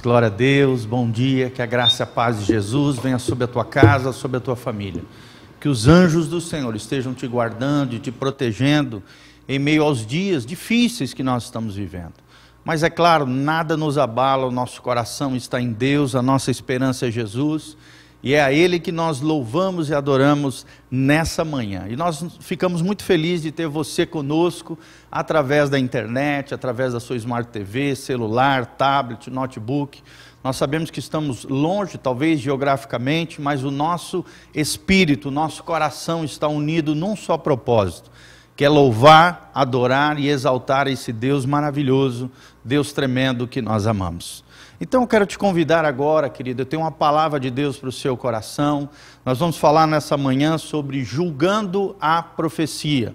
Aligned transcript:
Glória 0.00 0.26
a 0.26 0.30
Deus, 0.30 0.84
bom 0.84 1.10
dia, 1.10 1.50
que 1.50 1.60
a 1.60 1.66
graça 1.66 2.02
e 2.02 2.04
a 2.04 2.06
paz 2.06 2.38
de 2.40 2.44
Jesus 2.44 2.98
venha 2.98 3.18
sobre 3.18 3.44
a 3.44 3.48
tua 3.48 3.64
casa, 3.64 4.12
sobre 4.12 4.36
a 4.36 4.40
tua 4.40 4.54
família. 4.54 5.02
Que 5.60 5.68
os 5.68 5.88
anjos 5.88 6.28
do 6.28 6.40
Senhor 6.40 6.74
estejam 6.76 7.12
te 7.12 7.26
guardando 7.26 7.94
e 7.94 7.98
te 7.98 8.12
protegendo 8.12 9.02
em 9.48 9.58
meio 9.58 9.82
aos 9.82 10.06
dias 10.06 10.46
difíceis 10.46 11.12
que 11.12 11.22
nós 11.22 11.44
estamos 11.44 11.74
vivendo. 11.74 12.14
Mas 12.64 12.82
é 12.82 12.90
claro, 12.90 13.26
nada 13.26 13.76
nos 13.76 13.98
abala, 13.98 14.46
o 14.46 14.52
nosso 14.52 14.80
coração 14.82 15.34
está 15.34 15.60
em 15.60 15.72
Deus, 15.72 16.14
a 16.14 16.22
nossa 16.22 16.50
esperança 16.50 17.08
é 17.08 17.10
Jesus 17.10 17.76
e 18.22 18.34
é 18.34 18.42
a 18.42 18.52
Ele 18.52 18.80
que 18.80 18.90
nós 18.90 19.20
louvamos 19.20 19.90
e 19.90 19.94
adoramos 19.94 20.66
nessa 20.90 21.44
manhã. 21.44 21.86
E 21.88 21.94
nós 21.94 22.24
ficamos 22.40 22.82
muito 22.82 23.04
felizes 23.04 23.42
de 23.42 23.52
ter 23.52 23.68
você 23.68 24.04
conosco 24.04 24.76
através 25.10 25.70
da 25.70 25.78
internet, 25.78 26.52
através 26.52 26.92
da 26.92 27.00
sua 27.00 27.16
Smart 27.16 27.48
TV, 27.50 27.94
celular, 27.94 28.66
tablet, 28.66 29.30
notebook. 29.30 30.02
Nós 30.42 30.56
sabemos 30.56 30.90
que 30.90 30.98
estamos 30.98 31.44
longe, 31.44 31.96
talvez 31.96 32.40
geograficamente, 32.40 33.40
mas 33.40 33.62
o 33.62 33.70
nosso 33.70 34.24
espírito, 34.52 35.28
o 35.28 35.32
nosso 35.32 35.62
coração 35.62 36.24
está 36.24 36.48
unido 36.48 36.96
num 36.96 37.14
só 37.14 37.38
propósito, 37.38 38.10
que 38.56 38.64
é 38.64 38.68
louvar, 38.68 39.50
adorar 39.54 40.18
e 40.18 40.28
exaltar 40.28 40.88
esse 40.88 41.12
Deus 41.12 41.46
maravilhoso, 41.46 42.28
Deus 42.64 42.92
tremendo 42.92 43.46
que 43.46 43.62
nós 43.62 43.86
amamos. 43.86 44.42
Então 44.80 45.02
eu 45.02 45.08
quero 45.08 45.26
te 45.26 45.36
convidar 45.36 45.84
agora, 45.84 46.30
querido, 46.30 46.62
eu 46.62 46.66
tenho 46.66 46.82
uma 46.82 46.92
palavra 46.92 47.40
de 47.40 47.50
Deus 47.50 47.76
para 47.76 47.88
o 47.88 47.92
seu 47.92 48.16
coração. 48.16 48.88
Nós 49.24 49.38
vamos 49.38 49.56
falar 49.56 49.88
nessa 49.88 50.16
manhã 50.16 50.56
sobre 50.56 51.02
julgando 51.02 51.96
a 52.00 52.22
profecia. 52.22 53.12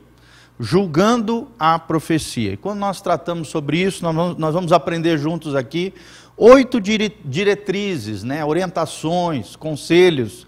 Julgando 0.59 1.47
a 1.57 1.79
profecia. 1.79 2.53
E 2.53 2.57
quando 2.57 2.79
nós 2.79 2.99
tratamos 3.01 3.47
sobre 3.47 3.77
isso, 3.77 4.03
nós 4.03 4.53
vamos, 4.53 4.73
aprender 4.73 5.17
juntos 5.17 5.55
aqui 5.55 5.93
oito 6.35 6.81
diretrizes, 6.81 8.23
né, 8.23 8.43
orientações, 8.43 9.55
conselhos 9.55 10.45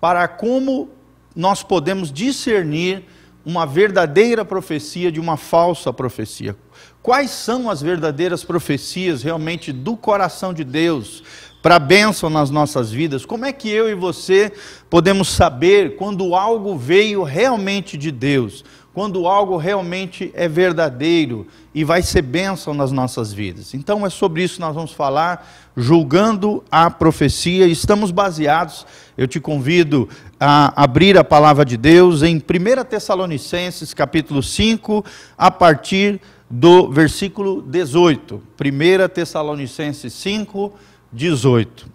para 0.00 0.28
como 0.28 0.90
nós 1.34 1.62
podemos 1.62 2.12
discernir 2.12 3.04
uma 3.44 3.66
verdadeira 3.66 4.44
profecia 4.44 5.10
de 5.10 5.18
uma 5.18 5.36
falsa 5.36 5.92
profecia. 5.92 6.56
Quais 7.02 7.32
são 7.32 7.68
as 7.68 7.82
verdadeiras 7.82 8.44
profecias 8.44 9.24
realmente 9.24 9.72
do 9.72 9.96
coração 9.96 10.54
de 10.54 10.62
Deus 10.62 11.24
para 11.60 11.80
bênção 11.80 12.30
nas 12.30 12.48
nossas 12.48 12.92
vidas? 12.92 13.26
Como 13.26 13.44
é 13.44 13.52
que 13.52 13.68
eu 13.68 13.90
e 13.90 13.94
você 13.94 14.52
podemos 14.88 15.26
saber 15.26 15.96
quando 15.96 16.32
algo 16.36 16.78
veio 16.78 17.24
realmente 17.24 17.96
de 17.98 18.12
Deus? 18.12 18.64
Quando 18.94 19.26
algo 19.26 19.56
realmente 19.56 20.30
é 20.34 20.46
verdadeiro 20.46 21.48
e 21.74 21.82
vai 21.82 22.02
ser 22.02 22.22
bênção 22.22 22.72
nas 22.72 22.92
nossas 22.92 23.32
vidas. 23.32 23.74
Então 23.74 24.06
é 24.06 24.10
sobre 24.10 24.44
isso 24.44 24.56
que 24.56 24.60
nós 24.60 24.74
vamos 24.74 24.92
falar, 24.92 25.50
julgando 25.76 26.62
a 26.70 26.88
profecia. 26.88 27.66
Estamos 27.66 28.12
baseados, 28.12 28.86
eu 29.18 29.26
te 29.26 29.40
convido 29.40 30.08
a 30.38 30.80
abrir 30.80 31.18
a 31.18 31.24
palavra 31.24 31.64
de 31.64 31.76
Deus 31.76 32.22
em 32.22 32.36
1 32.36 32.84
Tessalonicenses, 32.84 33.92
capítulo 33.92 34.40
5, 34.40 35.04
a 35.36 35.50
partir 35.50 36.20
do 36.54 36.90
versículo 36.90 37.62
18. 37.62 38.34
1 38.60 39.08
Tessalonicenses 39.08 40.12
5, 40.12 40.70
18. 41.10 41.86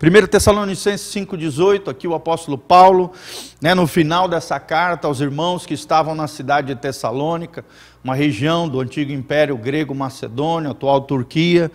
1 0.00 0.26
Tessalonicenses 0.26 1.12
5,18, 1.12 1.90
aqui 1.90 2.08
o 2.08 2.14
apóstolo 2.14 2.56
Paulo, 2.56 3.12
né, 3.60 3.74
no 3.74 3.86
final 3.86 4.26
dessa 4.26 4.58
carta 4.58 5.06
aos 5.06 5.20
irmãos 5.20 5.66
que 5.66 5.74
estavam 5.74 6.14
na 6.14 6.26
cidade 6.26 6.68
de 6.68 6.80
Tessalônica, 6.80 7.62
uma 8.02 8.14
região 8.14 8.66
do 8.66 8.80
antigo 8.80 9.12
Império 9.12 9.58
Grego 9.58 9.94
Macedônia, 9.94 10.70
atual 10.70 11.02
Turquia, 11.02 11.70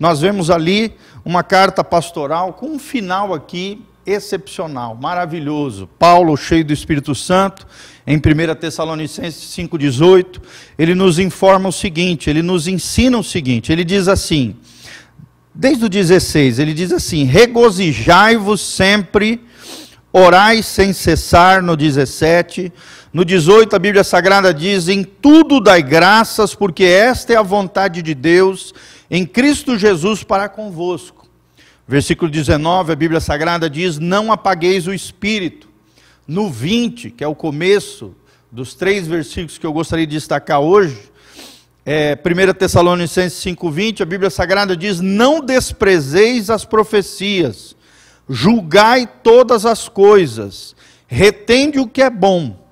nós 0.00 0.22
vemos 0.22 0.50
ali 0.50 0.96
uma 1.24 1.44
carta 1.44 1.84
pastoral 1.84 2.54
com 2.54 2.66
um 2.66 2.78
final 2.78 3.32
aqui 3.32 3.86
excepcional, 4.06 4.94
maravilhoso. 4.94 5.88
Paulo, 5.98 6.36
cheio 6.36 6.64
do 6.64 6.72
Espírito 6.72 7.14
Santo, 7.14 7.66
em 8.06 8.16
1 8.16 8.20
Tessalonicenses 8.54 9.42
5,18, 9.56 10.40
ele 10.78 10.94
nos 10.94 11.18
informa 11.18 11.68
o 11.68 11.72
seguinte, 11.72 12.30
ele 12.30 12.42
nos 12.42 12.68
ensina 12.68 13.18
o 13.18 13.24
seguinte, 13.24 13.72
ele 13.72 13.84
diz 13.84 14.06
assim, 14.06 14.54
desde 15.56 15.86
o 15.86 15.88
16, 15.88 16.58
ele 16.58 16.74
diz 16.74 16.92
assim: 16.92 17.24
regozijai-vos 17.24 18.60
sempre, 18.60 19.40
orai 20.12 20.62
sem 20.62 20.92
cessar, 20.92 21.62
no 21.62 21.76
17. 21.76 22.72
No 23.12 23.24
18, 23.24 23.74
a 23.74 23.78
Bíblia 23.78 24.04
Sagrada 24.04 24.52
diz: 24.52 24.88
em 24.88 25.02
tudo 25.02 25.58
dai 25.58 25.82
graças, 25.82 26.54
porque 26.54 26.84
esta 26.84 27.32
é 27.32 27.36
a 27.36 27.42
vontade 27.42 28.02
de 28.02 28.14
Deus 28.14 28.74
em 29.10 29.24
Cristo 29.24 29.78
Jesus 29.78 30.22
para 30.22 30.48
convosco. 30.48 31.15
Versículo 31.88 32.28
19, 32.28 32.92
a 32.92 32.96
Bíblia 32.96 33.20
Sagrada 33.20 33.70
diz: 33.70 33.98
Não 33.98 34.32
apagueis 34.32 34.88
o 34.88 34.94
espírito. 34.94 35.68
No 36.26 36.50
20, 36.50 37.12
que 37.12 37.22
é 37.22 37.28
o 37.28 37.34
começo 37.34 38.12
dos 38.50 38.74
três 38.74 39.06
versículos 39.06 39.58
que 39.58 39.66
eu 39.66 39.72
gostaria 39.72 40.06
de 40.06 40.16
destacar 40.16 40.58
hoje, 40.58 40.98
é, 41.84 42.18
1 42.18 42.54
Tessalonicenses 42.54 43.38
5,20, 43.44 44.00
a 44.00 44.04
Bíblia 44.04 44.30
Sagrada 44.30 44.76
diz: 44.76 45.00
Não 45.00 45.40
desprezeis 45.40 46.50
as 46.50 46.64
profecias, 46.64 47.76
julgai 48.28 49.08
todas 49.22 49.64
as 49.64 49.88
coisas, 49.88 50.74
retende 51.06 51.78
o 51.78 51.86
que 51.86 52.02
é 52.02 52.10
bom, 52.10 52.66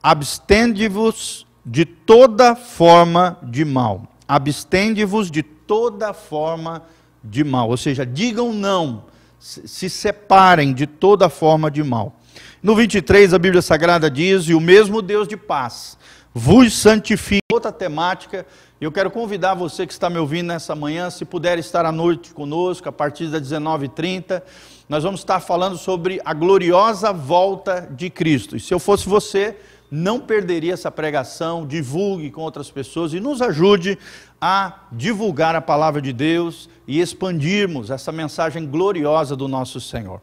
abstende-vos 0.00 1.44
de 1.64 1.84
toda 1.84 2.54
forma 2.54 3.36
de 3.42 3.64
mal. 3.64 4.06
Abstende-vos 4.28 5.32
de 5.32 5.42
toda 5.42 6.12
forma 6.12 6.78
de 6.78 6.95
de 7.28 7.44
mal. 7.44 7.68
Ou 7.68 7.76
seja, 7.76 8.04
digam 8.04 8.52
não, 8.52 9.04
se 9.38 9.90
separem 9.90 10.72
de 10.72 10.86
toda 10.86 11.28
forma 11.28 11.70
de 11.70 11.82
mal. 11.82 12.16
No 12.62 12.74
23, 12.74 13.34
a 13.34 13.38
Bíblia 13.38 13.62
Sagrada 13.62 14.10
diz: 14.10 14.44
E 14.48 14.54
o 14.54 14.60
mesmo 14.60 15.02
Deus 15.02 15.28
de 15.28 15.36
paz 15.36 15.96
vos 16.34 16.74
santifique. 16.74 17.40
Outra 17.50 17.72
temática, 17.72 18.46
eu 18.78 18.92
quero 18.92 19.10
convidar 19.10 19.54
você 19.54 19.86
que 19.86 19.92
está 19.92 20.10
me 20.10 20.18
ouvindo 20.18 20.48
nessa 20.48 20.74
manhã, 20.74 21.08
se 21.08 21.24
puder 21.24 21.58
estar 21.58 21.86
à 21.86 21.92
noite 21.92 22.34
conosco, 22.34 22.88
a 22.88 22.92
partir 22.92 23.28
das 23.28 23.40
19h30, 23.40 24.42
nós 24.86 25.02
vamos 25.02 25.20
estar 25.20 25.40
falando 25.40 25.78
sobre 25.78 26.20
a 26.24 26.34
gloriosa 26.34 27.12
volta 27.12 27.88
de 27.90 28.10
Cristo. 28.10 28.54
E 28.54 28.60
se 28.60 28.74
eu 28.74 28.78
fosse 28.78 29.08
você, 29.08 29.56
não 29.90 30.20
perderia 30.20 30.74
essa 30.74 30.90
pregação, 30.90 31.66
divulgue 31.66 32.30
com 32.30 32.42
outras 32.42 32.70
pessoas 32.70 33.14
e 33.14 33.20
nos 33.20 33.40
ajude 33.40 33.98
a 34.38 34.80
divulgar 34.92 35.56
a 35.56 35.60
palavra 35.62 36.02
de 36.02 36.12
Deus 36.12 36.68
e 36.86 37.00
expandirmos 37.00 37.90
essa 37.90 38.12
mensagem 38.12 38.66
gloriosa 38.66 39.34
do 39.34 39.48
nosso 39.48 39.80
Senhor. 39.80 40.20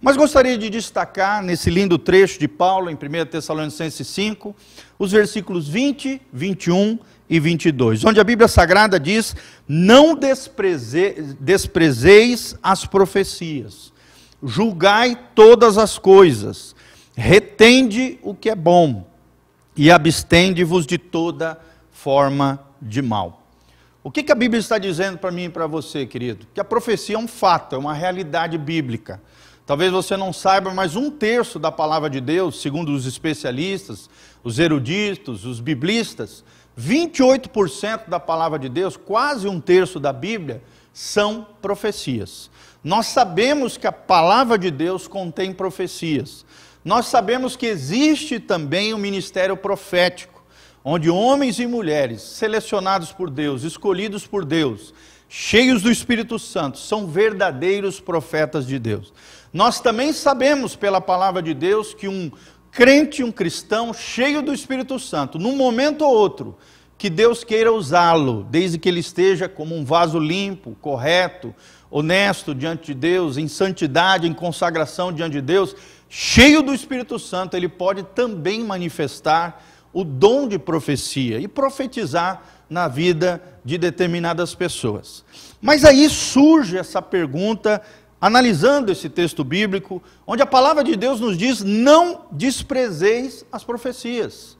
Mas 0.00 0.16
gostaria 0.16 0.58
de 0.58 0.68
destacar 0.68 1.42
nesse 1.42 1.70
lindo 1.70 1.96
trecho 1.96 2.38
de 2.38 2.48
Paulo, 2.48 2.90
em 2.90 2.94
1 2.94 3.26
Tessalonicenses 3.30 4.06
5, 4.08 4.54
os 4.98 5.12
versículos 5.12 5.68
20, 5.68 6.20
21 6.32 6.98
e 7.30 7.38
22, 7.38 8.04
onde 8.04 8.20
a 8.20 8.24
Bíblia 8.24 8.48
Sagrada 8.48 8.98
diz: 8.98 9.34
Não 9.66 10.14
despreze, 10.14 11.36
desprezeis 11.38 12.56
as 12.62 12.84
profecias, 12.84 13.92
julgai 14.42 15.16
todas 15.34 15.78
as 15.78 15.98
coisas 15.98 16.74
retende 17.16 18.18
o 18.22 18.34
que 18.34 18.50
é 18.50 18.54
bom 18.54 19.06
e 19.76 19.90
abstende-vos 19.90 20.86
de 20.86 20.98
toda 20.98 21.60
forma 21.90 22.60
de 22.80 23.00
mal. 23.00 23.41
O 24.04 24.10
que, 24.10 24.22
que 24.22 24.32
a 24.32 24.34
Bíblia 24.34 24.58
está 24.58 24.78
dizendo 24.78 25.18
para 25.18 25.30
mim 25.30 25.44
e 25.44 25.48
para 25.48 25.66
você, 25.66 26.04
querido? 26.04 26.46
Que 26.52 26.60
a 26.60 26.64
profecia 26.64 27.14
é 27.14 27.18
um 27.18 27.28
fato, 27.28 27.76
é 27.76 27.78
uma 27.78 27.94
realidade 27.94 28.58
bíblica. 28.58 29.22
Talvez 29.64 29.92
você 29.92 30.16
não 30.16 30.32
saiba, 30.32 30.74
mas 30.74 30.96
um 30.96 31.08
terço 31.08 31.58
da 31.58 31.70
palavra 31.70 32.10
de 32.10 32.20
Deus, 32.20 32.60
segundo 32.60 32.92
os 32.92 33.06
especialistas, 33.06 34.10
os 34.42 34.58
eruditos, 34.58 35.44
os 35.44 35.60
biblistas, 35.60 36.44
28% 36.78 38.08
da 38.08 38.18
palavra 38.18 38.58
de 38.58 38.68
Deus, 38.68 38.96
quase 38.96 39.46
um 39.46 39.60
terço 39.60 40.00
da 40.00 40.12
Bíblia, 40.12 40.62
são 40.92 41.46
profecias. 41.60 42.50
Nós 42.82 43.06
sabemos 43.06 43.76
que 43.76 43.86
a 43.86 43.92
palavra 43.92 44.58
de 44.58 44.70
Deus 44.70 45.06
contém 45.06 45.52
profecias. 45.52 46.44
Nós 46.84 47.06
sabemos 47.06 47.54
que 47.54 47.66
existe 47.66 48.40
também 48.40 48.92
o 48.92 48.98
ministério 48.98 49.56
profético, 49.56 50.31
onde 50.84 51.08
homens 51.08 51.58
e 51.58 51.66
mulheres 51.66 52.22
selecionados 52.22 53.12
por 53.12 53.30
Deus, 53.30 53.62
escolhidos 53.62 54.26
por 54.26 54.44
Deus, 54.44 54.92
cheios 55.28 55.82
do 55.82 55.90
Espírito 55.90 56.38
Santo, 56.38 56.78
são 56.78 57.06
verdadeiros 57.06 58.00
profetas 58.00 58.66
de 58.66 58.78
Deus. 58.78 59.12
Nós 59.52 59.80
também 59.80 60.12
sabemos 60.12 60.74
pela 60.74 61.00
palavra 61.00 61.42
de 61.42 61.54
Deus 61.54 61.94
que 61.94 62.08
um 62.08 62.30
crente, 62.70 63.22
um 63.22 63.30
cristão 63.30 63.92
cheio 63.92 64.42
do 64.42 64.52
Espírito 64.52 64.98
Santo, 64.98 65.38
num 65.38 65.56
momento 65.56 66.02
ou 66.02 66.14
outro, 66.14 66.56
que 66.96 67.10
Deus 67.10 67.44
queira 67.44 67.72
usá-lo, 67.72 68.46
desde 68.48 68.78
que 68.78 68.88
ele 68.88 69.00
esteja 69.00 69.48
como 69.48 69.76
um 69.76 69.84
vaso 69.84 70.18
limpo, 70.18 70.76
correto, 70.80 71.54
honesto 71.90 72.54
diante 72.54 72.86
de 72.86 72.94
Deus, 72.94 73.36
em 73.36 73.48
santidade, 73.48 74.26
em 74.26 74.32
consagração 74.32 75.12
diante 75.12 75.32
de 75.32 75.42
Deus, 75.42 75.76
cheio 76.08 76.62
do 76.62 76.72
Espírito 76.72 77.18
Santo, 77.18 77.56
ele 77.56 77.68
pode 77.68 78.02
também 78.02 78.62
manifestar 78.64 79.62
o 79.92 80.04
dom 80.04 80.48
de 80.48 80.58
profecia 80.58 81.38
e 81.38 81.46
profetizar 81.46 82.42
na 82.68 82.88
vida 82.88 83.42
de 83.64 83.76
determinadas 83.76 84.54
pessoas. 84.54 85.24
Mas 85.60 85.84
aí 85.84 86.08
surge 86.08 86.78
essa 86.78 87.02
pergunta, 87.02 87.82
analisando 88.20 88.90
esse 88.90 89.08
texto 89.08 89.44
bíblico, 89.44 90.02
onde 90.26 90.42
a 90.42 90.46
palavra 90.46 90.82
de 90.82 90.96
Deus 90.96 91.20
nos 91.20 91.36
diz: 91.36 91.62
não 91.62 92.26
desprezeis 92.32 93.44
as 93.52 93.62
profecias. 93.62 94.56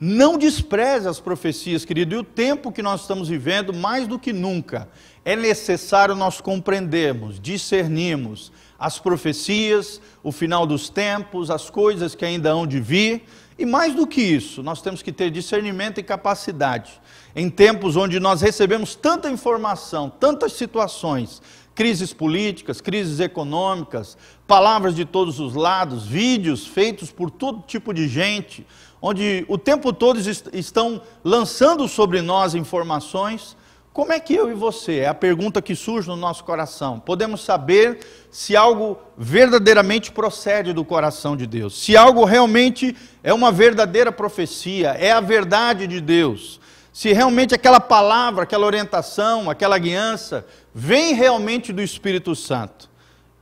Não 0.00 0.36
despreze 0.36 1.08
as 1.08 1.20
profecias, 1.20 1.84
querido, 1.84 2.16
e 2.16 2.18
o 2.18 2.24
tempo 2.24 2.72
que 2.72 2.82
nós 2.82 3.02
estamos 3.02 3.28
vivendo, 3.28 3.72
mais 3.72 4.08
do 4.08 4.18
que 4.18 4.32
nunca, 4.32 4.88
é 5.24 5.36
necessário 5.36 6.16
nós 6.16 6.40
compreendermos, 6.40 7.38
discernirmos 7.40 8.52
as 8.78 8.98
profecias, 8.98 10.00
o 10.22 10.32
final 10.32 10.66
dos 10.66 10.90
tempos, 10.90 11.48
as 11.48 11.70
coisas 11.70 12.14
que 12.14 12.24
ainda 12.24 12.50
hão 12.50 12.66
de 12.66 12.80
vir, 12.80 13.22
e 13.58 13.64
mais 13.64 13.94
do 13.94 14.06
que 14.06 14.20
isso, 14.20 14.62
nós 14.62 14.82
temos 14.82 15.02
que 15.02 15.12
ter 15.12 15.30
discernimento 15.30 15.98
e 15.98 16.02
capacidade. 16.02 17.00
Em 17.36 17.48
tempos 17.48 17.96
onde 17.96 18.18
nós 18.18 18.40
recebemos 18.40 18.94
tanta 18.94 19.30
informação, 19.30 20.10
tantas 20.10 20.54
situações, 20.54 21.40
crises 21.74 22.12
políticas, 22.12 22.80
crises 22.80 23.20
econômicas, 23.20 24.16
palavras 24.46 24.94
de 24.94 25.04
todos 25.04 25.40
os 25.40 25.54
lados, 25.54 26.06
vídeos 26.06 26.66
feitos 26.66 27.10
por 27.10 27.30
todo 27.30 27.64
tipo 27.66 27.92
de 27.92 28.08
gente, 28.08 28.66
onde 29.00 29.44
o 29.48 29.58
tempo 29.58 29.92
todo 29.92 30.18
estão 30.18 31.02
lançando 31.22 31.86
sobre 31.86 32.22
nós 32.22 32.54
informações, 32.54 33.56
como 33.94 34.12
é 34.12 34.18
que 34.18 34.34
eu 34.34 34.50
e 34.50 34.54
você, 34.54 34.98
é 34.98 35.06
a 35.06 35.14
pergunta 35.14 35.62
que 35.62 35.76
surge 35.76 36.08
no 36.08 36.16
nosso 36.16 36.42
coração, 36.42 36.98
podemos 36.98 37.42
saber 37.42 38.00
se 38.28 38.56
algo 38.56 38.98
verdadeiramente 39.16 40.10
procede 40.10 40.72
do 40.72 40.84
coração 40.84 41.36
de 41.36 41.46
Deus, 41.46 41.80
se 41.80 41.96
algo 41.96 42.24
realmente 42.24 42.96
é 43.22 43.32
uma 43.32 43.52
verdadeira 43.52 44.10
profecia, 44.10 44.88
é 44.98 45.12
a 45.12 45.20
verdade 45.20 45.86
de 45.86 46.00
Deus, 46.00 46.60
se 46.92 47.12
realmente 47.12 47.54
aquela 47.54 47.78
palavra, 47.78 48.42
aquela 48.42 48.66
orientação, 48.66 49.48
aquela 49.48 49.78
guiança 49.78 50.44
vem 50.74 51.14
realmente 51.14 51.72
do 51.72 51.80
Espírito 51.80 52.34
Santo. 52.34 52.90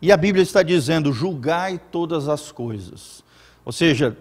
E 0.02 0.12
a 0.12 0.16
Bíblia 0.18 0.42
está 0.42 0.62
dizendo: 0.62 1.12
julgai 1.12 1.80
todas 1.90 2.28
as 2.28 2.52
coisas. 2.52 3.24
Ou 3.64 3.72
seja, 3.72 4.16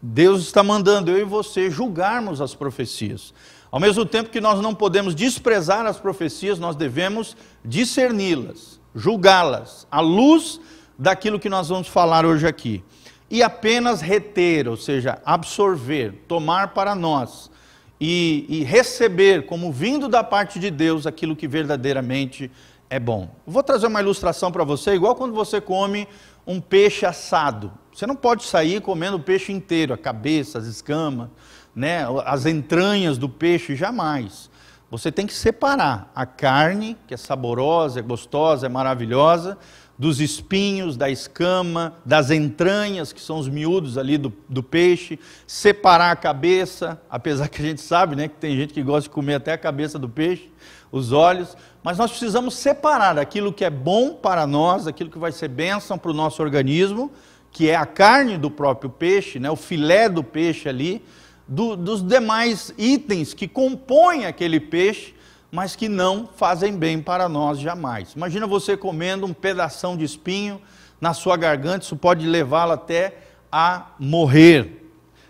Deus 0.00 0.42
está 0.42 0.62
mandando 0.62 1.10
eu 1.10 1.18
e 1.18 1.24
você 1.24 1.70
julgarmos 1.70 2.40
as 2.40 2.54
profecias. 2.54 3.32
Ao 3.72 3.80
mesmo 3.80 4.04
tempo 4.04 4.28
que 4.28 4.38
nós 4.38 4.60
não 4.60 4.74
podemos 4.74 5.14
desprezar 5.14 5.86
as 5.86 5.98
profecias, 5.98 6.58
nós 6.58 6.76
devemos 6.76 7.34
discerni-las, 7.64 8.78
julgá-las, 8.94 9.86
à 9.90 9.98
luz 9.98 10.60
daquilo 10.98 11.40
que 11.40 11.48
nós 11.48 11.70
vamos 11.70 11.88
falar 11.88 12.26
hoje 12.26 12.46
aqui. 12.46 12.84
E 13.30 13.42
apenas 13.42 14.02
reter, 14.02 14.68
ou 14.68 14.76
seja, 14.76 15.18
absorver, 15.24 16.12
tomar 16.28 16.74
para 16.74 16.94
nós 16.94 17.50
e, 17.98 18.44
e 18.46 18.62
receber 18.62 19.46
como 19.46 19.72
vindo 19.72 20.06
da 20.06 20.22
parte 20.22 20.58
de 20.58 20.70
Deus 20.70 21.06
aquilo 21.06 21.34
que 21.34 21.48
verdadeiramente 21.48 22.50
é 22.90 23.00
bom. 23.00 23.34
Vou 23.46 23.62
trazer 23.62 23.86
uma 23.86 24.02
ilustração 24.02 24.52
para 24.52 24.64
você, 24.64 24.92
igual 24.92 25.14
quando 25.14 25.32
você 25.32 25.62
come 25.62 26.06
um 26.46 26.60
peixe 26.60 27.06
assado. 27.06 27.72
Você 27.90 28.06
não 28.06 28.16
pode 28.16 28.44
sair 28.44 28.82
comendo 28.82 29.16
o 29.16 29.22
peixe 29.22 29.50
inteiro, 29.50 29.94
a 29.94 29.98
cabeça, 29.98 30.58
as 30.58 30.66
escamas 30.66 31.30
né, 31.74 32.06
as 32.24 32.46
entranhas 32.46 33.18
do 33.18 33.28
peixe, 33.28 33.74
jamais. 33.74 34.50
Você 34.90 35.10
tem 35.10 35.26
que 35.26 35.32
separar 35.32 36.10
a 36.14 36.26
carne, 36.26 36.98
que 37.06 37.14
é 37.14 37.16
saborosa, 37.16 38.00
é 38.00 38.02
gostosa, 38.02 38.66
é 38.66 38.68
maravilhosa, 38.68 39.56
dos 39.98 40.20
espinhos, 40.20 40.96
da 40.96 41.08
escama, 41.08 41.94
das 42.04 42.30
entranhas, 42.30 43.12
que 43.12 43.20
são 43.20 43.38
os 43.38 43.48
miúdos 43.48 43.96
ali 43.96 44.18
do, 44.18 44.32
do 44.48 44.62
peixe, 44.62 45.18
separar 45.46 46.10
a 46.10 46.16
cabeça, 46.16 47.00
apesar 47.08 47.48
que 47.48 47.62
a 47.62 47.64
gente 47.64 47.80
sabe 47.80 48.16
né, 48.16 48.28
que 48.28 48.34
tem 48.34 48.56
gente 48.56 48.74
que 48.74 48.82
gosta 48.82 49.08
de 49.08 49.14
comer 49.14 49.36
até 49.36 49.52
a 49.52 49.58
cabeça 49.58 49.98
do 49.98 50.08
peixe, 50.08 50.50
os 50.90 51.12
olhos, 51.12 51.56
mas 51.82 51.98
nós 51.98 52.10
precisamos 52.10 52.54
separar 52.54 53.18
aquilo 53.18 53.52
que 53.52 53.64
é 53.64 53.70
bom 53.70 54.12
para 54.12 54.46
nós, 54.46 54.86
aquilo 54.86 55.08
que 55.08 55.18
vai 55.18 55.32
ser 55.32 55.48
bênção 55.48 55.96
para 55.96 56.10
o 56.10 56.14
nosso 56.14 56.42
organismo, 56.42 57.10
que 57.50 57.70
é 57.70 57.76
a 57.76 57.86
carne 57.86 58.36
do 58.36 58.50
próprio 58.50 58.90
peixe, 58.90 59.38
né, 59.38 59.50
o 59.50 59.56
filé 59.56 60.08
do 60.08 60.24
peixe 60.24 60.68
ali, 60.68 61.02
do, 61.52 61.76
dos 61.76 62.02
demais 62.02 62.72
itens 62.78 63.34
que 63.34 63.46
compõem 63.46 64.24
aquele 64.24 64.58
peixe, 64.58 65.14
mas 65.50 65.76
que 65.76 65.86
não 65.86 66.26
fazem 66.34 66.74
bem 66.74 67.00
para 67.00 67.28
nós 67.28 67.58
jamais. 67.58 68.14
Imagina 68.14 68.46
você 68.46 68.74
comendo 68.74 69.26
um 69.26 69.34
pedação 69.34 69.94
de 69.94 70.02
espinho 70.02 70.62
na 70.98 71.12
sua 71.12 71.36
garganta, 71.36 71.84
isso 71.84 71.96
pode 71.96 72.26
levá-lo 72.26 72.72
até 72.72 73.18
a 73.50 73.88
morrer. 73.98 74.88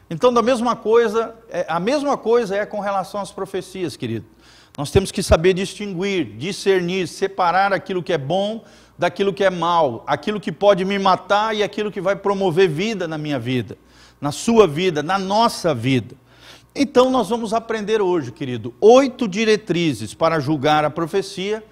Então, 0.08 0.32
da 0.32 0.42
mesma 0.42 0.76
coisa, 0.76 1.34
é, 1.50 1.66
a 1.68 1.80
mesma 1.80 2.16
coisa 2.16 2.54
é 2.54 2.64
com 2.64 2.78
relação 2.78 3.20
às 3.20 3.32
profecias, 3.32 3.96
querido. 3.96 4.26
Nós 4.78 4.92
temos 4.92 5.10
que 5.10 5.24
saber 5.24 5.54
distinguir, 5.54 6.36
discernir, 6.36 7.08
separar 7.08 7.72
aquilo 7.72 8.02
que 8.02 8.12
é 8.12 8.18
bom 8.18 8.62
daquilo 8.96 9.32
que 9.32 9.42
é 9.42 9.50
mal, 9.50 10.04
aquilo 10.06 10.38
que 10.38 10.52
pode 10.52 10.84
me 10.84 11.00
matar 11.00 11.56
e 11.56 11.64
aquilo 11.64 11.90
que 11.90 12.00
vai 12.00 12.14
promover 12.14 12.68
vida 12.68 13.08
na 13.08 13.18
minha 13.18 13.40
vida 13.40 13.76
na 14.22 14.30
sua 14.30 14.68
vida, 14.68 15.02
na 15.02 15.18
nossa 15.18 15.74
vida. 15.74 16.14
Então, 16.72 17.10
nós 17.10 17.28
vamos 17.28 17.52
aprender 17.52 18.00
hoje, 18.00 18.30
querido, 18.30 18.72
oito 18.80 19.26
diretrizes 19.26 20.14
para 20.14 20.38
julgar 20.38 20.84
a 20.84 20.90
profecia. 20.90 21.62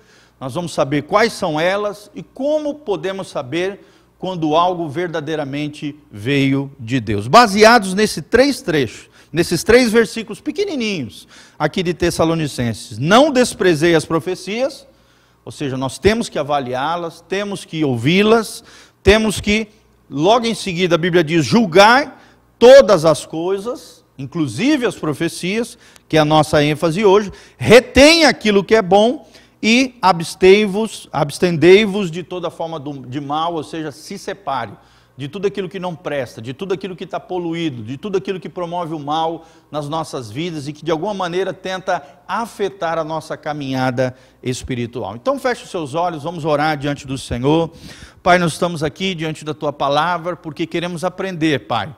Nós 0.40 0.54
vamos 0.54 0.74
saber 0.74 1.02
quais 1.02 1.32
são 1.32 1.60
elas 1.60 2.10
e 2.12 2.24
como 2.24 2.74
podemos 2.74 3.28
saber 3.28 3.86
quando 4.18 4.56
algo 4.56 4.88
verdadeiramente 4.88 5.96
veio 6.10 6.72
de 6.78 6.98
Deus. 6.98 7.28
Baseados 7.28 7.94
nesses 7.94 8.24
três 8.28 8.60
trechos, 8.60 9.08
nesses 9.32 9.62
três 9.62 9.92
versículos 9.92 10.40
pequenininhos 10.40 11.28
aqui 11.56 11.84
de 11.84 11.94
Tessalonicenses. 11.94 12.98
Não 12.98 13.30
desprezei 13.30 13.94
as 13.94 14.04
profecias, 14.04 14.86
ou 15.44 15.52
seja, 15.52 15.76
nós 15.76 15.98
temos 15.98 16.28
que 16.28 16.38
avaliá-las, 16.38 17.20
temos 17.20 17.64
que 17.64 17.84
ouvi-las, 17.84 18.64
temos 19.04 19.40
que, 19.40 19.68
logo 20.10 20.46
em 20.46 20.54
seguida, 20.54 20.96
a 20.96 20.98
Bíblia 20.98 21.22
diz: 21.22 21.46
julgar 21.46 22.19
todas 22.60 23.06
as 23.06 23.24
coisas, 23.24 24.04
inclusive 24.18 24.84
as 24.84 24.94
profecias, 24.94 25.78
que 26.06 26.18
é 26.18 26.20
a 26.20 26.24
nossa 26.26 26.62
ênfase 26.62 27.04
hoje, 27.04 27.32
retém 27.56 28.26
aquilo 28.26 28.62
que 28.62 28.74
é 28.74 28.82
bom 28.82 29.26
e 29.62 29.96
abstei-vos, 30.00 31.08
abstendei-vos 31.10 32.10
de 32.10 32.22
toda 32.22 32.50
forma 32.50 32.78
de 33.08 33.20
mal, 33.20 33.54
ou 33.54 33.64
seja, 33.64 33.90
se 33.90 34.18
separe 34.18 34.72
de 35.16 35.28
tudo 35.28 35.46
aquilo 35.46 35.68
que 35.68 35.78
não 35.78 35.94
presta, 35.94 36.40
de 36.40 36.54
tudo 36.54 36.72
aquilo 36.72 36.96
que 36.96 37.04
está 37.04 37.20
poluído, 37.20 37.82
de 37.82 37.96
tudo 37.96 38.16
aquilo 38.16 38.40
que 38.40 38.48
promove 38.48 38.94
o 38.94 38.98
mal 38.98 39.46
nas 39.70 39.88
nossas 39.88 40.30
vidas 40.30 40.66
e 40.66 40.72
que 40.72 40.84
de 40.84 40.90
alguma 40.90 41.12
maneira 41.12 41.52
tenta 41.52 42.02
afetar 42.26 42.98
a 42.98 43.04
nossa 43.04 43.36
caminhada 43.36 44.14
espiritual. 44.42 45.16
Então 45.16 45.38
feche 45.38 45.64
os 45.64 45.70
seus 45.70 45.94
olhos, 45.94 46.22
vamos 46.22 46.44
orar 46.46 46.76
diante 46.76 47.06
do 47.06 47.18
Senhor. 47.18 47.70
Pai, 48.22 48.38
nós 48.38 48.52
estamos 48.52 48.82
aqui 48.82 49.14
diante 49.14 49.44
da 49.44 49.52
tua 49.52 49.72
palavra 49.72 50.36
porque 50.36 50.66
queremos 50.66 51.04
aprender, 51.04 51.66
Pai 51.66 51.94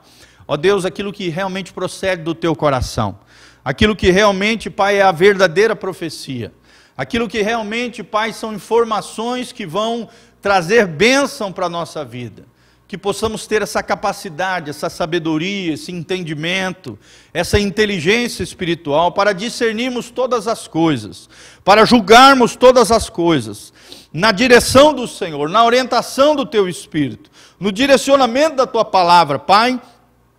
Ó 0.53 0.55
Deus, 0.55 0.85
aquilo 0.85 1.11
que 1.11 1.29
realmente 1.29 1.73
procede 1.73 2.21
do 2.21 2.35
teu 2.35 2.55
coração. 2.55 3.17
Aquilo 3.65 3.95
que 3.95 4.11
realmente, 4.11 4.69
Pai, 4.69 4.97
é 4.97 5.01
a 5.01 5.11
verdadeira 5.11 5.75
profecia. 5.75 6.53
Aquilo 6.95 7.27
que 7.27 7.41
realmente, 7.41 8.03
Pai, 8.03 8.31
são 8.33 8.53
informações 8.53 9.51
que 9.51 9.65
vão 9.65 10.07
trazer 10.43 10.85
bênção 10.85 11.51
para 11.51 11.65
a 11.65 11.69
nossa 11.69 12.05
vida. 12.05 12.45
Que 12.87 12.99
possamos 12.99 13.47
ter 13.47 13.63
essa 13.63 13.81
capacidade, 13.81 14.69
essa 14.69 14.91
sabedoria, 14.91 15.73
esse 15.73 15.91
entendimento, 15.91 16.99
essa 17.33 17.59
inteligência 17.59 18.43
espiritual 18.43 19.11
para 19.11 19.33
discernirmos 19.33 20.11
todas 20.11 20.47
as 20.47 20.67
coisas, 20.67 21.27
para 21.65 21.83
julgarmos 21.83 22.55
todas 22.55 22.91
as 22.91 23.09
coisas, 23.09 23.73
na 24.13 24.31
direção 24.31 24.93
do 24.93 25.07
Senhor, 25.07 25.49
na 25.49 25.65
orientação 25.65 26.35
do 26.35 26.45
Teu 26.45 26.69
Espírito, 26.69 27.31
no 27.59 27.71
direcionamento 27.71 28.57
da 28.57 28.67
Tua 28.67 28.85
palavra, 28.85 29.39
Pai 29.39 29.81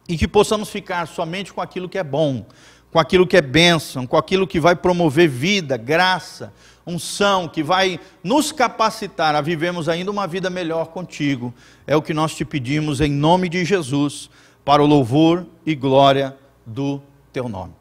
e 0.08 0.16
que 0.16 0.28
possamos 0.28 0.68
ficar 0.68 1.06
somente 1.06 1.52
com 1.52 1.60
aquilo 1.60 1.88
que 1.88 1.98
é 1.98 2.04
bom, 2.04 2.46
com 2.92 2.98
aquilo 2.98 3.26
que 3.26 3.36
é 3.36 3.42
bênção, 3.42 4.06
com 4.06 4.16
aquilo 4.16 4.46
que 4.46 4.60
vai 4.60 4.76
promover 4.76 5.28
vida, 5.28 5.76
graça, 5.76 6.52
unção, 6.86 7.48
que 7.48 7.62
vai 7.62 7.98
nos 8.22 8.52
capacitar 8.52 9.34
a 9.34 9.40
vivermos 9.40 9.88
ainda 9.88 10.10
uma 10.10 10.26
vida 10.26 10.50
melhor 10.50 10.88
contigo. 10.88 11.52
É 11.86 11.96
o 11.96 12.02
que 12.02 12.14
nós 12.14 12.34
te 12.34 12.44
pedimos 12.44 13.00
em 13.00 13.10
nome 13.10 13.48
de 13.48 13.64
Jesus, 13.64 14.30
para 14.64 14.82
o 14.82 14.86
louvor 14.86 15.46
e 15.66 15.74
glória 15.74 16.36
do 16.64 17.02
teu 17.32 17.48
nome. 17.48 17.72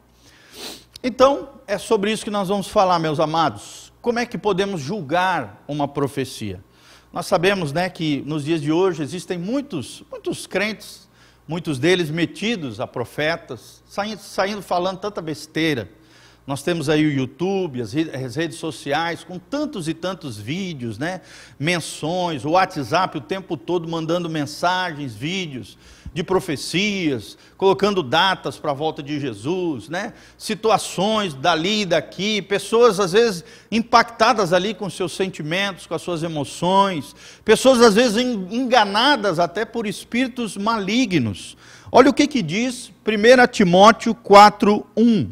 Então, 1.02 1.48
é 1.66 1.78
sobre 1.78 2.12
isso 2.12 2.24
que 2.24 2.30
nós 2.30 2.48
vamos 2.48 2.68
falar, 2.68 2.98
meus 2.98 3.20
amados. 3.20 3.92
Como 4.02 4.18
é 4.18 4.26
que 4.26 4.36
podemos 4.36 4.80
julgar 4.80 5.62
uma 5.66 5.88
profecia? 5.88 6.62
Nós 7.12 7.26
sabemos, 7.26 7.72
né, 7.72 7.88
que 7.88 8.22
nos 8.26 8.44
dias 8.44 8.60
de 8.60 8.72
hoje 8.72 9.02
existem 9.02 9.38
muitos, 9.38 10.02
muitos 10.10 10.46
crentes 10.46 11.03
muitos 11.46 11.78
deles 11.78 12.10
metidos 12.10 12.80
a 12.80 12.86
profetas, 12.86 13.82
saindo, 13.86 14.20
saindo 14.20 14.62
falando 14.62 14.98
tanta 14.98 15.20
besteira, 15.20 15.90
Nós 16.46 16.62
temos 16.62 16.90
aí 16.90 17.06
o 17.06 17.10
YouTube, 17.10 17.80
as 17.80 17.94
redes 18.36 18.58
sociais, 18.58 19.24
com 19.24 19.38
tantos 19.38 19.88
e 19.88 19.94
tantos 19.94 20.36
vídeos, 20.36 20.98
né? 20.98 21.22
menções, 21.58 22.44
o 22.44 22.50
WhatsApp 22.50 23.16
o 23.16 23.20
tempo 23.22 23.56
todo 23.56 23.88
mandando 23.88 24.28
mensagens, 24.28 25.14
vídeos 25.14 25.78
de 26.14 26.22
profecias, 26.22 27.36
colocando 27.56 28.00
datas 28.00 28.56
para 28.56 28.70
a 28.70 28.74
volta 28.74 29.02
de 29.02 29.18
Jesus, 29.18 29.88
né? 29.88 30.12
situações 30.38 31.34
dali 31.34 31.82
e 31.82 31.86
daqui, 31.86 32.40
pessoas 32.40 33.00
às 33.00 33.12
vezes 33.12 33.44
impactadas 33.70 34.52
ali 34.52 34.74
com 34.74 34.88
seus 34.88 35.12
sentimentos, 35.12 35.86
com 35.86 35.94
as 35.94 36.02
suas 36.02 36.22
emoções, 36.22 37.16
pessoas 37.44 37.80
às 37.82 37.94
vezes 37.94 38.16
enganadas 38.16 39.40
até 39.40 39.64
por 39.64 39.88
espíritos 39.88 40.56
malignos. 40.56 41.56
Olha 41.90 42.10
o 42.10 42.14
que, 42.14 42.28
que 42.28 42.42
diz 42.42 42.92
1 43.04 43.46
Timóteo 43.50 44.14
4, 44.14 44.86
1. 44.96 45.30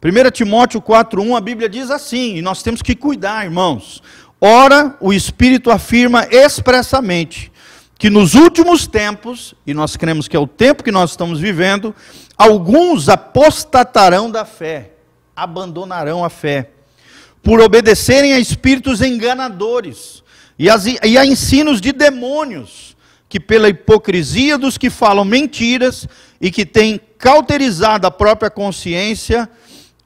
1 0.00 0.30
Timóteo 0.32 0.80
4,1, 0.80 1.36
a 1.36 1.40
Bíblia 1.40 1.68
diz 1.68 1.90
assim, 1.90 2.36
e 2.36 2.42
nós 2.42 2.62
temos 2.62 2.82
que 2.82 2.94
cuidar, 2.94 3.44
irmãos. 3.44 4.00
Ora, 4.40 4.96
o 5.00 5.12
Espírito 5.12 5.70
afirma 5.70 6.28
expressamente 6.30 7.50
que 7.98 8.10
nos 8.10 8.34
últimos 8.34 8.86
tempos, 8.86 9.54
e 9.66 9.72
nós 9.72 9.96
cremos 9.96 10.28
que 10.28 10.36
é 10.36 10.38
o 10.38 10.46
tempo 10.46 10.82
que 10.82 10.90
nós 10.90 11.10
estamos 11.10 11.40
vivendo, 11.40 11.94
alguns 12.36 13.08
apostatarão 13.08 14.30
da 14.30 14.44
fé, 14.44 14.92
abandonarão 15.34 16.24
a 16.24 16.30
fé, 16.30 16.70
por 17.42 17.60
obedecerem 17.60 18.32
a 18.32 18.38
espíritos 18.38 19.00
enganadores 19.00 20.22
e, 20.58 20.66
e 21.06 21.18
a 21.18 21.24
ensinos 21.24 21.80
de 21.80 21.92
demônios, 21.92 22.96
que 23.28 23.38
pela 23.38 23.68
hipocrisia 23.68 24.56
dos 24.56 24.78
que 24.78 24.90
falam 24.90 25.24
mentiras 25.24 26.06
e 26.40 26.50
que 26.50 26.64
têm 26.64 27.00
cauterizado 27.18 28.06
a 28.06 28.10
própria 28.10 28.50
consciência, 28.50 29.48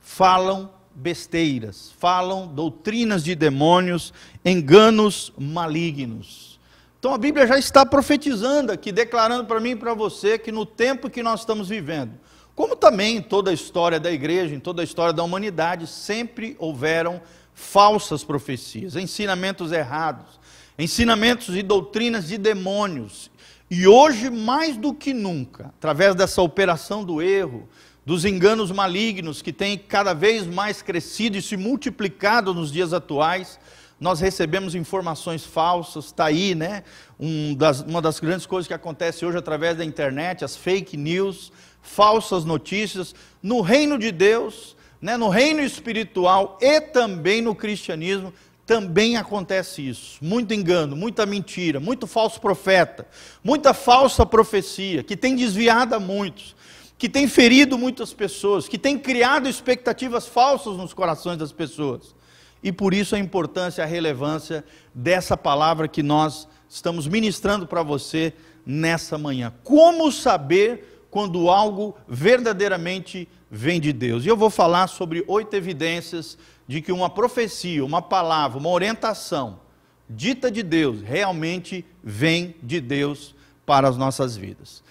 falam 0.00 0.70
besteiras, 0.94 1.92
falam 1.98 2.46
doutrinas 2.48 3.22
de 3.22 3.34
demônios, 3.34 4.12
enganos 4.44 5.32
malignos. 5.38 6.57
Então 6.98 7.14
a 7.14 7.18
Bíblia 7.18 7.46
já 7.46 7.56
está 7.56 7.86
profetizando 7.86 8.72
aqui, 8.72 8.90
declarando 8.90 9.44
para 9.44 9.60
mim 9.60 9.70
e 9.70 9.76
para 9.76 9.94
você 9.94 10.36
que 10.36 10.50
no 10.50 10.66
tempo 10.66 11.08
que 11.08 11.22
nós 11.22 11.40
estamos 11.40 11.68
vivendo, 11.68 12.12
como 12.56 12.74
também 12.74 13.18
em 13.18 13.22
toda 13.22 13.52
a 13.52 13.54
história 13.54 14.00
da 14.00 14.10
igreja, 14.10 14.52
em 14.52 14.58
toda 14.58 14.82
a 14.82 14.84
história 14.84 15.12
da 15.12 15.22
humanidade, 15.22 15.86
sempre 15.86 16.56
houveram 16.58 17.22
falsas 17.54 18.24
profecias, 18.24 18.96
ensinamentos 18.96 19.70
errados, 19.70 20.40
ensinamentos 20.76 21.56
e 21.56 21.62
doutrinas 21.62 22.26
de 22.26 22.36
demônios. 22.36 23.30
E 23.70 23.86
hoje, 23.86 24.28
mais 24.28 24.76
do 24.76 24.92
que 24.92 25.12
nunca, 25.12 25.66
através 25.78 26.16
dessa 26.16 26.42
operação 26.42 27.04
do 27.04 27.22
erro, 27.22 27.68
dos 28.08 28.24
enganos 28.24 28.72
malignos 28.72 29.42
que 29.42 29.52
têm 29.52 29.76
cada 29.76 30.14
vez 30.14 30.46
mais 30.46 30.80
crescido 30.80 31.36
e 31.36 31.42
se 31.42 31.58
multiplicado 31.58 32.54
nos 32.54 32.72
dias 32.72 32.94
atuais. 32.94 33.60
Nós 34.00 34.20
recebemos 34.20 34.74
informações 34.74 35.44
falsas, 35.44 36.06
está 36.06 36.26
aí, 36.26 36.54
né? 36.54 36.84
Um 37.18 37.54
das, 37.54 37.80
uma 37.80 38.00
das 38.00 38.20
grandes 38.20 38.46
coisas 38.46 38.68
que 38.68 38.74
acontece 38.74 39.26
hoje 39.26 39.38
através 39.38 39.76
da 39.76 39.84
internet, 39.84 40.44
as 40.44 40.56
fake 40.56 40.96
news, 40.96 41.52
falsas 41.82 42.44
notícias, 42.44 43.14
no 43.42 43.60
reino 43.60 43.98
de 43.98 44.12
Deus, 44.12 44.76
né? 45.00 45.16
no 45.16 45.28
reino 45.28 45.60
espiritual 45.60 46.58
e 46.60 46.80
também 46.80 47.42
no 47.42 47.54
cristianismo, 47.54 48.32
também 48.64 49.16
acontece 49.16 49.88
isso. 49.88 50.18
Muito 50.22 50.54
engano, 50.54 50.94
muita 50.94 51.26
mentira, 51.26 51.80
muito 51.80 52.06
falso 52.06 52.40
profeta, 52.40 53.06
muita 53.42 53.74
falsa 53.74 54.24
profecia, 54.24 55.02
que 55.02 55.16
tem 55.16 55.34
desviado 55.34 55.94
a 55.94 56.00
muitos 56.00 56.54
que 56.98 57.08
tem 57.08 57.28
ferido 57.28 57.78
muitas 57.78 58.12
pessoas, 58.12 58.66
que 58.66 58.76
tem 58.76 58.98
criado 58.98 59.48
expectativas 59.48 60.26
falsas 60.26 60.76
nos 60.76 60.92
corações 60.92 61.38
das 61.38 61.52
pessoas. 61.52 62.17
E 62.62 62.72
por 62.72 62.92
isso 62.92 63.14
a 63.14 63.18
importância, 63.18 63.84
a 63.84 63.86
relevância 63.86 64.64
dessa 64.94 65.36
palavra 65.36 65.88
que 65.88 66.02
nós 66.02 66.48
estamos 66.68 67.06
ministrando 67.06 67.66
para 67.66 67.82
você 67.82 68.32
nessa 68.66 69.16
manhã. 69.16 69.52
Como 69.64 70.10
saber 70.12 71.06
quando 71.10 71.48
algo 71.48 71.96
verdadeiramente 72.06 73.28
vem 73.50 73.80
de 73.80 73.92
Deus? 73.92 74.24
E 74.24 74.28
eu 74.28 74.36
vou 74.36 74.50
falar 74.50 74.88
sobre 74.88 75.24
oito 75.26 75.54
evidências 75.54 76.36
de 76.66 76.82
que 76.82 76.92
uma 76.92 77.08
profecia, 77.08 77.84
uma 77.84 78.02
palavra, 78.02 78.58
uma 78.58 78.68
orientação 78.68 79.60
dita 80.08 80.50
de 80.50 80.62
Deus 80.62 81.02
realmente 81.02 81.84
vem 82.02 82.54
de 82.62 82.80
Deus 82.80 83.34
para 83.66 83.88
as 83.88 83.96
nossas 83.96 84.36
vidas. 84.36 84.82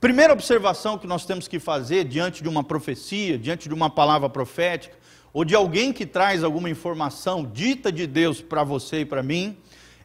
Primeira 0.00 0.32
observação 0.32 0.98
que 0.98 1.06
nós 1.06 1.24
temos 1.24 1.48
que 1.48 1.58
fazer 1.58 2.04
diante 2.04 2.42
de 2.42 2.48
uma 2.48 2.62
profecia, 2.62 3.38
diante 3.38 3.68
de 3.68 3.74
uma 3.74 3.90
palavra 3.90 4.28
profética, 4.28 4.96
ou 5.38 5.44
de 5.44 5.54
alguém 5.54 5.92
que 5.92 6.04
traz 6.04 6.42
alguma 6.42 6.68
informação 6.68 7.44
dita 7.44 7.92
de 7.92 8.08
Deus 8.08 8.42
para 8.42 8.64
você 8.64 9.02
e 9.02 9.04
para 9.04 9.22
mim, 9.22 9.56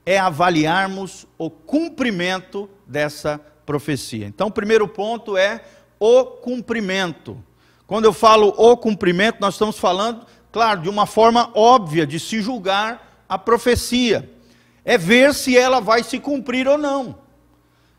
é 0.06 0.20
avaliarmos 0.20 1.26
o 1.40 1.50
cumprimento 1.50 2.70
dessa 2.86 3.42
profecia. 3.66 4.28
Então, 4.28 4.50
o 4.50 4.52
primeiro 4.52 4.88
ponto 4.88 5.36
é 5.36 5.64
o 6.00 6.24
cumprimento. 6.24 7.44
Quando 7.88 8.06
eu 8.06 8.14
falo 8.14 8.50
o 8.56 8.78
cumprimento, 8.78 9.40
nós 9.42 9.56
estamos 9.56 9.80
falando, 9.80 10.24
claro, 10.52 10.82
de 10.82 10.90
uma 10.90 11.08
forma 11.08 11.50
óbvia 11.56 12.06
de 12.06 12.20
se 12.20 12.40
julgar 12.40 13.26
a 13.28 13.36
profecia. 13.36 14.32
É 14.86 15.00
ver 15.00 15.34
se 15.34 15.58
ela 15.58 15.80
vai 15.80 16.04
se 16.04 16.20
cumprir 16.20 16.68
ou 16.68 16.78
não. 16.78 17.18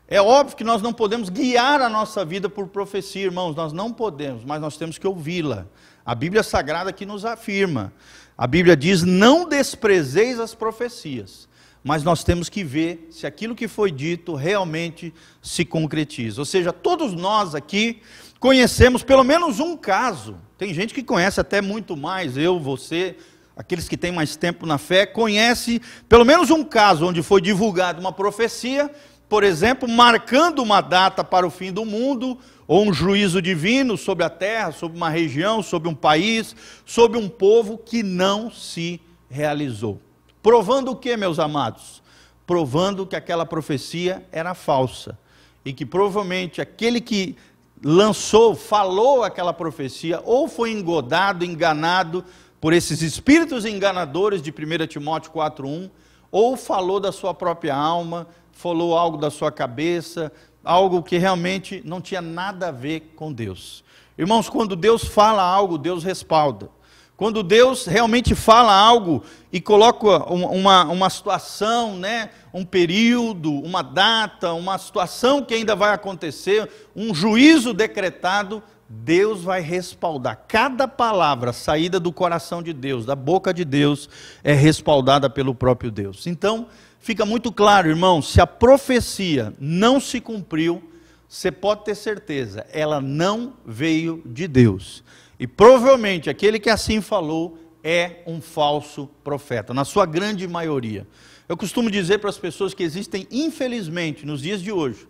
É 0.07 0.21
óbvio 0.21 0.55
que 0.55 0.63
nós 0.63 0.81
não 0.81 0.93
podemos 0.93 1.27
guiar 1.27 1.81
a 1.81 1.89
nossa 1.89 2.23
vida 2.23 2.47
por 2.47 2.69
profecia, 2.69 3.25
irmãos, 3.25 3.57
nós 3.57 3.73
não 3.73 3.91
podemos, 3.91 4.45
mas 4.45 4.61
nós 4.61 4.77
temos 4.77 4.97
que 4.97 5.05
ouvi-la. 5.05 5.67
A 6.05 6.13
Bíblia 6.13 6.43
Sagrada 6.43 6.93
que 6.93 7.05
nos 7.05 7.25
afirma. 7.25 7.91
A 8.37 8.45
Bíblia 8.45 8.77
diz: 8.77 9.01
não 9.01 9.49
desprezeis 9.49 10.39
as 10.39 10.53
profecias, 10.53 11.49
mas 11.83 12.03
nós 12.03 12.23
temos 12.23 12.47
que 12.47 12.63
ver 12.63 13.07
se 13.09 13.25
aquilo 13.25 13.55
que 13.55 13.67
foi 13.67 13.89
dito 13.89 14.35
realmente 14.35 15.11
se 15.41 15.65
concretiza. 15.65 16.41
Ou 16.41 16.45
seja, 16.45 16.71
todos 16.71 17.13
nós 17.13 17.55
aqui 17.55 18.01
conhecemos 18.39 19.01
pelo 19.01 19.23
menos 19.23 19.59
um 19.59 19.75
caso. 19.75 20.37
Tem 20.59 20.71
gente 20.73 20.93
que 20.93 21.01
conhece 21.01 21.41
até 21.41 21.59
muito 21.59 21.97
mais, 21.97 22.37
eu, 22.37 22.59
você, 22.59 23.17
aqueles 23.57 23.89
que 23.89 23.97
têm 23.97 24.11
mais 24.11 24.35
tempo 24.35 24.65
na 24.67 24.77
fé, 24.77 25.07
conhece 25.07 25.81
pelo 26.07 26.23
menos 26.23 26.51
um 26.51 26.63
caso 26.63 27.07
onde 27.07 27.23
foi 27.23 27.41
divulgada 27.41 27.99
uma 27.99 28.11
profecia 28.11 28.91
por 29.35 29.43
exemplo, 29.43 29.85
marcando 29.89 30.63
uma 30.63 30.79
data 30.79 31.21
para 31.21 31.45
o 31.45 31.49
fim 31.49 31.69
do 31.69 31.83
mundo, 31.83 32.37
ou 32.65 32.87
um 32.87 32.93
juízo 32.93 33.41
divino 33.41 33.97
sobre 33.97 34.23
a 34.23 34.29
terra, 34.29 34.71
sobre 34.71 34.95
uma 34.95 35.09
região, 35.09 35.61
sobre 35.61 35.89
um 35.89 35.93
país, 35.93 36.55
sobre 36.85 37.17
um 37.17 37.27
povo 37.27 37.77
que 37.77 38.01
não 38.01 38.49
se 38.49 39.01
realizou. 39.29 39.99
Provando 40.41 40.91
o 40.91 40.95
que, 40.95 41.17
meus 41.17 41.37
amados? 41.37 42.01
Provando 42.47 43.05
que 43.05 43.13
aquela 43.13 43.45
profecia 43.45 44.25
era 44.31 44.53
falsa 44.53 45.19
e 45.65 45.73
que 45.73 45.85
provavelmente 45.85 46.61
aquele 46.61 47.01
que 47.01 47.35
lançou, 47.83 48.55
falou 48.55 49.21
aquela 49.21 49.51
profecia, 49.51 50.21
ou 50.23 50.47
foi 50.47 50.71
engodado, 50.71 51.43
enganado 51.43 52.23
por 52.61 52.71
esses 52.71 53.01
espíritos 53.01 53.65
enganadores 53.65 54.41
de 54.41 54.49
1 54.49 54.87
Timóteo 54.87 55.29
4:1, 55.33 55.91
ou 56.31 56.55
falou 56.55 57.01
da 57.01 57.11
sua 57.11 57.33
própria 57.33 57.75
alma, 57.75 58.27
falou 58.55 58.97
algo 58.97 59.17
da 59.17 59.29
sua 59.29 59.51
cabeça, 59.51 60.31
algo 60.63 61.03
que 61.03 61.17
realmente 61.17 61.83
não 61.85 62.01
tinha 62.01 62.21
nada 62.21 62.69
a 62.69 62.71
ver 62.71 63.13
com 63.15 63.31
Deus. 63.31 63.83
Irmãos, 64.17 64.49
quando 64.49 64.75
Deus 64.75 65.03
fala 65.03 65.43
algo, 65.43 65.77
Deus 65.77 66.03
respalda. 66.03 66.69
Quando 67.17 67.43
Deus 67.43 67.85
realmente 67.85 68.33
fala 68.33 68.73
algo 68.73 69.23
e 69.51 69.61
coloca 69.61 70.25
uma, 70.31 70.85
uma 70.85 71.09
situação, 71.09 71.95
né, 71.95 72.29
um 72.53 72.65
período, 72.65 73.51
uma 73.51 73.81
data, 73.81 74.53
uma 74.53 74.77
situação 74.77 75.43
que 75.43 75.53
ainda 75.53 75.75
vai 75.75 75.93
acontecer, 75.93 76.69
um 76.95 77.13
juízo 77.13 77.73
decretado, 77.73 78.63
Deus 78.87 79.43
vai 79.43 79.61
respaldar. 79.61 80.43
Cada 80.47 80.87
palavra 80.87 81.51
saída 81.51 81.99
do 81.99 82.11
coração 82.11 82.61
de 82.61 82.71
Deus, 82.71 83.05
da 83.05 83.15
boca 83.15 83.53
de 83.53 83.65
Deus, 83.65 84.09
é 84.43 84.53
respaldada 84.53 85.29
pelo 85.29 85.55
próprio 85.55 85.91
Deus. 85.91 86.27
Então, 86.27 86.67
fica 87.05 87.23
muito 87.23 87.51
claro, 87.51 87.87
irmão, 87.87 88.19
se 88.19 88.41
a 88.41 88.47
profecia 88.47 89.53
não 89.59 89.99
se 89.99 90.19
cumpriu, 90.19 90.81
você 91.29 91.51
pode 91.51 91.85
ter 91.85 91.93
certeza, 91.93 92.65
ela 92.71 92.99
não 92.99 93.53
veio 93.63 94.23
de 94.25 94.47
Deus. 94.47 95.03
E 95.39 95.45
provavelmente 95.45 96.31
aquele 96.31 96.59
que 96.59 96.67
assim 96.67 97.01
falou 97.01 97.59
é 97.83 98.23
um 98.25 98.41
falso 98.41 99.07
profeta, 99.23 99.71
na 99.71 99.85
sua 99.85 100.07
grande 100.07 100.47
maioria. 100.47 101.07
Eu 101.47 101.55
costumo 101.55 101.91
dizer 101.91 102.17
para 102.17 102.31
as 102.31 102.39
pessoas 102.39 102.73
que 102.73 102.81
existem, 102.81 103.27
infelizmente, 103.29 104.25
nos 104.25 104.41
dias 104.41 104.59
de 104.59 104.71
hoje, 104.71 105.07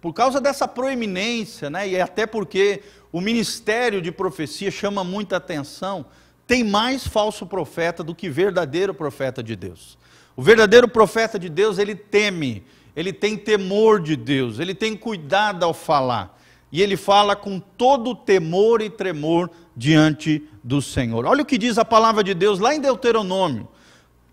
por 0.00 0.12
causa 0.12 0.40
dessa 0.40 0.68
proeminência, 0.68 1.68
né, 1.68 1.88
e 1.88 2.00
até 2.00 2.24
porque 2.24 2.84
o 3.10 3.20
ministério 3.20 4.00
de 4.00 4.12
profecia 4.12 4.70
chama 4.70 5.02
muita 5.02 5.38
atenção, 5.38 6.06
tem 6.46 6.62
mais 6.62 7.04
falso 7.04 7.44
profeta 7.46 8.04
do 8.04 8.14
que 8.14 8.30
verdadeiro 8.30 8.94
profeta 8.94 9.42
de 9.42 9.56
Deus. 9.56 10.00
O 10.36 10.42
verdadeiro 10.42 10.88
profeta 10.88 11.38
de 11.38 11.48
Deus, 11.48 11.78
ele 11.78 11.94
teme, 11.94 12.64
ele 12.96 13.12
tem 13.12 13.36
temor 13.36 14.00
de 14.00 14.16
Deus, 14.16 14.58
ele 14.58 14.74
tem 14.74 14.96
cuidado 14.96 15.64
ao 15.64 15.74
falar. 15.74 16.38
e 16.70 16.80
ele 16.80 16.96
fala 16.96 17.36
com 17.36 17.60
todo 17.60 18.14
temor 18.14 18.80
e 18.80 18.88
tremor 18.88 19.50
diante 19.76 20.48
do 20.64 20.80
Senhor. 20.80 21.26
Olha 21.26 21.42
o 21.42 21.44
que 21.44 21.58
diz 21.58 21.76
a 21.76 21.84
palavra 21.84 22.24
de 22.24 22.32
Deus 22.32 22.58
lá 22.58 22.74
em 22.74 22.80
Deuteronômio 22.80 23.68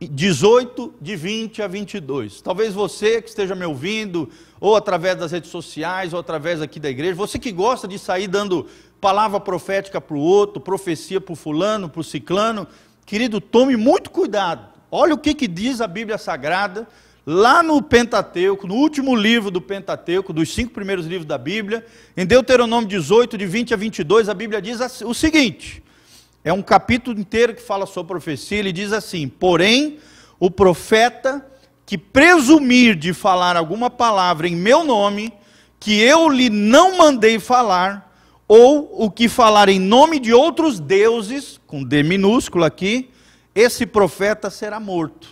18, 0.07 0.93
de 1.01 1.15
20 1.15 1.61
a 1.61 1.67
22. 1.67 2.41
Talvez 2.41 2.73
você 2.73 3.21
que 3.21 3.29
esteja 3.29 3.53
me 3.53 3.65
ouvindo, 3.65 4.29
ou 4.59 4.75
através 4.75 5.17
das 5.17 5.31
redes 5.31 5.49
sociais, 5.49 6.13
ou 6.13 6.19
através 6.19 6.61
aqui 6.61 6.79
da 6.79 6.89
igreja, 6.89 7.15
você 7.15 7.37
que 7.37 7.51
gosta 7.51 7.87
de 7.87 7.99
sair 7.99 8.27
dando 8.27 8.65
palavra 9.01 9.39
profética 9.39 9.99
para 9.99 10.15
o 10.15 10.21
outro, 10.21 10.61
profecia 10.61 11.19
para 11.19 11.33
o 11.33 11.35
fulano, 11.35 11.89
para 11.89 11.99
o 11.99 12.03
ciclano, 12.03 12.65
querido, 13.05 13.41
tome 13.41 13.75
muito 13.75 14.09
cuidado. 14.09 14.78
Olha 14.91 15.13
o 15.13 15.17
que, 15.17 15.33
que 15.33 15.47
diz 15.47 15.81
a 15.81 15.87
Bíblia 15.87 16.17
Sagrada, 16.17 16.87
lá 17.25 17.61
no 17.61 17.81
Pentateuco, 17.81 18.65
no 18.65 18.75
último 18.75 19.15
livro 19.15 19.51
do 19.51 19.61
Pentateuco, 19.61 20.33
dos 20.33 20.53
cinco 20.53 20.73
primeiros 20.73 21.05
livros 21.05 21.27
da 21.27 21.37
Bíblia, 21.37 21.85
em 22.17 22.25
Deuteronômio 22.25 22.89
18, 22.89 23.37
de 23.37 23.45
20 23.45 23.73
a 23.73 23.77
22, 23.77 24.29
a 24.29 24.33
Bíblia 24.33 24.61
diz 24.61 24.79
o 25.03 25.13
seguinte: 25.13 25.83
é 26.43 26.51
um 26.51 26.61
capítulo 26.61 27.19
inteiro 27.19 27.53
que 27.53 27.61
fala 27.61 27.85
sobre 27.85 28.13
profecia, 28.13 28.57
ele 28.57 28.71
diz 28.71 28.91
assim: 28.91 29.27
Porém, 29.27 29.99
o 30.39 30.49
profeta 30.49 31.45
que 31.85 31.97
presumir 31.97 32.95
de 32.95 33.13
falar 33.13 33.57
alguma 33.57 33.89
palavra 33.89 34.47
em 34.47 34.55
meu 34.55 34.83
nome, 34.83 35.33
que 35.79 35.99
eu 35.99 36.29
lhe 36.29 36.49
não 36.49 36.97
mandei 36.97 37.39
falar, 37.39 38.11
ou 38.47 38.89
o 39.03 39.11
que 39.11 39.29
falar 39.29 39.69
em 39.69 39.79
nome 39.79 40.19
de 40.19 40.33
outros 40.33 40.79
deuses, 40.79 41.59
com 41.67 41.83
D 41.83 42.01
minúsculo 42.01 42.63
aqui, 42.63 43.09
esse 43.53 43.85
profeta 43.85 44.49
será 44.49 44.79
morto. 44.79 45.27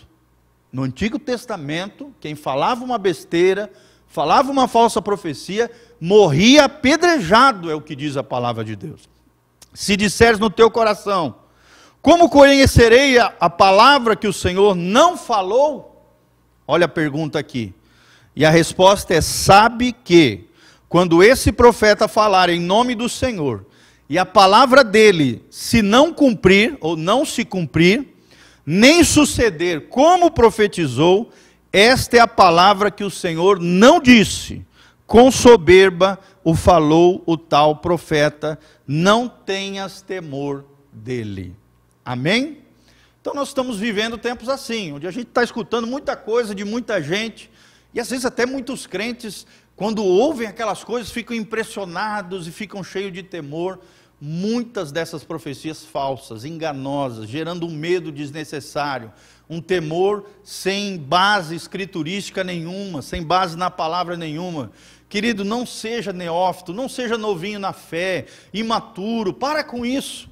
No 0.72 0.84
Antigo 0.84 1.18
Testamento, 1.18 2.14
quem 2.20 2.36
falava 2.36 2.84
uma 2.84 2.98
besteira, 2.98 3.72
falava 4.08 4.52
uma 4.52 4.68
falsa 4.68 5.02
profecia, 5.02 5.70
morria 6.00 6.66
apedrejado, 6.66 7.70
é 7.70 7.76
o 7.76 7.82
que 7.82 7.96
diz 7.96 8.18
a 8.18 8.24
palavra 8.24 8.64
de 8.64 8.76
Deus. 8.76 9.08
Se 9.74 9.96
disseres 9.96 10.40
no 10.40 10.50
teu 10.50 10.72
coração, 10.72 11.36
como 12.02 12.30
conhecerei 12.30 13.20
a, 13.20 13.34
a 13.40 13.50
palavra 13.50 14.16
que 14.16 14.28
o 14.28 14.34
Senhor 14.34 14.76
não 14.76 15.18
falou? 15.18 16.06
Olha 16.68 16.86
a 16.86 16.90
pergunta 16.90 17.38
aqui. 17.38 17.74
E 18.36 18.46
a 18.46 18.50
resposta 18.50 19.14
é: 19.14 19.22
sabe 19.22 19.92
que, 19.92 20.48
quando 20.90 21.24
esse 21.24 21.52
profeta 21.52 22.08
falar 22.08 22.50
em 22.50 22.60
nome 22.60 22.96
do 22.96 23.10
Senhor, 23.10 23.66
e 24.10 24.18
a 24.18 24.26
palavra 24.26 24.84
dele 24.84 25.44
se 25.50 25.82
não 25.82 26.14
cumprir, 26.14 26.78
ou 26.80 26.96
não 26.96 27.26
se 27.26 27.44
cumprir, 27.44 28.08
nem 28.66 29.04
suceder 29.04 29.88
como 29.90 30.32
profetizou, 30.32 31.32
esta 31.72 32.18
é 32.18 32.20
a 32.20 32.28
palavra 32.28 32.90
que 32.90 33.04
o 33.04 33.10
Senhor 33.10 33.60
não 33.60 34.00
disse. 34.00 34.66
Com 35.06 35.32
soberba 35.32 36.20
o 36.44 36.54
falou 36.54 37.24
o 37.26 37.38
tal 37.38 37.78
profeta, 37.78 38.60
não 38.86 39.28
tenhas 39.28 40.02
temor 40.02 40.66
dele. 40.92 41.56
Amém? 42.04 42.60
Então 43.22 43.34
nós 43.34 43.50
estamos 43.50 43.78
vivendo 43.78 44.18
tempos 44.18 44.48
assim, 44.48 44.94
onde 44.94 45.06
a 45.06 45.12
gente 45.12 45.28
está 45.28 45.44
escutando 45.44 45.86
muita 45.86 46.16
coisa 46.16 46.56
de 46.56 46.64
muita 46.64 47.02
gente, 47.02 47.50
e 47.94 48.00
às 48.00 48.10
vezes 48.10 48.26
até 48.26 48.46
muitos 48.46 48.88
crentes, 48.88 49.46
quando 49.76 50.04
ouvem 50.04 50.48
aquelas 50.48 50.84
coisas, 50.84 51.12
ficam 51.12 51.36
impressionados 51.36 52.48
e 52.48 52.52
ficam 52.52 52.84
cheios 52.84 53.14
de 53.14 53.24
temor. 53.24 53.80
Muitas 54.20 54.92
dessas 54.92 55.24
profecias 55.24 55.86
falsas, 55.86 56.44
enganosas, 56.44 57.30
gerando 57.30 57.68
um 57.68 57.72
medo 57.72 58.12
desnecessário, 58.12 59.14
um 59.48 59.62
temor 59.62 60.26
sem 60.44 60.98
base 60.98 61.56
escriturística 61.56 62.44
nenhuma, 62.44 63.04
sem 63.04 63.22
base 63.22 63.56
na 63.56 63.70
palavra 63.70 64.18
nenhuma. 64.18 64.72
Querido, 65.08 65.46
não 65.46 65.66
seja 65.66 66.12
neófito, 66.12 66.74
não 66.74 66.90
seja 66.90 67.18
novinho 67.18 67.60
na 67.60 67.74
fé, 67.74 68.26
imaturo, 68.52 69.34
para 69.34 69.64
com 69.64 69.86
isso. 69.86 70.28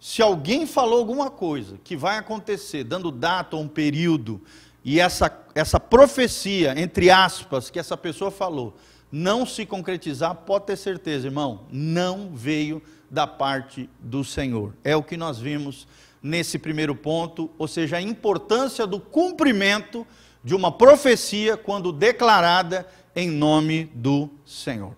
Se 0.00 0.20
alguém 0.20 0.66
falou 0.66 0.98
alguma 0.98 1.30
coisa 1.30 1.78
que 1.84 1.96
vai 1.96 2.18
acontecer, 2.18 2.84
dando 2.84 3.10
data 3.10 3.54
ou 3.54 3.62
um 3.62 3.68
período, 3.68 4.40
e 4.84 4.98
essa, 4.98 5.30
essa 5.54 5.78
profecia, 5.78 6.74
entre 6.76 7.10
aspas, 7.10 7.70
que 7.70 7.78
essa 7.78 7.96
pessoa 7.96 8.30
falou, 8.30 8.76
não 9.12 9.44
se 9.44 9.66
concretizar, 9.66 10.34
pode 10.34 10.66
ter 10.66 10.76
certeza, 10.76 11.26
irmão, 11.26 11.66
não 11.70 12.30
veio 12.34 12.82
da 13.10 13.26
parte 13.26 13.90
do 13.98 14.22
Senhor. 14.22 14.74
É 14.84 14.94
o 14.94 15.02
que 15.02 15.16
nós 15.16 15.38
vimos 15.38 15.86
nesse 16.22 16.58
primeiro 16.58 16.94
ponto, 16.94 17.50
ou 17.58 17.66
seja, 17.66 17.96
a 17.96 18.02
importância 18.02 18.86
do 18.86 19.00
cumprimento 19.00 20.06
de 20.44 20.54
uma 20.54 20.70
profecia 20.70 21.56
quando 21.56 21.92
declarada 21.92 22.86
em 23.16 23.28
nome 23.28 23.90
do 23.94 24.30
Senhor. 24.46 24.94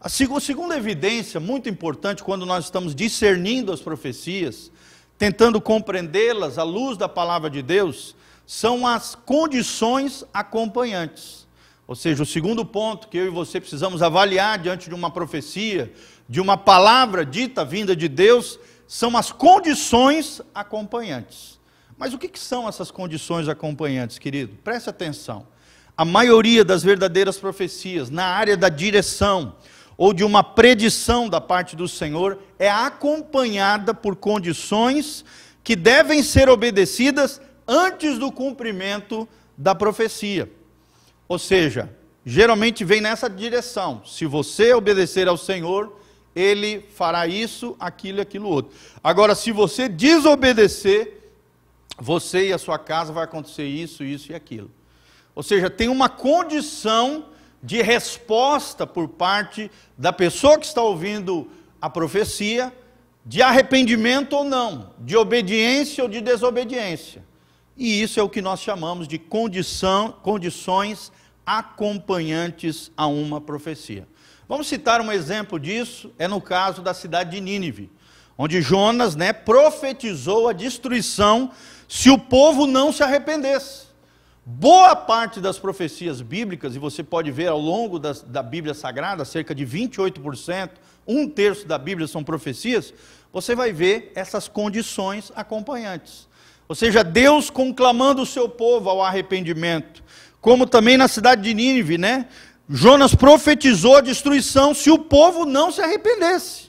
A 0.00 0.08
segunda 0.08 0.76
evidência, 0.76 1.40
muito 1.40 1.68
importante, 1.68 2.22
quando 2.22 2.44
nós 2.44 2.66
estamos 2.66 2.94
discernindo 2.94 3.72
as 3.72 3.80
profecias, 3.80 4.70
tentando 5.18 5.60
compreendê-las 5.60 6.58
à 6.58 6.62
luz 6.62 6.96
da 6.96 7.08
palavra 7.08 7.48
de 7.48 7.62
Deus, 7.62 8.14
são 8.46 8.86
as 8.86 9.14
condições 9.14 10.24
acompanhantes. 10.32 11.46
Ou 11.88 11.94
seja, 11.94 12.22
o 12.22 12.26
segundo 12.26 12.64
ponto 12.64 13.08
que 13.08 13.16
eu 13.16 13.26
e 13.26 13.30
você 13.30 13.60
precisamos 13.60 14.02
avaliar 14.02 14.58
diante 14.58 14.88
de 14.88 14.94
uma 14.94 15.10
profecia, 15.10 15.92
de 16.28 16.40
uma 16.40 16.56
palavra 16.56 17.24
dita 17.24 17.64
vinda 17.64 17.94
de 17.94 18.08
Deus, 18.08 18.58
são 18.86 19.16
as 19.16 19.30
condições 19.32 20.40
acompanhantes. 20.54 21.58
Mas 21.96 22.12
o 22.12 22.18
que, 22.18 22.38
são 22.38 22.68
essas 22.68 22.90
condições 22.90 23.48
acompanhantes, 23.48 24.18
querido? 24.18 24.56
Preste 24.62 24.90
atenção 24.90 25.46
a 25.96 26.04
maioria 26.04 26.62
das 26.62 26.82
verdadeiras 26.82 27.38
profecias 27.38 28.10
na 28.10 28.26
área 28.26 28.56
da 28.56 28.68
direção 28.68 29.54
ou 29.96 30.12
de 30.12 30.22
uma 30.22 30.44
predição 30.44 31.26
da 31.26 31.40
parte 31.40 31.74
do 31.74 31.88
Senhor 31.88 32.38
é 32.58 32.70
acompanhada 32.70 33.94
por 33.94 34.14
condições 34.14 35.24
que 35.64 35.74
devem 35.74 36.22
ser 36.22 36.50
obedecidas 36.50 37.40
antes 37.66 38.18
do 38.18 38.30
cumprimento 38.30 39.26
da 39.56 39.74
profecia. 39.74 40.52
Ou 41.26 41.38
seja, 41.38 41.88
geralmente 42.26 42.84
vem 42.84 43.00
nessa 43.00 43.28
direção. 43.28 44.02
Se 44.04 44.26
você 44.26 44.74
obedecer 44.74 45.26
ao 45.26 45.38
Senhor, 45.38 45.98
ele 46.36 46.80
fará 46.94 47.26
isso, 47.26 47.74
aquilo 47.80 48.18
e 48.18 48.20
aquilo 48.20 48.46
outro. 48.46 48.76
Agora, 49.02 49.34
se 49.34 49.50
você 49.50 49.88
desobedecer, 49.88 51.32
você 51.98 52.48
e 52.48 52.52
a 52.52 52.58
sua 52.58 52.78
casa 52.78 53.10
vai 53.10 53.24
acontecer 53.24 53.64
isso, 53.64 54.04
isso 54.04 54.30
e 54.30 54.34
aquilo. 54.34 54.70
Ou 55.34 55.42
seja, 55.42 55.70
tem 55.70 55.88
uma 55.88 56.10
condição 56.10 57.24
de 57.62 57.80
resposta 57.80 58.86
por 58.86 59.08
parte 59.08 59.70
da 59.96 60.12
pessoa 60.12 60.58
que 60.58 60.66
está 60.66 60.82
ouvindo 60.82 61.50
a 61.80 61.88
profecia, 61.88 62.70
de 63.24 63.40
arrependimento 63.40 64.34
ou 64.34 64.44
não, 64.44 64.90
de 64.98 65.16
obediência 65.16 66.04
ou 66.04 66.08
de 66.08 66.20
desobediência. 66.20 67.24
E 67.76 68.00
isso 68.00 68.20
é 68.20 68.22
o 68.22 68.28
que 68.28 68.42
nós 68.42 68.60
chamamos 68.60 69.08
de 69.08 69.18
condição, 69.18 70.12
condições 70.22 71.10
acompanhantes 71.46 72.90
a 72.96 73.06
uma 73.06 73.40
profecia. 73.40 74.06
Vamos 74.48 74.68
citar 74.68 75.00
um 75.00 75.10
exemplo 75.10 75.58
disso, 75.58 76.12
é 76.18 76.28
no 76.28 76.40
caso 76.40 76.80
da 76.80 76.94
cidade 76.94 77.32
de 77.32 77.40
Nínive, 77.40 77.90
onde 78.38 78.60
Jonas 78.60 79.16
né, 79.16 79.32
profetizou 79.32 80.48
a 80.48 80.52
destruição 80.52 81.50
se 81.88 82.10
o 82.10 82.18
povo 82.18 82.64
não 82.64 82.92
se 82.92 83.02
arrependesse. 83.02 83.86
Boa 84.44 84.94
parte 84.94 85.40
das 85.40 85.58
profecias 85.58 86.22
bíblicas, 86.22 86.76
e 86.76 86.78
você 86.78 87.02
pode 87.02 87.32
ver 87.32 87.48
ao 87.48 87.58
longo 87.58 87.98
das, 87.98 88.22
da 88.22 88.40
Bíblia 88.40 88.72
Sagrada, 88.72 89.24
cerca 89.24 89.52
de 89.52 89.66
28%, 89.66 90.70
um 91.04 91.28
terço 91.28 91.66
da 91.66 91.76
Bíblia 91.76 92.06
são 92.06 92.22
profecias, 92.22 92.94
você 93.32 93.52
vai 93.52 93.72
ver 93.72 94.12
essas 94.14 94.46
condições 94.46 95.32
acompanhantes. 95.34 96.28
Ou 96.68 96.76
seja, 96.76 97.02
Deus 97.02 97.50
conclamando 97.50 98.22
o 98.22 98.26
seu 98.26 98.48
povo 98.48 98.88
ao 98.88 99.02
arrependimento. 99.02 100.04
Como 100.40 100.64
também 100.64 100.96
na 100.96 101.08
cidade 101.08 101.42
de 101.42 101.52
Nínive, 101.52 101.98
né? 101.98 102.28
Jonas 102.68 103.14
profetizou 103.14 103.96
a 103.96 104.00
destruição 104.00 104.74
se 104.74 104.90
o 104.90 104.98
povo 104.98 105.44
não 105.44 105.70
se 105.70 105.80
arrependesse. 105.80 106.66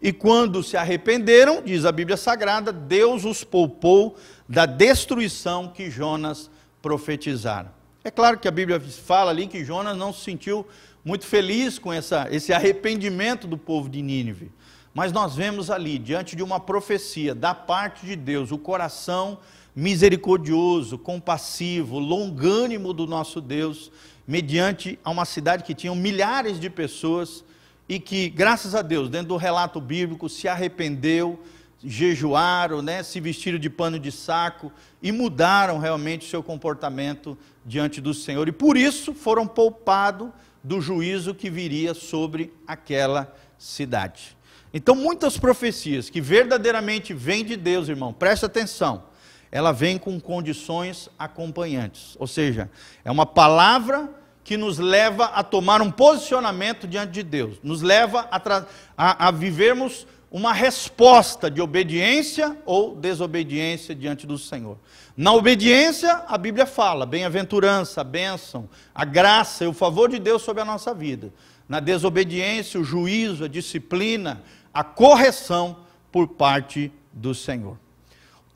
E 0.00 0.12
quando 0.12 0.62
se 0.62 0.76
arrependeram, 0.76 1.62
diz 1.62 1.84
a 1.84 1.92
Bíblia 1.92 2.16
Sagrada, 2.16 2.72
Deus 2.72 3.24
os 3.24 3.44
poupou 3.44 4.16
da 4.48 4.66
destruição 4.66 5.68
que 5.68 5.90
Jonas 5.90 6.50
profetizaram. 6.80 7.70
É 8.02 8.10
claro 8.10 8.38
que 8.38 8.48
a 8.48 8.50
Bíblia 8.50 8.80
fala 8.80 9.30
ali 9.30 9.46
que 9.46 9.64
Jonas 9.64 9.96
não 9.96 10.12
se 10.12 10.20
sentiu 10.20 10.66
muito 11.04 11.26
feliz 11.26 11.78
com 11.78 11.92
essa, 11.92 12.28
esse 12.30 12.52
arrependimento 12.52 13.46
do 13.46 13.56
povo 13.56 13.88
de 13.88 14.02
Nínive. 14.02 14.50
Mas 14.94 15.10
nós 15.10 15.34
vemos 15.34 15.70
ali, 15.70 15.98
diante 15.98 16.36
de 16.36 16.42
uma 16.42 16.60
profecia 16.60 17.34
da 17.34 17.54
parte 17.54 18.06
de 18.06 18.14
Deus, 18.14 18.52
o 18.52 18.58
coração 18.58 19.38
misericordioso, 19.74 20.96
compassivo, 20.96 21.98
longânimo 21.98 22.92
do 22.92 23.06
nosso 23.06 23.40
Deus, 23.40 23.90
mediante 24.26 24.98
a 25.04 25.10
uma 25.10 25.24
cidade 25.24 25.64
que 25.64 25.74
tinha 25.74 25.94
milhares 25.94 26.58
de 26.58 26.70
pessoas 26.70 27.44
e 27.88 27.98
que, 27.98 28.28
graças 28.30 28.74
a 28.74 28.82
Deus, 28.82 29.08
dentro 29.08 29.28
do 29.28 29.36
relato 29.36 29.80
bíblico, 29.80 30.28
se 30.28 30.48
arrependeu, 30.48 31.42
jejuaram, 31.82 32.80
né, 32.80 33.02
se 33.02 33.20
vestiram 33.20 33.58
de 33.58 33.68
pano 33.68 33.98
de 33.98 34.10
saco 34.10 34.72
e 35.02 35.12
mudaram 35.12 35.78
realmente 35.78 36.26
o 36.26 36.30
seu 36.30 36.42
comportamento 36.42 37.36
diante 37.64 38.00
do 38.00 38.14
Senhor. 38.14 38.48
E 38.48 38.52
por 38.52 38.76
isso 38.76 39.12
foram 39.12 39.46
poupados 39.46 40.30
do 40.62 40.80
juízo 40.80 41.34
que 41.34 41.50
viria 41.50 41.92
sobre 41.92 42.52
aquela 42.66 43.34
cidade. 43.58 44.34
Então, 44.72 44.94
muitas 44.94 45.38
profecias 45.38 46.08
que 46.08 46.20
verdadeiramente 46.20 47.12
vêm 47.12 47.44
de 47.44 47.56
Deus, 47.56 47.88
irmão, 47.88 48.12
preste 48.12 48.46
atenção, 48.46 49.04
ela 49.54 49.70
vem 49.70 49.96
com 49.96 50.18
condições 50.18 51.08
acompanhantes. 51.16 52.16
Ou 52.18 52.26
seja, 52.26 52.68
é 53.04 53.10
uma 53.10 53.24
palavra 53.24 54.10
que 54.42 54.56
nos 54.56 54.78
leva 54.78 55.26
a 55.26 55.44
tomar 55.44 55.80
um 55.80 55.92
posicionamento 55.92 56.88
diante 56.88 57.12
de 57.12 57.22
Deus, 57.22 57.58
nos 57.62 57.80
leva 57.80 58.28
a, 58.32 58.66
a, 58.98 59.28
a 59.28 59.30
vivermos 59.30 60.08
uma 60.28 60.52
resposta 60.52 61.48
de 61.48 61.62
obediência 61.62 62.58
ou 62.66 62.96
desobediência 62.96 63.94
diante 63.94 64.26
do 64.26 64.36
Senhor. 64.36 64.76
Na 65.16 65.32
obediência, 65.32 66.24
a 66.26 66.36
Bíblia 66.36 66.66
fala, 66.66 67.06
bem-aventurança, 67.06 68.00
a 68.00 68.04
bênção, 68.04 68.68
a 68.92 69.04
graça 69.04 69.62
e 69.62 69.68
o 69.68 69.72
favor 69.72 70.10
de 70.10 70.18
Deus 70.18 70.42
sobre 70.42 70.62
a 70.62 70.66
nossa 70.66 70.92
vida. 70.92 71.32
Na 71.68 71.78
desobediência, 71.78 72.80
o 72.80 72.84
juízo, 72.84 73.44
a 73.44 73.48
disciplina, 73.48 74.42
a 74.74 74.82
correção 74.82 75.76
por 76.10 76.26
parte 76.26 76.90
do 77.12 77.32
Senhor. 77.32 77.83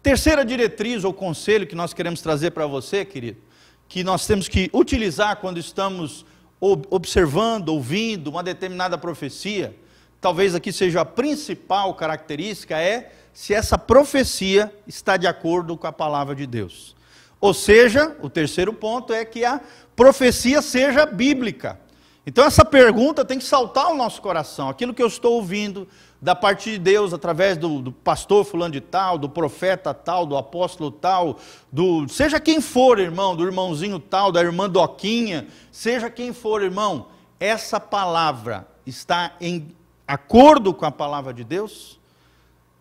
Terceira 0.02 0.44
diretriz 0.44 1.04
ou 1.04 1.12
conselho 1.12 1.66
que 1.66 1.74
nós 1.74 1.92
queremos 1.92 2.20
trazer 2.20 2.52
para 2.52 2.66
você, 2.66 3.04
querido, 3.04 3.40
que 3.88 4.04
nós 4.04 4.26
temos 4.26 4.46
que 4.48 4.70
utilizar 4.72 5.36
quando 5.36 5.58
estamos 5.58 6.24
observando, 6.60 7.70
ouvindo 7.70 8.28
uma 8.28 8.42
determinada 8.42 8.96
profecia, 8.98 9.74
talvez 10.20 10.54
aqui 10.54 10.72
seja 10.72 11.00
a 11.00 11.04
principal 11.04 11.94
característica, 11.94 12.80
é 12.80 13.12
se 13.32 13.54
essa 13.54 13.78
profecia 13.78 14.72
está 14.86 15.16
de 15.16 15.26
acordo 15.26 15.76
com 15.76 15.86
a 15.86 15.92
palavra 15.92 16.34
de 16.34 16.46
Deus. 16.46 16.96
Ou 17.40 17.54
seja, 17.54 18.16
o 18.20 18.28
terceiro 18.28 18.72
ponto 18.72 19.12
é 19.12 19.24
que 19.24 19.44
a 19.44 19.60
profecia 19.94 20.60
seja 20.60 21.06
bíblica. 21.06 21.78
Então 22.26 22.44
essa 22.44 22.64
pergunta 22.64 23.24
tem 23.24 23.38
que 23.38 23.44
saltar 23.44 23.86
ao 23.86 23.96
nosso 23.96 24.20
coração. 24.20 24.68
Aquilo 24.68 24.92
que 24.92 25.02
eu 25.02 25.06
estou 25.06 25.34
ouvindo 25.34 25.88
da 26.20 26.34
parte 26.34 26.72
de 26.72 26.78
Deus 26.78 27.12
através 27.12 27.56
do, 27.56 27.80
do, 27.80 27.92
pastor 27.92 28.44
fulano 28.44 28.72
de 28.72 28.80
tal, 28.80 29.16
do 29.16 29.28
profeta 29.28 29.94
tal, 29.94 30.26
do 30.26 30.36
apóstolo 30.36 30.90
tal, 30.90 31.38
do 31.70 32.08
seja 32.08 32.40
quem 32.40 32.60
for, 32.60 32.98
irmão, 32.98 33.36
do 33.36 33.44
irmãozinho 33.44 33.98
tal, 34.00 34.32
da 34.32 34.40
irmã 34.40 34.68
Doquinha, 34.68 35.46
seja 35.70 36.10
quem 36.10 36.32
for, 36.32 36.62
irmão, 36.62 37.06
essa 37.38 37.78
palavra 37.78 38.66
está 38.84 39.36
em 39.40 39.68
acordo 40.06 40.74
com 40.74 40.84
a 40.84 40.90
palavra 40.90 41.32
de 41.32 41.44
Deus? 41.44 42.00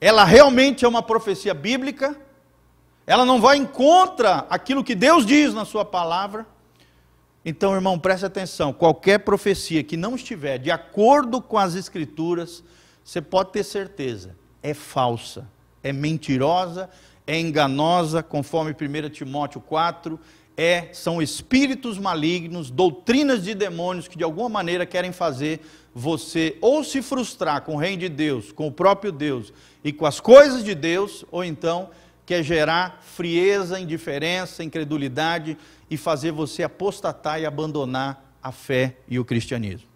Ela 0.02 0.24
realmente 0.24 0.84
é 0.84 0.88
uma 0.88 1.04
profecia 1.04 1.54
bíblica? 1.54 2.20
Ela 3.06 3.24
não 3.24 3.40
vai 3.40 3.58
em 3.58 3.66
contra 3.66 4.46
aquilo 4.50 4.84
que 4.84 4.96
Deus 4.96 5.26
diz 5.26 5.54
na 5.54 5.64
sua 5.64 5.86
palavra? 5.86 6.46
Então, 7.46 7.74
irmão, 7.74 7.98
preste 7.98 8.26
atenção: 8.26 8.74
qualquer 8.74 9.20
profecia 9.20 9.84
que 9.84 9.96
não 9.96 10.16
estiver 10.16 10.58
de 10.58 10.70
acordo 10.70 11.42
com 11.42 11.58
as 11.58 11.76
Escrituras, 11.76 12.64
você 13.08 13.22
pode 13.22 13.54
ter 13.54 13.64
certeza, 13.64 14.36
é 14.62 14.74
falsa, 14.74 15.48
é 15.82 15.94
mentirosa, 15.94 16.90
é 17.26 17.40
enganosa, 17.40 18.22
conforme 18.22 18.72
1 18.72 19.10
Timóteo 19.12 19.62
4, 19.62 20.20
é, 20.58 20.90
são 20.92 21.22
espíritos 21.22 21.98
malignos, 21.98 22.70
doutrinas 22.70 23.46
de 23.46 23.56
demônios 23.56 24.10
que 24.10 24.18
de 24.18 24.26
alguma 24.26 24.50
maneira 24.50 24.86
querem 24.86 25.14
fazer 25.14 25.62
você 25.96 26.58
ou 26.60 26.84
se 26.84 27.02
frustrar 27.02 27.62
com 27.62 27.76
o 27.76 27.78
reino 27.78 28.00
de 28.00 28.10
Deus, 28.10 28.52
com 28.52 28.68
o 28.68 28.72
próprio 28.74 29.14
Deus 29.14 29.54
e 29.86 29.94
com 29.94 30.06
as 30.06 30.20
coisas 30.20 30.62
de 30.62 30.76
Deus, 30.76 31.24
ou 31.32 31.46
então 31.46 31.90
quer 32.26 32.44
gerar 32.44 33.02
frieza, 33.02 33.80
indiferença, 33.80 34.66
incredulidade 34.66 35.58
e 35.90 35.96
fazer 35.96 36.34
você 36.34 36.62
apostatar 36.62 37.40
e 37.40 37.46
abandonar 37.46 38.36
a 38.44 38.52
fé 38.52 38.98
e 39.08 39.18
o 39.18 39.24
cristianismo. 39.24 39.88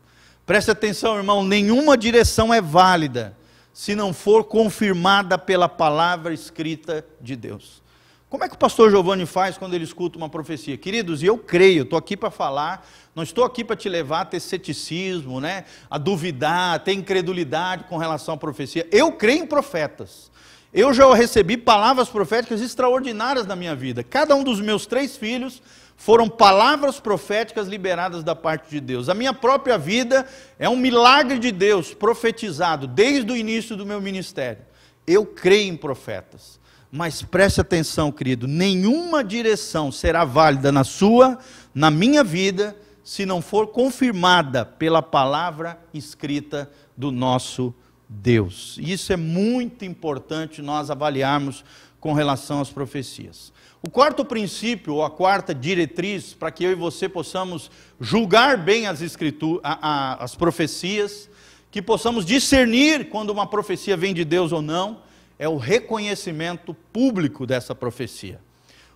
Preste 0.45 0.71
atenção, 0.71 1.17
irmão, 1.17 1.43
nenhuma 1.43 1.97
direção 1.97 2.53
é 2.53 2.61
válida 2.61 3.37
se 3.73 3.95
não 3.95 4.13
for 4.13 4.43
confirmada 4.43 5.37
pela 5.37 5.69
palavra 5.69 6.33
escrita 6.33 7.05
de 7.21 7.35
Deus. 7.35 7.81
Como 8.29 8.45
é 8.45 8.47
que 8.47 8.55
o 8.55 8.57
pastor 8.57 8.89
Giovanni 8.89 9.25
faz 9.25 9.57
quando 9.57 9.73
ele 9.73 9.83
escuta 9.83 10.17
uma 10.17 10.29
profecia? 10.29 10.77
Queridos, 10.77 11.21
e 11.21 11.25
eu 11.25 11.37
creio, 11.37 11.83
estou 11.83 11.99
aqui 11.99 12.15
para 12.15 12.31
falar, 12.31 12.87
não 13.13 13.23
estou 13.23 13.43
aqui 13.43 13.61
para 13.61 13.75
te 13.75 13.89
levar 13.89 14.21
a 14.21 14.25
ter 14.25 14.39
ceticismo, 14.39 15.41
né? 15.41 15.65
a 15.89 15.97
duvidar, 15.97 16.75
a 16.75 16.79
ter 16.79 16.93
incredulidade 16.93 17.83
com 17.85 17.97
relação 17.97 18.35
à 18.35 18.37
profecia. 18.37 18.87
Eu 18.89 19.11
creio 19.11 19.43
em 19.43 19.45
profetas. 19.45 20.31
Eu 20.73 20.93
já 20.93 21.13
recebi 21.13 21.57
palavras 21.57 22.07
proféticas 22.07 22.61
extraordinárias 22.61 23.45
na 23.45 23.55
minha 23.55 23.75
vida. 23.75 24.01
Cada 24.01 24.33
um 24.33 24.43
dos 24.45 24.61
meus 24.61 24.85
três 24.85 25.17
filhos 25.17 25.61
foram 26.01 26.27
palavras 26.27 26.99
proféticas 26.99 27.67
liberadas 27.67 28.23
da 28.23 28.35
parte 28.35 28.71
de 28.71 28.79
Deus. 28.79 29.07
A 29.07 29.13
minha 29.13 29.35
própria 29.35 29.77
vida 29.77 30.25
é 30.57 30.67
um 30.67 30.75
milagre 30.75 31.37
de 31.37 31.51
Deus 31.51 31.93
profetizado 31.93 32.87
desde 32.87 33.31
o 33.31 33.37
início 33.37 33.77
do 33.77 33.85
meu 33.85 34.01
ministério. 34.01 34.63
Eu 35.05 35.27
creio 35.27 35.71
em 35.71 35.77
profetas. 35.77 36.59
Mas 36.91 37.21
preste 37.21 37.61
atenção, 37.61 38.11
querido, 38.11 38.47
nenhuma 38.47 39.23
direção 39.23 39.91
será 39.91 40.25
válida 40.25 40.71
na 40.71 40.83
sua, 40.83 41.37
na 41.71 41.91
minha 41.91 42.23
vida, 42.23 42.75
se 43.03 43.23
não 43.23 43.39
for 43.39 43.67
confirmada 43.67 44.65
pela 44.65 45.03
palavra 45.03 45.79
escrita 45.93 46.71
do 46.97 47.11
nosso 47.11 47.75
Deus. 48.09 48.75
Isso 48.81 49.13
é 49.13 49.17
muito 49.17 49.85
importante 49.85 50.63
nós 50.63 50.89
avaliarmos 50.89 51.63
com 51.99 52.11
relação 52.11 52.59
às 52.59 52.71
profecias. 52.71 53.53
O 53.83 53.89
quarto 53.89 54.23
princípio, 54.23 54.95
ou 54.95 55.03
a 55.03 55.09
quarta 55.09 55.55
diretriz, 55.55 56.35
para 56.35 56.51
que 56.51 56.63
eu 56.63 56.71
e 56.71 56.75
você 56.75 57.09
possamos 57.09 57.71
julgar 57.99 58.55
bem 58.55 58.85
as, 58.85 59.01
escrituras, 59.01 59.61
as 59.63 60.35
profecias, 60.35 61.27
que 61.71 61.81
possamos 61.81 62.23
discernir 62.23 63.09
quando 63.09 63.31
uma 63.31 63.47
profecia 63.47 63.97
vem 63.97 64.13
de 64.13 64.23
Deus 64.23 64.51
ou 64.51 64.61
não, 64.61 65.01
é 65.39 65.49
o 65.49 65.57
reconhecimento 65.57 66.75
público 66.93 67.47
dessa 67.47 67.73
profecia. 67.73 68.39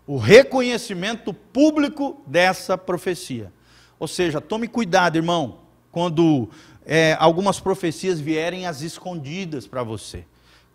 O 0.06 0.18
reconhecimento 0.18 1.34
público 1.34 2.22
dessa 2.28 2.78
profecia. 2.78 3.52
Ou 3.98 4.08
seja, 4.08 4.40
tome 4.40 4.68
cuidado, 4.68 5.16
irmão, 5.16 5.62
quando 5.92 6.48
é, 6.86 7.18
algumas 7.20 7.60
profecias 7.60 8.20
vierem 8.20 8.68
às 8.68 8.82
escondidas 8.82 9.66
para 9.66 9.82
você. 9.82 10.26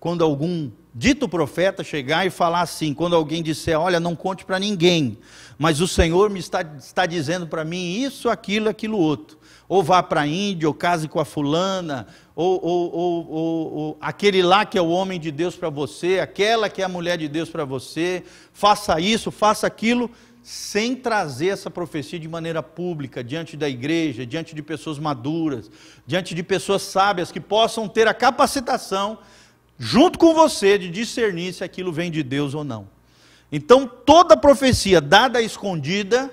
Quando 0.00 0.24
algum 0.24 0.70
dito 0.94 1.28
profeta 1.28 1.84
chegar 1.84 2.26
e 2.26 2.30
falar 2.30 2.62
assim, 2.62 2.94
quando 2.94 3.14
alguém 3.14 3.42
disser, 3.42 3.78
olha, 3.78 4.00
não 4.00 4.16
conte 4.16 4.44
para 4.44 4.58
ninguém, 4.58 5.18
mas 5.58 5.80
o 5.80 5.86
Senhor 5.86 6.30
me 6.30 6.40
está, 6.40 6.62
está 6.78 7.04
dizendo 7.04 7.46
para 7.46 7.64
mim 7.64 8.00
isso, 8.00 8.28
aquilo, 8.28 8.68
aquilo 8.68 8.98
outro. 8.98 9.38
Ou 9.68 9.82
vá 9.82 10.02
para 10.02 10.22
a 10.22 10.26
Índia, 10.26 10.66
ou 10.66 10.74
case 10.74 11.06
com 11.06 11.20
a 11.20 11.24
fulana, 11.24 12.06
ou, 12.34 12.58
ou, 12.64 12.92
ou, 12.92 13.72
ou, 13.72 13.98
aquele 14.00 14.42
lá 14.42 14.64
que 14.64 14.78
é 14.78 14.82
o 14.82 14.88
homem 14.88 15.20
de 15.20 15.30
Deus 15.30 15.54
para 15.54 15.68
você, 15.68 16.18
aquela 16.18 16.68
que 16.68 16.82
é 16.82 16.84
a 16.86 16.88
mulher 16.88 17.18
de 17.18 17.28
Deus 17.28 17.50
para 17.50 17.64
você, 17.64 18.24
faça 18.52 18.98
isso, 18.98 19.30
faça 19.30 19.66
aquilo 19.66 20.10
sem 20.42 20.96
trazer 20.96 21.48
essa 21.48 21.70
profecia 21.70 22.18
de 22.18 22.26
maneira 22.26 22.62
pública, 22.62 23.22
diante 23.22 23.56
da 23.56 23.68
igreja, 23.68 24.24
diante 24.24 24.54
de 24.54 24.62
pessoas 24.62 24.98
maduras, 24.98 25.70
diante 26.06 26.34
de 26.34 26.42
pessoas 26.42 26.82
sábias 26.82 27.30
que 27.30 27.40
possam 27.40 27.86
ter 27.86 28.08
a 28.08 28.14
capacitação, 28.14 29.18
junto 29.82 30.18
com 30.18 30.34
você, 30.34 30.76
de 30.76 30.90
discernir 30.90 31.54
se 31.54 31.64
aquilo 31.64 31.90
vem 31.90 32.10
de 32.10 32.22
Deus 32.22 32.52
ou 32.52 32.62
não. 32.62 32.86
Então, 33.50 33.86
toda 33.86 34.36
profecia 34.36 35.00
dada 35.00 35.40
escondida, 35.40 36.30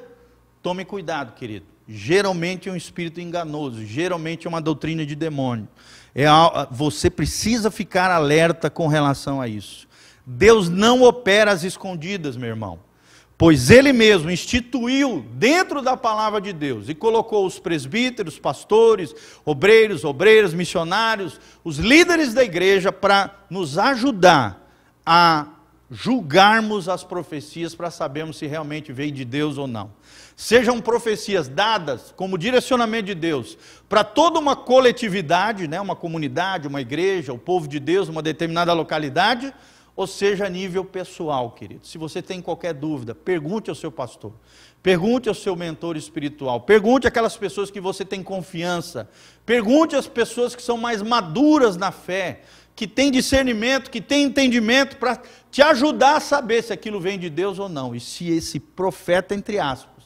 tome 0.61 0.83
cuidado, 0.83 1.33
querido. 1.33 1.65
Geralmente 1.87 2.67
é 2.67 2.71
um 2.71 2.75
espírito 2.75 3.21
enganoso, 3.21 3.85
geralmente 3.85 4.45
é 4.45 4.49
uma 4.49 4.59
doutrina 4.59 5.05
de 5.05 5.15
demônio. 5.15 5.65
É, 6.13 6.25
você 6.69 7.09
precisa 7.09 7.71
ficar 7.71 8.11
alerta 8.11 8.69
com 8.69 8.87
relação 8.87 9.39
a 9.39 9.47
isso. 9.47 9.87
Deus 10.25 10.67
não 10.67 11.03
opera 11.03 11.51
às 11.51 11.63
escondidas, 11.63 12.35
meu 12.35 12.49
irmão 12.49 12.86
pois 13.37 13.69
ele 13.69 13.93
mesmo 13.93 14.31
instituiu 14.31 15.23
dentro 15.33 15.81
da 15.81 15.95
palavra 15.95 16.41
de 16.41 16.51
Deus 16.51 16.89
e 16.89 16.95
colocou 16.95 17.45
os 17.45 17.59
presbíteros, 17.59 18.39
pastores, 18.39 19.13
obreiros, 19.45 20.03
obreiras, 20.03 20.53
missionários, 20.53 21.39
os 21.63 21.77
líderes 21.77 22.33
da 22.33 22.43
igreja 22.43 22.91
para 22.91 23.45
nos 23.49 23.77
ajudar 23.77 24.67
a 25.05 25.47
julgarmos 25.89 26.89
as 26.89 27.03
profecias 27.03 27.73
para 27.73 27.89
sabermos 27.89 28.37
se 28.37 28.45
realmente 28.45 28.91
veio 28.91 29.11
de 29.11 29.23
Deus 29.23 29.57
ou 29.57 29.67
não. 29.67 29.91
Sejam 30.35 30.81
profecias 30.81 31.47
dadas 31.47 32.13
como 32.15 32.37
direcionamento 32.37 33.05
de 33.05 33.15
Deus 33.15 33.57
para 33.87 34.03
toda 34.03 34.39
uma 34.39 34.55
coletividade, 34.55 35.67
né, 35.67 35.79
uma 35.79 35.95
comunidade, 35.95 36.67
uma 36.67 36.81
igreja, 36.81 37.31
o 37.31 37.37
povo 37.37 37.67
de 37.67 37.79
Deus, 37.79 38.09
uma 38.09 38.21
determinada 38.21 38.73
localidade, 38.73 39.53
ou 39.97 40.05
seja 40.05 40.45
a 40.45 40.49
nível 40.49 40.85
pessoal, 40.85 41.49
querido. 41.49 41.87
Se 41.87 41.97
você 41.97 42.21
tem 42.21 42.39
qualquer 42.39 42.71
dúvida, 42.71 43.15
pergunte 43.15 43.71
ao 43.71 43.75
seu 43.75 43.91
pastor, 43.91 44.31
pergunte 44.83 45.27
ao 45.27 45.33
seu 45.33 45.55
mentor 45.55 45.97
espiritual, 45.97 46.61
pergunte 46.61 47.07
aquelas 47.07 47.35
pessoas 47.35 47.71
que 47.71 47.81
você 47.81 48.05
tem 48.05 48.21
confiança, 48.21 49.09
pergunte 49.43 49.95
às 49.95 50.07
pessoas 50.07 50.55
que 50.55 50.61
são 50.61 50.77
mais 50.77 51.01
maduras 51.01 51.75
na 51.75 51.91
fé, 51.91 52.41
que 52.75 52.85
têm 52.85 53.11
discernimento, 53.11 53.89
que 53.89 53.99
têm 53.99 54.25
entendimento 54.25 54.97
para 54.97 55.19
te 55.49 55.63
ajudar 55.63 56.17
a 56.17 56.19
saber 56.19 56.61
se 56.61 56.71
aquilo 56.71 57.01
vem 57.01 57.17
de 57.17 57.27
Deus 57.27 57.57
ou 57.57 57.67
não. 57.67 57.95
E 57.95 57.99
se 57.99 58.29
esse 58.29 58.59
profeta, 58.59 59.33
entre 59.33 59.57
aspas, 59.57 60.03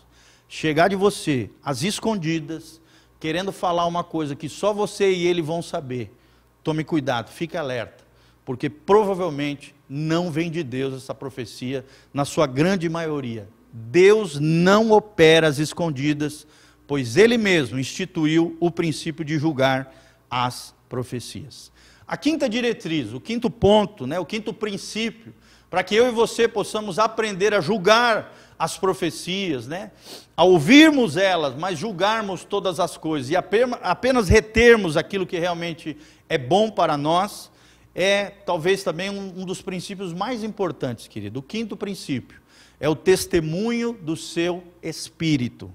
chegar 0.48 0.88
de 0.88 0.96
você 0.96 1.50
às 1.62 1.84
escondidas, 1.84 2.80
querendo 3.20 3.52
falar 3.52 3.86
uma 3.88 4.06
coisa 4.06 4.38
que 4.38 4.48
só 4.48 4.72
você 4.72 5.12
e 5.12 5.28
ele 5.28 5.42
vão 5.42 5.62
saber, 5.62 6.16
tome 6.64 6.86
cuidado, 6.86 7.30
fique 7.30 7.58
alerta, 7.58 8.06
porque 8.46 8.70
provavelmente 8.70 9.76
não 9.94 10.32
vem 10.32 10.50
de 10.50 10.64
Deus 10.64 10.94
essa 10.94 11.14
profecia, 11.14 11.86
na 12.14 12.24
sua 12.24 12.48
grande 12.48 12.88
maioria. 12.88 13.50
Deus 13.74 14.40
não 14.40 14.92
opera 14.92 15.48
as 15.48 15.60
escondidas, 15.60 16.48
pois 16.88 17.18
Ele 17.18 17.38
mesmo 17.38 17.78
instituiu 17.78 18.56
o 18.62 18.72
princípio 18.72 19.26
de 19.26 19.38
julgar 19.38 19.94
as 20.30 20.74
profecias. 20.88 21.74
A 22.08 22.16
quinta 22.16 22.48
diretriz, 22.48 23.12
o 23.12 23.20
quinto 23.20 23.50
ponto, 23.50 24.08
né, 24.08 24.18
o 24.18 24.26
quinto 24.26 24.54
princípio, 24.54 25.34
para 25.70 25.84
que 25.84 25.94
eu 25.94 26.08
e 26.08 26.12
você 26.12 26.48
possamos 26.48 26.98
aprender 26.98 27.54
a 27.54 27.60
julgar 27.60 28.34
as 28.58 28.78
profecias, 28.78 29.68
né, 29.68 29.92
a 30.38 30.46
ouvirmos 30.46 31.18
elas, 31.18 31.54
mas 31.54 31.78
julgarmos 31.78 32.46
todas 32.46 32.80
as 32.80 32.96
coisas 32.96 33.30
e 33.30 33.36
apenas 33.36 34.30
retermos 34.30 34.96
aquilo 34.96 35.28
que 35.28 35.38
realmente 35.38 35.98
é 36.30 36.38
bom 36.38 36.72
para 36.72 36.96
nós, 36.96 37.52
é 37.94 38.30
talvez 38.30 38.84
também 38.84 39.10
um, 39.10 39.42
um 39.42 39.46
dos 39.46 39.62
princípios 39.62 40.14
mais 40.14 40.44
importantes, 40.44 41.08
querido. 41.08 41.40
O 41.40 41.44
quinto 41.44 41.76
princípio 41.76 42.42
é 42.80 42.88
o 42.90 42.96
testemunho 42.96 43.94
do 43.94 44.16
seu 44.16 44.64
espírito. 44.82 45.72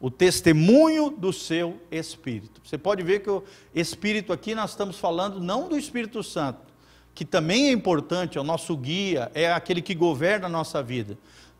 O 0.00 0.10
testemunho 0.10 1.10
do 1.10 1.32
seu 1.32 1.80
espírito. 1.90 2.60
Você 2.64 2.78
pode 2.78 3.02
ver 3.02 3.20
que 3.20 3.30
o 3.30 3.42
espírito 3.74 4.32
aqui 4.32 4.54
nós 4.54 4.70
estamos 4.70 4.98
falando 4.98 5.40
não 5.40 5.68
do 5.68 5.76
Espírito 5.76 6.22
Santo, 6.22 6.60
que 7.14 7.24
também 7.24 7.68
é 7.68 7.72
importante, 7.72 8.38
é 8.38 8.40
o 8.40 8.44
nosso 8.44 8.76
guia, 8.76 9.30
é 9.34 9.52
aquele 9.52 9.82
que 9.82 9.94
governa 9.94 10.46
a 10.46 10.48
nossa 10.48 10.80
vida. 10.80 11.18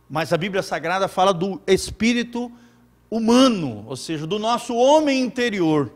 Mas 0.08 0.32
a 0.32 0.36
Bíblia 0.36 0.62
Sagrada 0.62 1.08
fala 1.08 1.34
do 1.34 1.60
espírito 1.66 2.50
humano, 3.10 3.84
ou 3.88 3.96
seja, 3.96 4.26
do 4.26 4.38
nosso 4.38 4.74
homem 4.74 5.20
interior. 5.20 5.92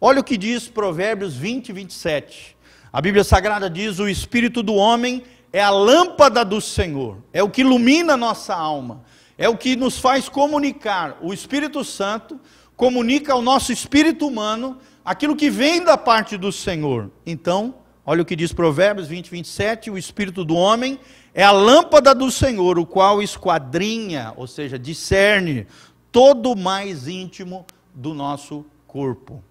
Olha 0.00 0.20
o 0.20 0.24
que 0.24 0.36
diz 0.36 0.68
Provérbios 0.68 1.34
20, 1.34 1.72
27. 1.72 2.57
A 2.92 3.00
Bíblia 3.02 3.22
Sagrada 3.22 3.68
diz: 3.68 3.98
o 3.98 4.08
espírito 4.08 4.62
do 4.62 4.74
homem 4.74 5.22
é 5.52 5.62
a 5.62 5.70
lâmpada 5.70 6.44
do 6.44 6.60
Senhor, 6.60 7.18
é 7.32 7.42
o 7.42 7.50
que 7.50 7.60
ilumina 7.60 8.14
a 8.14 8.16
nossa 8.16 8.54
alma, 8.54 9.02
é 9.36 9.48
o 9.48 9.56
que 9.56 9.76
nos 9.76 9.98
faz 9.98 10.28
comunicar. 10.28 11.18
O 11.20 11.32
Espírito 11.32 11.84
Santo 11.84 12.40
comunica 12.76 13.32
ao 13.32 13.42
nosso 13.42 13.72
espírito 13.72 14.26
humano 14.26 14.78
aquilo 15.04 15.36
que 15.36 15.50
vem 15.50 15.82
da 15.82 15.96
parte 15.98 16.36
do 16.36 16.50
Senhor. 16.50 17.10
Então, 17.26 17.74
olha 18.06 18.22
o 18.22 18.24
que 18.24 18.36
diz 18.36 18.52
Provérbios 18.52 19.08
20, 19.08 19.30
27: 19.30 19.90
o 19.90 19.98
espírito 19.98 20.44
do 20.44 20.54
homem 20.54 20.98
é 21.34 21.44
a 21.44 21.52
lâmpada 21.52 22.14
do 22.14 22.30
Senhor, 22.30 22.78
o 22.78 22.86
qual 22.86 23.22
esquadrinha, 23.22 24.32
ou 24.36 24.46
seja, 24.46 24.78
discerne 24.78 25.66
todo 26.10 26.52
o 26.52 26.56
mais 26.56 27.06
íntimo 27.06 27.66
do 27.94 28.14
nosso 28.14 28.64
corpo. 28.86 29.42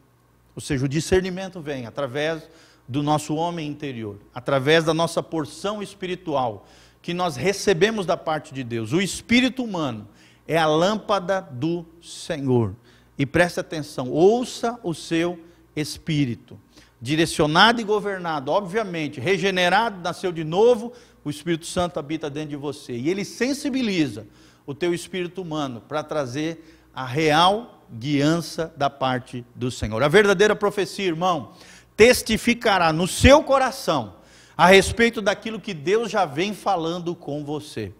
Ou 0.56 0.62
seja, 0.62 0.86
o 0.86 0.90
discernimento 0.90 1.62
vem 1.62 1.86
através 1.86 2.50
do 2.88 3.04
nosso 3.04 3.36
homem 3.36 3.68
interior, 3.68 4.18
através 4.34 4.84
da 4.84 4.94
nossa 4.94 5.22
porção 5.22 5.82
espiritual 5.82 6.66
que 7.02 7.14
nós 7.14 7.36
recebemos 7.36 8.06
da 8.06 8.18
parte 8.18 8.54
de 8.54 8.64
Deus. 8.64 8.94
O 8.94 9.02
espírito 9.02 9.64
humano 9.64 10.08
é 10.48 10.58
a 10.58 10.66
lâmpada 10.66 11.42
do 11.42 11.86
Senhor. 12.02 12.76
E 13.18 13.26
preste 13.26 13.60
atenção, 13.60 14.10
ouça 14.10 14.80
o 14.84 14.94
seu 14.94 15.40
espírito. 15.76 16.60
Direcionado 17.02 17.80
e 17.80 17.84
governado, 17.84 18.52
obviamente, 18.52 19.20
regenerado, 19.20 20.02
nasceu 20.02 20.32
de 20.32 20.44
novo, 20.44 20.94
o 21.24 21.30
Espírito 21.30 21.66
Santo 21.66 22.00
habita 22.00 22.30
dentro 22.30 22.50
de 22.50 22.56
você. 22.56 22.94
E 22.94 23.10
ele 23.10 23.24
sensibiliza 23.24 24.26
o 24.66 24.74
teu 24.74 24.94
espírito 24.94 25.42
humano 25.42 25.82
para 25.82 26.02
trazer 26.02 26.82
a 26.94 27.06
real 27.06 27.86
guiança 27.92 28.74
da 28.76 28.90
parte 28.90 29.46
do 29.56 29.70
Senhor. 29.70 30.02
A 30.02 30.08
verdadeira 30.08 30.56
profecia, 30.56 31.06
irmão, 31.06 31.52
testificará 31.98 32.94
no 32.94 33.08
seu 33.08 33.44
coração 33.44 34.14
a 34.56 34.68
respeito 34.68 35.22
daquilo 35.22 35.60
que 35.60 35.74
Deus 35.74 36.10
já 36.12 36.26
vem 36.26 36.54
falando 36.54 37.16
com 37.16 37.44
você. 37.44 37.92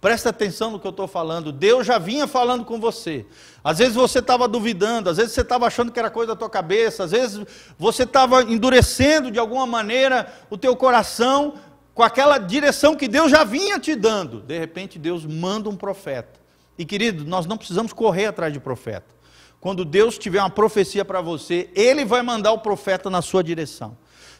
Presta 0.00 0.28
atenção 0.28 0.70
no 0.70 0.78
que 0.78 0.86
eu 0.86 0.90
estou 0.90 1.08
falando. 1.08 1.50
Deus 1.50 1.86
já 1.86 1.98
vinha 1.98 2.26
falando 2.26 2.64
com 2.64 2.78
você. 2.78 3.24
Às 3.64 3.78
vezes 3.78 3.94
você 3.94 4.18
estava 4.18 4.46
duvidando, 4.46 5.08
às 5.08 5.16
vezes 5.16 5.32
você 5.32 5.40
estava 5.40 5.66
achando 5.66 5.90
que 5.90 5.98
era 5.98 6.10
coisa 6.10 6.32
da 6.32 6.36
tua 6.38 6.50
cabeça, 6.50 7.04
às 7.04 7.12
vezes 7.12 7.44
você 7.78 8.02
estava 8.02 8.42
endurecendo 8.42 9.30
de 9.30 9.38
alguma 9.38 9.66
maneira 9.66 10.32
o 10.50 10.58
teu 10.58 10.76
coração 10.76 11.54
com 11.94 12.02
aquela 12.02 12.38
direção 12.38 12.94
que 12.94 13.08
Deus 13.08 13.30
já 13.30 13.42
vinha 13.42 13.80
te 13.80 13.96
dando. 13.96 14.42
De 14.42 14.58
repente 14.58 14.98
Deus 14.98 15.24
manda 15.24 15.68
um 15.68 15.76
profeta. 15.76 16.38
E 16.78 16.84
querido, 16.84 17.24
nós 17.24 17.46
não 17.46 17.56
precisamos 17.56 17.92
correr 17.92 18.26
atrás 18.26 18.52
de 18.52 18.60
profeta. 18.60 19.15
Quando 19.60 19.84
Deus 19.84 20.18
tiver 20.18 20.40
uma 20.40 20.50
profecia 20.50 21.04
para 21.04 21.20
você, 21.20 21.70
Ele 21.74 22.04
vai 22.04 22.22
mandar 22.22 22.52
o 22.52 22.58
profeta 22.58 23.10
na 23.10 23.22
sua 23.22 23.42
direção. 23.42 23.96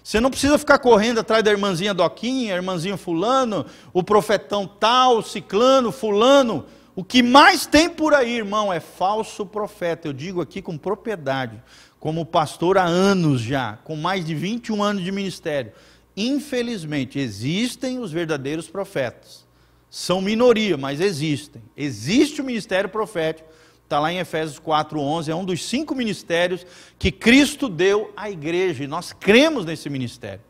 Você 0.06 0.20
não 0.20 0.30
precisa 0.30 0.56
ficar 0.56 0.78
correndo 0.78 1.18
atrás 1.18 1.42
da 1.42 1.50
irmãzinha 1.50 1.92
Doquinha, 1.92 2.54
irmãzinho 2.54 2.96
Fulano, 2.96 3.66
o 3.92 4.04
profetão 4.04 4.64
tal, 4.64 5.20
ciclano, 5.20 5.90
fulano. 5.90 6.64
O 6.94 7.02
que 7.02 7.22
mais 7.24 7.66
tem 7.66 7.90
por 7.90 8.14
aí, 8.14 8.36
irmão, 8.36 8.72
é 8.72 8.78
falso 8.78 9.44
profeta. 9.44 10.06
Eu 10.06 10.12
digo 10.12 10.40
aqui 10.40 10.62
com 10.62 10.78
propriedade, 10.78 11.60
como 11.98 12.24
pastor 12.24 12.78
há 12.78 12.84
anos 12.84 13.40
já, 13.40 13.78
com 13.82 13.96
mais 13.96 14.24
de 14.24 14.32
21 14.32 14.80
anos 14.80 15.02
de 15.02 15.10
ministério. 15.10 15.72
Infelizmente, 16.16 17.18
existem 17.18 17.98
os 17.98 18.12
verdadeiros 18.12 18.68
profetas. 18.68 19.44
São 19.90 20.20
minoria, 20.20 20.76
mas 20.76 21.00
existem. 21.00 21.62
Existe 21.76 22.40
o 22.40 22.44
ministério 22.44 22.88
profético 22.88 23.48
Está 23.86 24.00
lá 24.00 24.12
em 24.12 24.18
Efésios 24.18 24.58
4,11, 24.58 25.28
é 25.28 25.34
um 25.34 25.44
dos 25.44 25.64
cinco 25.64 25.94
ministérios 25.94 26.66
que 26.98 27.12
Cristo 27.12 27.68
deu 27.68 28.12
à 28.16 28.28
igreja, 28.28 28.82
e 28.82 28.88
nós 28.88 29.12
cremos 29.12 29.64
nesse 29.64 29.88
ministério. 29.88 30.40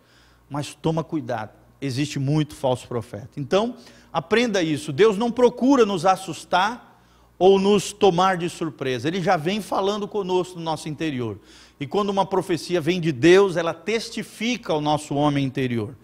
Mas 0.48 0.74
toma 0.74 1.04
cuidado, 1.04 1.50
existe 1.78 2.18
muito 2.18 2.54
falso 2.54 2.88
profeta. 2.88 3.28
Então, 3.36 3.76
aprenda 4.10 4.62
isso. 4.62 4.90
Deus 4.90 5.18
não 5.18 5.30
procura 5.30 5.84
nos 5.84 6.06
assustar 6.06 6.98
ou 7.38 7.58
nos 7.58 7.92
tomar 7.92 8.38
de 8.38 8.48
surpresa, 8.48 9.06
Ele 9.06 9.20
já 9.20 9.36
vem 9.36 9.60
falando 9.60 10.08
conosco 10.08 10.58
no 10.58 10.64
nosso 10.64 10.88
interior. 10.88 11.38
E 11.78 11.86
quando 11.86 12.08
uma 12.08 12.24
profecia 12.24 12.80
vem 12.80 12.98
de 12.98 13.12
Deus, 13.12 13.54
ela 13.54 13.74
testifica 13.74 14.72
o 14.72 14.80
nosso 14.80 15.14
homem 15.14 15.44
interior. 15.44 15.94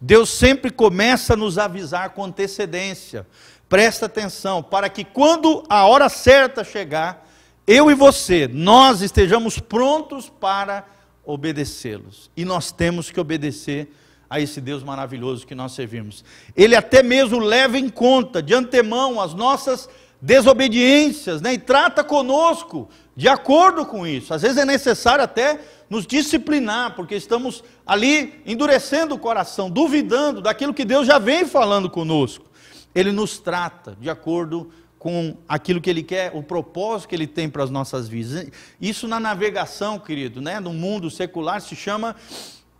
Deus 0.00 0.28
sempre 0.28 0.72
começa 0.72 1.34
a 1.34 1.36
nos 1.36 1.56
avisar 1.56 2.10
com 2.10 2.24
antecedência. 2.24 3.24
Presta 3.70 4.06
atenção, 4.06 4.64
para 4.64 4.88
que 4.88 5.04
quando 5.04 5.62
a 5.68 5.86
hora 5.86 6.08
certa 6.08 6.64
chegar, 6.64 7.24
eu 7.64 7.88
e 7.88 7.94
você, 7.94 8.50
nós 8.52 9.00
estejamos 9.00 9.60
prontos 9.60 10.28
para 10.28 10.84
obedecê-los. 11.24 12.32
E 12.36 12.44
nós 12.44 12.72
temos 12.72 13.12
que 13.12 13.20
obedecer 13.20 13.94
a 14.28 14.40
esse 14.40 14.60
Deus 14.60 14.82
maravilhoso 14.82 15.46
que 15.46 15.54
nós 15.54 15.70
servimos. 15.70 16.24
Ele 16.56 16.74
até 16.74 17.00
mesmo 17.00 17.38
leva 17.38 17.78
em 17.78 17.88
conta 17.88 18.42
de 18.42 18.52
antemão 18.52 19.20
as 19.20 19.34
nossas 19.34 19.88
desobediências, 20.20 21.40
né? 21.40 21.54
E 21.54 21.58
trata 21.58 22.02
conosco 22.02 22.88
de 23.14 23.28
acordo 23.28 23.86
com 23.86 24.04
isso. 24.04 24.34
Às 24.34 24.42
vezes 24.42 24.56
é 24.56 24.64
necessário 24.64 25.22
até 25.22 25.60
nos 25.88 26.08
disciplinar, 26.08 26.96
porque 26.96 27.14
estamos 27.14 27.62
ali 27.86 28.42
endurecendo 28.44 29.14
o 29.14 29.18
coração, 29.18 29.70
duvidando 29.70 30.40
daquilo 30.40 30.74
que 30.74 30.84
Deus 30.84 31.06
já 31.06 31.20
vem 31.20 31.46
falando 31.46 31.88
conosco. 31.88 32.49
Ele 32.94 33.12
nos 33.12 33.38
trata 33.38 33.96
de 34.00 34.10
acordo 34.10 34.70
com 34.98 35.34
aquilo 35.48 35.80
que 35.80 35.88
ele 35.88 36.02
quer, 36.02 36.30
o 36.34 36.42
propósito 36.42 37.08
que 37.08 37.14
ele 37.14 37.26
tem 37.26 37.48
para 37.48 37.64
as 37.64 37.70
nossas 37.70 38.06
vidas. 38.06 38.48
Isso 38.78 39.08
na 39.08 39.18
navegação, 39.18 39.98
querido, 39.98 40.42
né, 40.42 40.60
no 40.60 40.74
mundo 40.74 41.10
secular 41.10 41.60
se 41.62 41.74
chama 41.74 42.14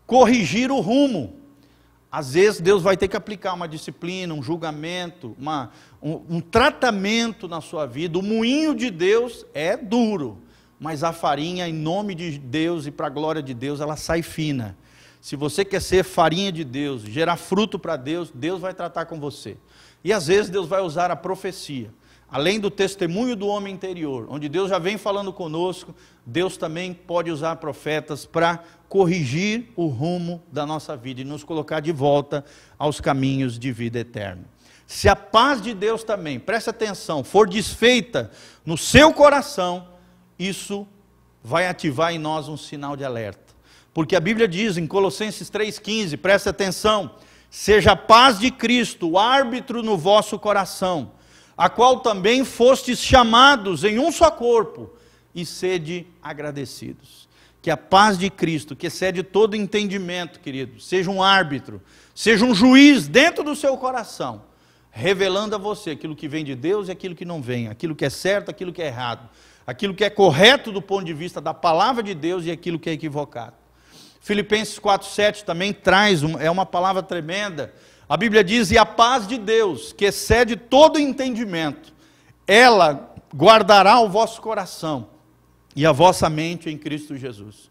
corrigir 0.06 0.70
o 0.70 0.80
rumo. 0.80 1.40
Às 2.12 2.34
vezes 2.34 2.60
Deus 2.60 2.82
vai 2.82 2.96
ter 2.96 3.06
que 3.08 3.16
aplicar 3.16 3.54
uma 3.54 3.68
disciplina, 3.68 4.34
um 4.34 4.42
julgamento, 4.42 5.34
uma, 5.38 5.70
um, 6.02 6.20
um 6.28 6.40
tratamento 6.40 7.46
na 7.46 7.60
sua 7.60 7.86
vida. 7.86 8.18
O 8.18 8.22
moinho 8.22 8.74
de 8.74 8.90
Deus 8.90 9.46
é 9.54 9.76
duro, 9.76 10.38
mas 10.78 11.04
a 11.04 11.12
farinha, 11.12 11.68
em 11.68 11.72
nome 11.72 12.14
de 12.14 12.36
Deus 12.36 12.86
e 12.86 12.90
para 12.90 13.06
a 13.06 13.10
glória 13.10 13.42
de 13.42 13.54
Deus, 13.54 13.80
ela 13.80 13.96
sai 13.96 14.22
fina. 14.22 14.76
Se 15.20 15.36
você 15.36 15.64
quer 15.64 15.80
ser 15.80 16.02
farinha 16.02 16.50
de 16.50 16.64
Deus, 16.64 17.02
gerar 17.02 17.36
fruto 17.36 17.78
para 17.78 17.96
Deus, 17.96 18.32
Deus 18.34 18.60
vai 18.60 18.74
tratar 18.74 19.06
com 19.06 19.20
você. 19.20 19.56
E 20.02 20.12
às 20.12 20.26
vezes 20.26 20.50
Deus 20.50 20.66
vai 20.66 20.80
usar 20.80 21.10
a 21.10 21.16
profecia. 21.16 21.92
Além 22.30 22.60
do 22.60 22.70
testemunho 22.70 23.34
do 23.34 23.48
homem 23.48 23.74
interior, 23.74 24.26
onde 24.30 24.48
Deus 24.48 24.70
já 24.70 24.78
vem 24.78 24.96
falando 24.96 25.32
conosco, 25.32 25.94
Deus 26.24 26.56
também 26.56 26.94
pode 26.94 27.28
usar 27.30 27.56
profetas 27.56 28.24
para 28.24 28.62
corrigir 28.88 29.72
o 29.74 29.86
rumo 29.86 30.40
da 30.50 30.64
nossa 30.64 30.96
vida 30.96 31.20
e 31.20 31.24
nos 31.24 31.42
colocar 31.42 31.80
de 31.80 31.90
volta 31.90 32.44
aos 32.78 33.00
caminhos 33.00 33.58
de 33.58 33.72
vida 33.72 33.98
eterna. 33.98 34.44
Se 34.86 35.08
a 35.08 35.16
paz 35.16 35.60
de 35.60 35.74
Deus 35.74 36.04
também, 36.04 36.38
preste 36.38 36.70
atenção, 36.70 37.24
for 37.24 37.48
desfeita 37.48 38.30
no 38.64 38.78
seu 38.78 39.12
coração, 39.12 39.88
isso 40.38 40.86
vai 41.42 41.66
ativar 41.66 42.12
em 42.12 42.18
nós 42.18 42.48
um 42.48 42.56
sinal 42.56 42.96
de 42.96 43.04
alerta. 43.04 43.54
Porque 43.92 44.14
a 44.14 44.20
Bíblia 44.20 44.46
diz 44.46 44.76
em 44.76 44.86
Colossenses 44.86 45.50
3,15, 45.50 46.16
preste 46.16 46.48
atenção, 46.48 47.14
Seja 47.50 47.92
a 47.92 47.96
paz 47.96 48.38
de 48.38 48.50
Cristo 48.50 49.10
o 49.10 49.18
árbitro 49.18 49.82
no 49.82 49.98
vosso 49.98 50.38
coração, 50.38 51.10
a 51.56 51.68
qual 51.68 51.98
também 51.98 52.44
fostes 52.44 53.00
chamados 53.00 53.82
em 53.82 53.98
um 53.98 54.12
só 54.12 54.30
corpo, 54.30 54.90
e 55.34 55.44
sede 55.44 56.06
agradecidos. 56.22 57.28
Que 57.60 57.70
a 57.70 57.76
paz 57.76 58.16
de 58.16 58.30
Cristo, 58.30 58.74
que 58.74 58.86
excede 58.86 59.22
todo 59.22 59.54
entendimento, 59.54 60.40
querido, 60.40 60.80
seja 60.80 61.10
um 61.10 61.22
árbitro, 61.22 61.82
seja 62.14 62.44
um 62.44 62.54
juiz 62.54 63.06
dentro 63.06 63.44
do 63.44 63.54
seu 63.54 63.76
coração, 63.76 64.44
revelando 64.90 65.54
a 65.54 65.58
você 65.58 65.90
aquilo 65.90 66.16
que 66.16 66.26
vem 66.26 66.44
de 66.44 66.54
Deus 66.54 66.88
e 66.88 66.92
aquilo 66.92 67.14
que 67.14 67.24
não 67.24 67.42
vem, 67.42 67.68
aquilo 67.68 67.94
que 67.94 68.04
é 68.04 68.10
certo, 68.10 68.48
aquilo 68.48 68.72
que 68.72 68.80
é 68.80 68.86
errado, 68.86 69.28
aquilo 69.66 69.94
que 69.94 70.04
é 70.04 70.08
correto 70.08 70.72
do 70.72 70.80
ponto 70.80 71.04
de 71.04 71.12
vista 71.12 71.40
da 71.40 71.52
palavra 71.52 72.02
de 72.02 72.14
Deus 72.14 72.46
e 72.46 72.50
aquilo 72.50 72.78
que 72.78 72.88
é 72.88 72.92
equivocado. 72.92 73.59
Filipenses 74.20 74.78
4,7 74.78 75.42
também 75.42 75.72
traz, 75.72 76.22
é 76.38 76.50
uma 76.50 76.66
palavra 76.66 77.02
tremenda. 77.02 77.74
A 78.08 78.16
Bíblia 78.16 78.44
diz: 78.44 78.70
E 78.70 78.78
a 78.78 78.84
paz 78.84 79.26
de 79.26 79.38
Deus, 79.38 79.92
que 79.92 80.04
excede 80.04 80.56
todo 80.56 80.98
entendimento, 80.98 81.92
ela 82.46 83.14
guardará 83.34 84.00
o 84.00 84.08
vosso 84.08 84.40
coração 84.42 85.08
e 85.74 85.86
a 85.86 85.92
vossa 85.92 86.28
mente 86.28 86.68
em 86.68 86.76
Cristo 86.76 87.16
Jesus. 87.16 87.70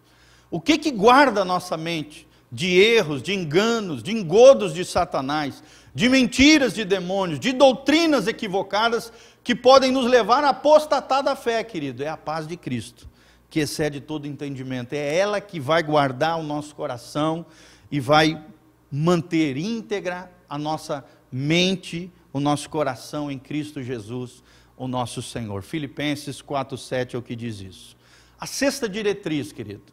O 0.50 0.60
que 0.60 0.78
que 0.78 0.92
guarda 0.92 1.42
a 1.42 1.46
nossa 1.46 1.78
mente 1.78 2.28
de 2.52 2.80
erros, 2.80 3.22
de 3.22 3.34
enganos, 3.34 4.02
de 4.02 4.12
engodos 4.12 4.74
de 4.74 4.84
Satanás, 4.84 5.62
de 5.94 6.08
mentiras 6.08 6.74
de 6.74 6.86
demônios, 6.86 7.40
de 7.40 7.52
doutrinas 7.52 8.26
equivocadas 8.26 9.12
que 9.44 9.54
podem 9.54 9.92
nos 9.92 10.06
levar 10.06 10.44
a 10.44 10.50
apostatar 10.50 11.22
da 11.22 11.36
fé, 11.36 11.64
querido? 11.64 12.04
É 12.04 12.08
a 12.08 12.18
paz 12.18 12.48
de 12.48 12.56
Cristo, 12.56 13.09
que 13.50 13.60
excede 13.60 14.00
todo 14.00 14.28
entendimento. 14.28 14.94
É 14.94 15.16
ela 15.16 15.42
que 15.42 15.60
vai 15.60 15.82
guardar 15.84 16.40
o 16.40 16.44
nosso 16.44 16.76
coração 16.76 17.46
e 17.92 18.00
vai 18.00 18.44
manter 18.92 19.58
íntegra 19.58 20.32
a 20.50 20.58
nossa 20.58 21.06
mente, 21.32 22.12
o 22.32 22.40
nosso 22.40 22.70
coração 22.70 23.32
em 23.32 23.40
Cristo 23.40 23.82
Jesus 23.82 24.44
o 24.80 24.88
nosso 24.88 25.22
Senhor. 25.22 25.62
Filipenses 25.62 26.42
4,7 26.42 27.14
é 27.14 27.18
o 27.18 27.22
que 27.22 27.36
diz 27.36 27.60
isso. 27.60 27.98
A 28.40 28.48
sexta 28.48 28.88
diretriz, 28.88 29.52
querido, 29.52 29.84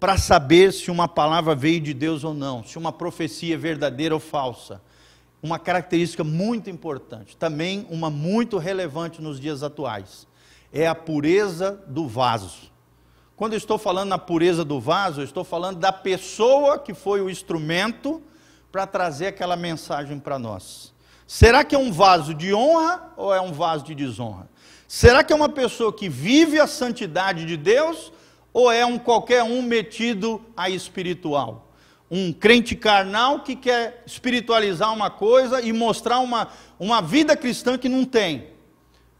para 0.00 0.18
saber 0.18 0.72
se 0.72 0.90
uma 0.90 1.06
palavra 1.06 1.54
veio 1.54 1.80
de 1.80 1.94
Deus 1.94 2.24
ou 2.24 2.34
não, 2.34 2.64
se 2.64 2.76
uma 2.76 2.92
profecia 2.92 3.54
é 3.54 3.56
verdadeira 3.56 4.12
ou 4.12 4.20
falsa, 4.20 4.82
uma 5.40 5.56
característica 5.56 6.24
muito 6.24 6.68
importante, 6.68 7.36
também 7.36 7.86
uma 7.88 8.10
muito 8.10 8.58
relevante 8.58 9.22
nos 9.22 9.38
dias 9.38 9.62
atuais, 9.62 10.26
é 10.72 10.86
a 10.86 10.94
pureza 10.94 11.82
do 11.86 12.08
vaso. 12.08 12.72
Quando 13.36 13.52
eu 13.52 13.58
estou 13.58 13.76
falando 13.76 14.08
na 14.08 14.18
pureza 14.18 14.64
do 14.64 14.80
vaso, 14.80 15.20
eu 15.20 15.24
estou 15.24 15.44
falando 15.44 15.78
da 15.78 15.92
pessoa 15.92 16.78
que 16.78 16.94
foi 16.94 17.20
o 17.20 17.28
instrumento 17.28 18.22
para 18.70 18.86
trazer 18.86 19.26
aquela 19.26 19.56
mensagem 19.56 20.18
para 20.18 20.38
nós. 20.38 20.92
Será 21.26 21.64
que 21.64 21.74
é 21.74 21.78
um 21.78 21.92
vaso 21.92 22.34
de 22.34 22.54
honra 22.54 23.12
ou 23.16 23.34
é 23.34 23.40
um 23.40 23.52
vaso 23.52 23.84
de 23.84 23.94
desonra? 23.94 24.48
Será 24.86 25.24
que 25.24 25.32
é 25.32 25.36
uma 25.36 25.48
pessoa 25.48 25.92
que 25.92 26.08
vive 26.08 26.60
a 26.60 26.66
santidade 26.66 27.44
de 27.44 27.56
Deus 27.56 28.12
ou 28.52 28.70
é 28.70 28.84
um 28.84 28.98
qualquer 28.98 29.42
um 29.42 29.62
metido 29.62 30.42
a 30.56 30.68
espiritual? 30.68 31.72
Um 32.10 32.32
crente 32.32 32.76
carnal 32.76 33.40
que 33.40 33.56
quer 33.56 34.02
espiritualizar 34.06 34.92
uma 34.92 35.08
coisa 35.08 35.62
e 35.62 35.72
mostrar 35.72 36.18
uma, 36.18 36.48
uma 36.78 37.00
vida 37.00 37.34
cristã 37.34 37.78
que 37.78 37.88
não 37.88 38.04
tem. 38.04 38.48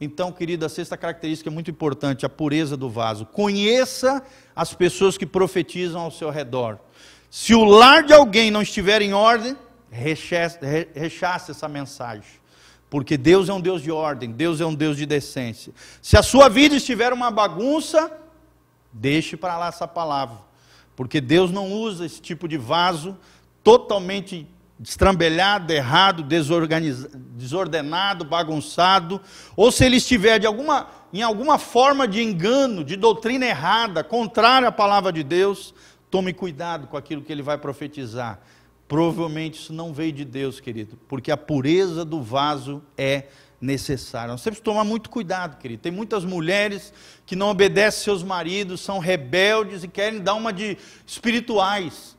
Então, 0.04 0.32
querida, 0.32 0.66
a 0.66 0.68
sexta 0.68 0.96
característica 0.96 1.48
é 1.48 1.52
muito 1.52 1.70
importante, 1.70 2.26
a 2.26 2.28
pureza 2.28 2.76
do 2.76 2.90
vaso. 2.90 3.24
Conheça 3.24 4.20
as 4.54 4.74
pessoas 4.74 5.16
que 5.16 5.24
profetizam 5.24 6.00
ao 6.00 6.10
seu 6.10 6.28
redor. 6.28 6.80
Se 7.30 7.54
o 7.54 7.62
lar 7.62 8.02
de 8.02 8.12
alguém 8.12 8.50
não 8.50 8.62
estiver 8.62 9.00
em 9.00 9.12
ordem, 9.12 9.56
rechace 9.92 10.58
essa 11.52 11.68
mensagem. 11.68 12.24
Porque 12.90 13.16
Deus 13.16 13.48
é 13.48 13.52
um 13.52 13.60
Deus 13.60 13.80
de 13.80 13.92
ordem, 13.92 14.32
Deus 14.32 14.60
é 14.60 14.66
um 14.66 14.74
Deus 14.74 14.96
de 14.96 15.06
decência. 15.06 15.72
Se 16.02 16.16
a 16.16 16.22
sua 16.22 16.48
vida 16.48 16.74
estiver 16.74 17.12
uma 17.12 17.30
bagunça, 17.30 18.10
deixe 18.92 19.36
para 19.36 19.56
lá 19.56 19.68
essa 19.68 19.86
palavra. 19.86 20.38
Porque 20.96 21.20
Deus 21.20 21.52
não 21.52 21.70
usa 21.70 22.04
esse 22.04 22.20
tipo 22.20 22.48
de 22.48 22.58
vaso 22.58 23.16
totalmente 23.62 24.48
destrambelhado, 24.82 25.72
errado, 25.72 26.24
desordenado, 27.36 28.24
bagunçado, 28.24 29.20
ou 29.56 29.70
se 29.70 29.84
ele 29.84 29.96
estiver 29.96 30.40
de 30.40 30.46
alguma, 30.46 30.88
em 31.12 31.22
alguma 31.22 31.56
forma 31.56 32.08
de 32.08 32.20
engano, 32.20 32.82
de 32.82 32.96
doutrina 32.96 33.46
errada, 33.46 34.02
contrária 34.02 34.66
à 34.66 34.72
palavra 34.72 35.12
de 35.12 35.22
Deus, 35.22 35.72
tome 36.10 36.32
cuidado 36.32 36.88
com 36.88 36.96
aquilo 36.96 37.22
que 37.22 37.30
ele 37.30 37.42
vai 37.42 37.56
profetizar. 37.56 38.40
Provavelmente 38.88 39.60
isso 39.60 39.72
não 39.72 39.94
veio 39.94 40.12
de 40.12 40.24
Deus, 40.24 40.58
querido, 40.58 40.98
porque 41.06 41.30
a 41.30 41.36
pureza 41.36 42.04
do 42.04 42.20
vaso 42.20 42.82
é 42.98 43.26
necessária. 43.60 44.32
Nós 44.32 44.42
temos 44.42 44.58
que 44.58 44.64
tomar 44.64 44.82
muito 44.82 45.08
cuidado, 45.08 45.58
querido. 45.58 45.80
Tem 45.80 45.92
muitas 45.92 46.24
mulheres 46.24 46.92
que 47.24 47.36
não 47.36 47.50
obedecem 47.50 48.02
seus 48.02 48.24
maridos, 48.24 48.80
são 48.80 48.98
rebeldes 48.98 49.84
e 49.84 49.88
querem 49.88 50.20
dar 50.20 50.34
uma 50.34 50.52
de 50.52 50.76
espirituais. 51.06 52.16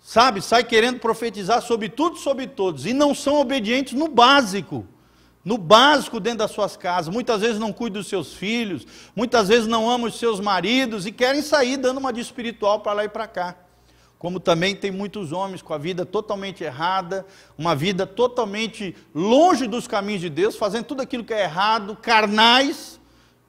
Sabe, 0.00 0.40
sai 0.40 0.64
querendo 0.64 0.98
profetizar 0.98 1.60
sobre 1.60 1.88
tudo 1.88 2.16
e 2.16 2.20
sobre 2.20 2.46
todos 2.46 2.86
e 2.86 2.92
não 2.92 3.14
são 3.14 3.40
obedientes 3.40 3.92
no 3.92 4.08
básico. 4.08 4.86
No 5.44 5.56
básico 5.56 6.20
dentro 6.20 6.40
das 6.40 6.50
suas 6.50 6.76
casas, 6.76 7.12
muitas 7.12 7.40
vezes 7.40 7.58
não 7.58 7.72
cuidam 7.72 8.00
dos 8.00 8.08
seus 8.08 8.34
filhos, 8.34 8.86
muitas 9.16 9.48
vezes 9.48 9.66
não 9.66 9.88
amam 9.88 10.08
os 10.08 10.18
seus 10.18 10.38
maridos 10.38 11.06
e 11.06 11.12
querem 11.12 11.40
sair 11.40 11.76
dando 11.76 11.98
uma 11.98 12.12
de 12.12 12.20
espiritual 12.20 12.80
para 12.80 12.92
lá 12.92 13.04
e 13.04 13.08
para 13.08 13.26
cá 13.26 13.56
como 14.20 14.38
também 14.38 14.76
tem 14.76 14.90
muitos 14.90 15.32
homens 15.32 15.62
com 15.62 15.72
a 15.72 15.78
vida 15.78 16.04
totalmente 16.04 16.62
errada, 16.62 17.24
uma 17.56 17.74
vida 17.74 18.06
totalmente 18.06 18.94
longe 19.14 19.66
dos 19.66 19.88
caminhos 19.88 20.20
de 20.20 20.28
Deus, 20.28 20.56
fazendo 20.56 20.84
tudo 20.84 21.00
aquilo 21.00 21.24
que 21.24 21.32
é 21.32 21.44
errado, 21.44 21.96
carnais, 21.96 22.99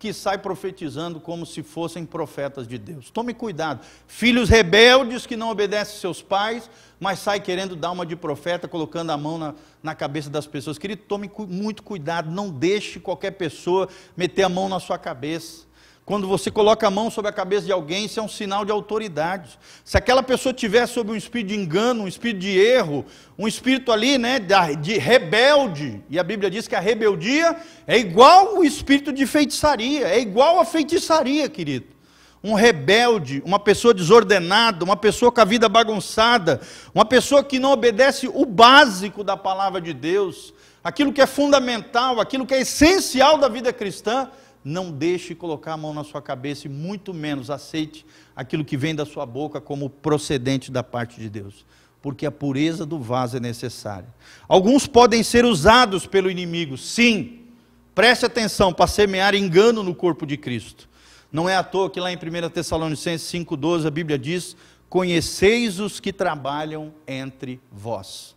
que 0.01 0.11
sai 0.13 0.39
profetizando 0.39 1.19
como 1.19 1.45
se 1.45 1.61
fossem 1.61 2.07
profetas 2.07 2.67
de 2.67 2.79
Deus. 2.79 3.11
Tome 3.11 3.35
cuidado. 3.35 3.85
Filhos 4.07 4.49
rebeldes 4.49 5.27
que 5.27 5.37
não 5.37 5.51
obedecem 5.51 5.99
seus 5.99 6.23
pais, 6.23 6.67
mas 6.99 7.19
sai 7.19 7.39
querendo 7.39 7.75
dar 7.75 7.91
uma 7.91 8.03
de 8.03 8.15
profeta, 8.15 8.67
colocando 8.67 9.11
a 9.11 9.17
mão 9.17 9.37
na, 9.37 9.53
na 9.83 9.93
cabeça 9.93 10.27
das 10.27 10.47
pessoas. 10.47 10.79
Querido, 10.79 11.03
tome 11.07 11.29
muito 11.47 11.83
cuidado, 11.83 12.31
não 12.31 12.49
deixe 12.49 12.99
qualquer 12.99 13.29
pessoa 13.29 13.87
meter 14.17 14.41
a 14.41 14.49
mão 14.49 14.67
na 14.67 14.79
sua 14.79 14.97
cabeça. 14.97 15.67
Quando 16.11 16.27
você 16.27 16.51
coloca 16.51 16.85
a 16.85 16.91
mão 16.91 17.09
sobre 17.09 17.29
a 17.29 17.33
cabeça 17.33 17.65
de 17.65 17.71
alguém, 17.71 18.03
isso 18.03 18.19
é 18.19 18.23
um 18.23 18.27
sinal 18.27 18.65
de 18.65 18.71
autoridade. 18.73 19.57
Se 19.81 19.95
aquela 19.95 20.21
pessoa 20.21 20.51
tiver 20.51 20.85
sob 20.85 21.09
um 21.09 21.15
espírito 21.15 21.47
de 21.47 21.55
engano, 21.55 22.03
um 22.03 22.07
espírito 22.09 22.41
de 22.41 22.59
erro, 22.59 23.05
um 23.39 23.47
espírito 23.47 23.93
ali, 23.93 24.17
né, 24.17 24.37
de 24.37 24.97
rebelde, 24.97 26.03
e 26.09 26.19
a 26.19 26.23
Bíblia 26.23 26.51
diz 26.51 26.67
que 26.67 26.75
a 26.75 26.81
rebeldia 26.81 27.55
é 27.87 27.97
igual 27.97 28.57
o 28.57 28.63
espírito 28.65 29.13
de 29.13 29.25
feitiçaria, 29.25 30.05
é 30.05 30.19
igual 30.19 30.59
a 30.59 30.65
feitiçaria, 30.65 31.47
querido. 31.47 31.87
Um 32.43 32.55
rebelde, 32.55 33.41
uma 33.45 33.57
pessoa 33.57 33.93
desordenada, 33.93 34.83
uma 34.83 34.97
pessoa 34.97 35.31
com 35.31 35.39
a 35.39 35.45
vida 35.45 35.69
bagunçada, 35.69 36.59
uma 36.93 37.05
pessoa 37.05 37.41
que 37.41 37.57
não 37.57 37.71
obedece 37.71 38.27
o 38.27 38.45
básico 38.45 39.23
da 39.23 39.37
palavra 39.37 39.79
de 39.79 39.93
Deus, 39.93 40.53
aquilo 40.83 41.13
que 41.13 41.21
é 41.21 41.25
fundamental, 41.25 42.19
aquilo 42.19 42.45
que 42.45 42.53
é 42.53 42.59
essencial 42.59 43.37
da 43.37 43.47
vida 43.47 43.71
cristã, 43.71 44.29
não 44.63 44.91
deixe 44.91 45.33
colocar 45.33 45.73
a 45.73 45.77
mão 45.77 45.93
na 45.93 46.03
sua 46.03 46.21
cabeça 46.21 46.67
e 46.67 46.69
muito 46.69 47.13
menos 47.13 47.49
aceite 47.49 48.05
aquilo 48.35 48.63
que 48.63 48.77
vem 48.77 48.93
da 48.93 49.05
sua 49.05 49.25
boca 49.25 49.59
como 49.59 49.89
procedente 49.89 50.71
da 50.71 50.83
parte 50.83 51.19
de 51.19 51.29
Deus, 51.29 51.65
porque 52.01 52.25
a 52.25 52.31
pureza 52.31 52.85
do 52.85 52.99
vaso 52.99 53.37
é 53.37 53.39
necessária. 53.39 54.07
Alguns 54.47 54.85
podem 54.87 55.23
ser 55.23 55.45
usados 55.45 56.05
pelo 56.05 56.29
inimigo, 56.29 56.77
sim. 56.77 57.39
Preste 57.93 58.25
atenção 58.25 58.71
para 58.71 58.87
semear 58.87 59.35
engano 59.35 59.83
no 59.83 59.93
corpo 59.93 60.25
de 60.25 60.37
Cristo. 60.37 60.87
Não 61.31 61.49
é 61.49 61.55
à 61.55 61.63
toa 61.63 61.89
que 61.89 61.99
lá 61.99 62.11
em 62.11 62.17
1 62.17 62.49
Tessalonicenses 62.49 63.27
5,12 63.31 63.85
a 63.85 63.91
Bíblia 63.91 64.17
diz: 64.17 64.55
Conheceis 64.89 65.79
os 65.79 65.99
que 65.99 66.11
trabalham 66.11 66.93
entre 67.07 67.59
vós. 67.71 68.35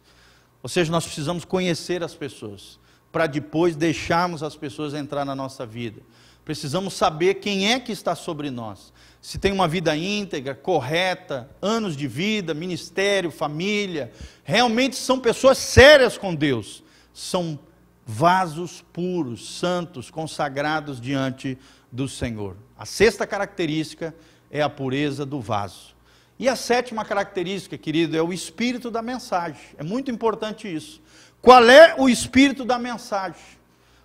Ou 0.62 0.68
seja, 0.68 0.90
nós 0.90 1.04
precisamos 1.04 1.44
conhecer 1.44 2.02
as 2.02 2.14
pessoas 2.14 2.78
para 3.14 3.28
depois 3.28 3.76
deixarmos 3.76 4.42
as 4.42 4.56
pessoas 4.56 4.92
entrar 4.92 5.24
na 5.24 5.36
nossa 5.36 5.64
vida. 5.64 6.02
Precisamos 6.44 6.94
saber 6.94 7.34
quem 7.34 7.72
é 7.72 7.78
que 7.78 7.92
está 7.92 8.16
sobre 8.16 8.50
nós. 8.50 8.92
Se 9.22 9.38
tem 9.38 9.52
uma 9.52 9.68
vida 9.68 9.96
íntegra, 9.96 10.52
correta, 10.52 11.48
anos 11.62 11.96
de 11.96 12.08
vida, 12.08 12.52
ministério, 12.52 13.30
família. 13.30 14.10
Realmente 14.42 14.96
são 14.96 15.20
pessoas 15.20 15.58
sérias 15.58 16.18
com 16.18 16.34
Deus. 16.34 16.82
São 17.12 17.56
vasos 18.04 18.84
puros, 18.92 19.58
santos, 19.60 20.10
consagrados 20.10 21.00
diante 21.00 21.56
do 21.92 22.08
Senhor. 22.08 22.56
A 22.76 22.84
sexta 22.84 23.28
característica 23.28 24.12
é 24.50 24.60
a 24.60 24.68
pureza 24.68 25.24
do 25.24 25.40
vaso. 25.40 25.94
E 26.36 26.48
a 26.48 26.56
sétima 26.56 27.04
característica, 27.04 27.78
querido, 27.78 28.16
é 28.16 28.22
o 28.22 28.32
espírito 28.32 28.90
da 28.90 29.00
mensagem. 29.00 29.60
É 29.78 29.84
muito 29.84 30.10
importante 30.10 30.66
isso. 30.66 31.00
Qual 31.44 31.68
é 31.68 31.94
o 31.98 32.08
espírito 32.08 32.64
da 32.64 32.78
mensagem? 32.78 33.36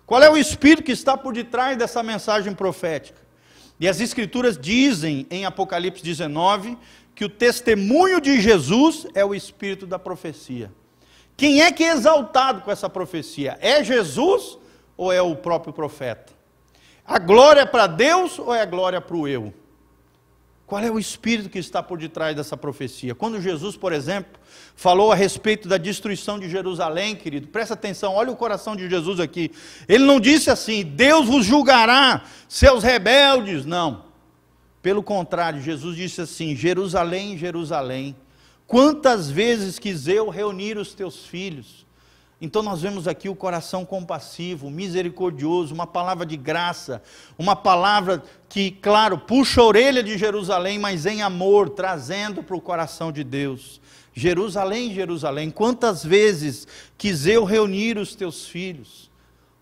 Qual 0.04 0.22
é 0.22 0.28
o 0.28 0.36
espírito 0.36 0.82
que 0.82 0.92
está 0.92 1.16
por 1.16 1.32
detrás 1.32 1.74
dessa 1.74 2.02
mensagem 2.02 2.52
profética? 2.52 3.18
E 3.80 3.88
as 3.88 3.98
Escrituras 3.98 4.58
dizem 4.58 5.26
em 5.30 5.46
Apocalipse 5.46 6.04
19 6.04 6.76
que 7.14 7.24
o 7.24 7.30
testemunho 7.30 8.20
de 8.20 8.38
Jesus 8.42 9.06
é 9.14 9.24
o 9.24 9.34
espírito 9.34 9.86
da 9.86 9.98
profecia. 9.98 10.70
Quem 11.34 11.62
é 11.62 11.72
que 11.72 11.82
é 11.82 11.92
exaltado 11.92 12.60
com 12.60 12.70
essa 12.70 12.90
profecia? 12.90 13.56
É 13.62 13.82
Jesus 13.82 14.58
ou 14.94 15.10
é 15.10 15.22
o 15.22 15.34
próprio 15.34 15.72
profeta? 15.72 16.34
A 17.06 17.18
glória 17.18 17.62
é 17.62 17.66
para 17.66 17.86
Deus 17.86 18.38
ou 18.38 18.54
é 18.54 18.60
a 18.60 18.66
glória 18.66 19.00
para 19.00 19.16
o 19.16 19.26
eu? 19.26 19.54
Qual 20.70 20.80
é 20.80 20.88
o 20.88 21.00
espírito 21.00 21.50
que 21.50 21.58
está 21.58 21.82
por 21.82 21.98
detrás 21.98 22.36
dessa 22.36 22.56
profecia? 22.56 23.12
Quando 23.12 23.40
Jesus, 23.40 23.76
por 23.76 23.92
exemplo, 23.92 24.38
falou 24.76 25.10
a 25.10 25.16
respeito 25.16 25.66
da 25.66 25.76
destruição 25.76 26.38
de 26.38 26.48
Jerusalém, 26.48 27.16
querido, 27.16 27.48
presta 27.48 27.74
atenção, 27.74 28.14
olha 28.14 28.30
o 28.30 28.36
coração 28.36 28.76
de 28.76 28.88
Jesus 28.88 29.18
aqui. 29.18 29.50
Ele 29.88 30.04
não 30.04 30.20
disse 30.20 30.48
assim: 30.48 30.84
Deus 30.84 31.26
vos 31.26 31.44
julgará, 31.44 32.22
seus 32.48 32.84
rebeldes. 32.84 33.66
Não. 33.66 34.04
Pelo 34.80 35.02
contrário, 35.02 35.60
Jesus 35.60 35.96
disse 35.96 36.20
assim: 36.20 36.54
Jerusalém, 36.54 37.36
Jerusalém, 37.36 38.14
quantas 38.64 39.28
vezes 39.28 39.76
quis 39.76 40.06
eu 40.06 40.28
reunir 40.28 40.78
os 40.78 40.94
teus 40.94 41.26
filhos 41.26 41.84
então 42.40 42.62
nós 42.62 42.80
vemos 42.80 43.06
aqui 43.06 43.28
o 43.28 43.34
coração 43.34 43.84
compassivo, 43.84 44.70
misericordioso, 44.70 45.74
uma 45.74 45.86
palavra 45.86 46.24
de 46.24 46.38
graça, 46.38 47.02
uma 47.38 47.54
palavra 47.54 48.22
que, 48.48 48.70
claro, 48.70 49.18
puxa 49.18 49.60
a 49.60 49.64
orelha 49.64 50.02
de 50.02 50.16
Jerusalém, 50.16 50.78
mas 50.78 51.04
em 51.04 51.20
amor, 51.20 51.68
trazendo 51.68 52.42
para 52.42 52.56
o 52.56 52.60
coração 52.60 53.12
de 53.12 53.22
Deus. 53.22 53.78
Jerusalém, 54.14 54.94
Jerusalém, 54.94 55.50
quantas 55.50 56.02
vezes 56.02 56.66
quis 56.96 57.26
eu 57.26 57.44
reunir 57.44 57.98
os 57.98 58.14
teus 58.14 58.46
filhos? 58.46 59.10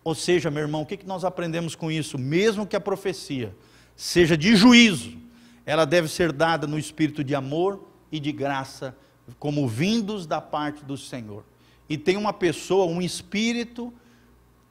Ou 0.04 0.14
seja, 0.14 0.48
meu 0.48 0.62
irmão, 0.62 0.82
o 0.82 0.86
que 0.86 1.04
nós 1.04 1.24
aprendemos 1.24 1.74
com 1.74 1.90
isso? 1.90 2.16
Mesmo 2.16 2.64
que 2.64 2.76
a 2.76 2.80
profecia 2.80 3.54
seja 3.96 4.36
de 4.36 4.54
juízo, 4.54 5.18
ela 5.66 5.84
deve 5.84 6.06
ser 6.06 6.30
dada 6.30 6.64
no 6.64 6.78
espírito 6.78 7.24
de 7.24 7.34
amor 7.34 7.88
e 8.10 8.20
de 8.20 8.30
graça, 8.30 8.96
como 9.38 9.66
vindos 9.66 10.26
da 10.26 10.40
parte 10.40 10.84
do 10.84 10.96
Senhor 10.96 11.44
e 11.88 11.96
tem 11.96 12.16
uma 12.16 12.32
pessoa, 12.32 12.86
um 12.86 13.00
espírito 13.00 13.92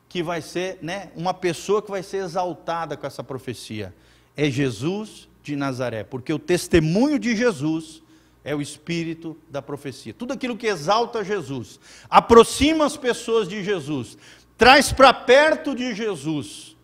que 0.07 0.21
vai 0.21 0.41
ser, 0.41 0.77
né, 0.81 1.11
uma 1.15 1.33
pessoa 1.33 1.81
que 1.81 1.89
vai 1.89 2.03
ser 2.03 2.17
exaltada 2.17 2.95
com 2.95 3.05
essa 3.05 3.23
profecia. 3.23 3.93
É 4.35 4.49
Jesus 4.49 5.27
de 5.43 5.55
Nazaré, 5.55 6.03
porque 6.03 6.31
o 6.31 6.39
testemunho 6.39 7.17
de 7.17 7.35
Jesus 7.35 8.03
é 8.43 8.55
o 8.55 8.61
espírito 8.61 9.35
da 9.49 9.61
profecia. 9.61 10.13
Tudo 10.13 10.33
aquilo 10.33 10.55
que 10.55 10.67
exalta 10.67 11.23
Jesus, 11.23 11.79
aproxima 12.09 12.85
as 12.85 12.95
pessoas 12.95 13.47
de 13.47 13.63
Jesus, 13.63 14.17
traz 14.57 14.93
para 14.93 15.13
perto 15.13 15.75
de 15.75 15.93
Jesus, 15.93 16.75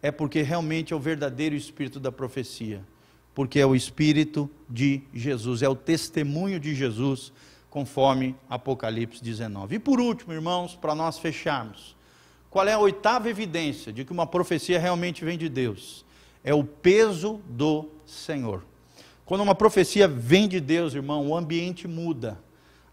é 0.00 0.10
porque 0.10 0.42
realmente 0.42 0.92
é 0.92 0.96
o 0.96 1.00
verdadeiro 1.00 1.54
espírito 1.54 2.00
da 2.00 2.10
profecia, 2.10 2.82
porque 3.34 3.58
é 3.60 3.66
o 3.66 3.74
espírito 3.74 4.48
de 4.68 5.02
Jesus, 5.12 5.62
é 5.62 5.68
o 5.68 5.76
testemunho 5.76 6.58
de 6.58 6.74
Jesus 6.74 7.32
conforme 7.72 8.36
Apocalipse 8.50 9.24
19. 9.24 9.76
E 9.76 9.78
por 9.78 9.98
último, 9.98 10.34
irmãos, 10.34 10.76
para 10.76 10.94
nós 10.94 11.18
fecharmos, 11.18 11.96
qual 12.50 12.68
é 12.68 12.74
a 12.74 12.78
oitava 12.78 13.30
evidência 13.30 13.90
de 13.90 14.04
que 14.04 14.12
uma 14.12 14.26
profecia 14.26 14.78
realmente 14.78 15.24
vem 15.24 15.38
de 15.38 15.48
Deus? 15.48 16.04
É 16.44 16.52
o 16.52 16.64
peso 16.64 17.40
do 17.48 17.88
Senhor. 18.04 18.62
Quando 19.24 19.40
uma 19.40 19.54
profecia 19.54 20.06
vem 20.06 20.46
de 20.48 20.60
Deus, 20.60 20.92
irmão, 20.92 21.26
o 21.26 21.34
ambiente 21.34 21.88
muda, 21.88 22.38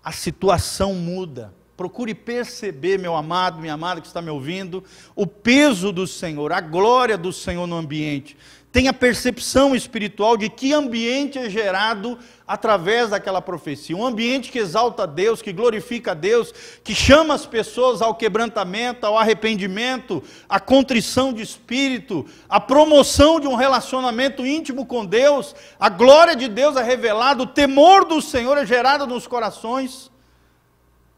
a 0.02 0.14
situação 0.14 0.94
muda. 0.96 1.54
Procure 1.76 2.16
perceber, 2.16 2.98
meu 2.98 3.18
amado, 3.18 3.60
minha 3.60 3.74
amada 3.74 4.00
que 4.00 4.08
está 4.08 4.22
me 4.22 4.30
ouvindo, 4.30 4.82
o 5.14 5.28
peso 5.28 5.92
do 5.92 6.08
Senhor, 6.08 6.54
a 6.54 6.62
glória 6.62 7.18
do 7.18 7.34
Senhor 7.34 7.68
no 7.68 7.76
ambiente 7.76 8.38
tem 8.72 8.88
a 8.88 8.94
percepção 8.94 9.76
espiritual 9.76 10.38
de 10.38 10.48
que 10.48 10.74
ambiente 10.74 11.40
é 11.40 11.50
gerado 11.50 12.20
através 12.48 13.10
daquela 13.10 13.42
profecia. 13.42 13.98
Um 13.98 14.06
ambiente 14.06 14.52
que 14.52 14.60
exalta 14.60 15.08
Deus, 15.08 15.42
que 15.42 15.52
glorifica 15.52 16.14
Deus, 16.14 16.54
que 16.84 16.94
chama 16.94 17.34
as 17.34 17.48
pessoas 17.48 18.00
ao 18.00 18.14
quebrantamento, 18.14 19.08
ao 19.08 19.18
arrependimento, 19.18 20.24
à 20.48 20.60
contrição 20.60 21.34
de 21.34 21.42
espírito, 21.42 22.28
à 22.48 22.60
promoção 22.60 23.40
de 23.40 23.48
um 23.48 23.56
relacionamento 23.56 24.46
íntimo 24.46 24.86
com 24.86 25.04
Deus. 25.04 25.56
A 25.80 25.90
glória 25.90 26.36
de 26.36 26.48
Deus 26.48 26.76
é 26.76 26.84
revelada, 26.84 27.42
o 27.42 27.48
temor 27.48 28.06
do 28.06 28.22
Senhor 28.22 28.56
é 28.56 28.66
gerado 28.66 29.08
nos 29.08 29.26
corações. 29.26 30.12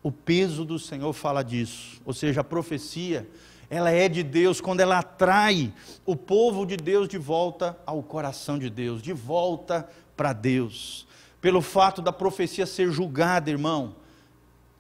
O 0.01 0.11
peso 0.11 0.63
do 0.63 0.79
Senhor 0.79 1.11
fala 1.11 1.43
disso, 1.43 2.01
ou 2.05 2.13
seja, 2.13 2.41
a 2.41 2.45
profecia 2.45 3.27
ela 3.72 3.89
é 3.89 4.09
de 4.09 4.22
Deus 4.22 4.59
quando 4.59 4.82
ela 4.82 4.99
atrai 4.99 5.74
o 6.05 6.13
povo 6.13 6.65
de 6.65 6.76
Deus 6.76 7.07
de 7.07 7.17
volta 7.17 7.80
ao 7.86 8.03
coração 8.03 8.59
de 8.59 8.69
Deus, 8.69 9.01
de 9.01 9.13
volta 9.13 9.88
para 10.17 10.34
Deus. 10.34 11.07
Pelo 11.39 11.61
fato 11.61 12.01
da 12.01 12.11
profecia 12.11 12.65
ser 12.65 12.91
julgada, 12.91 13.49
irmão, 13.49 13.95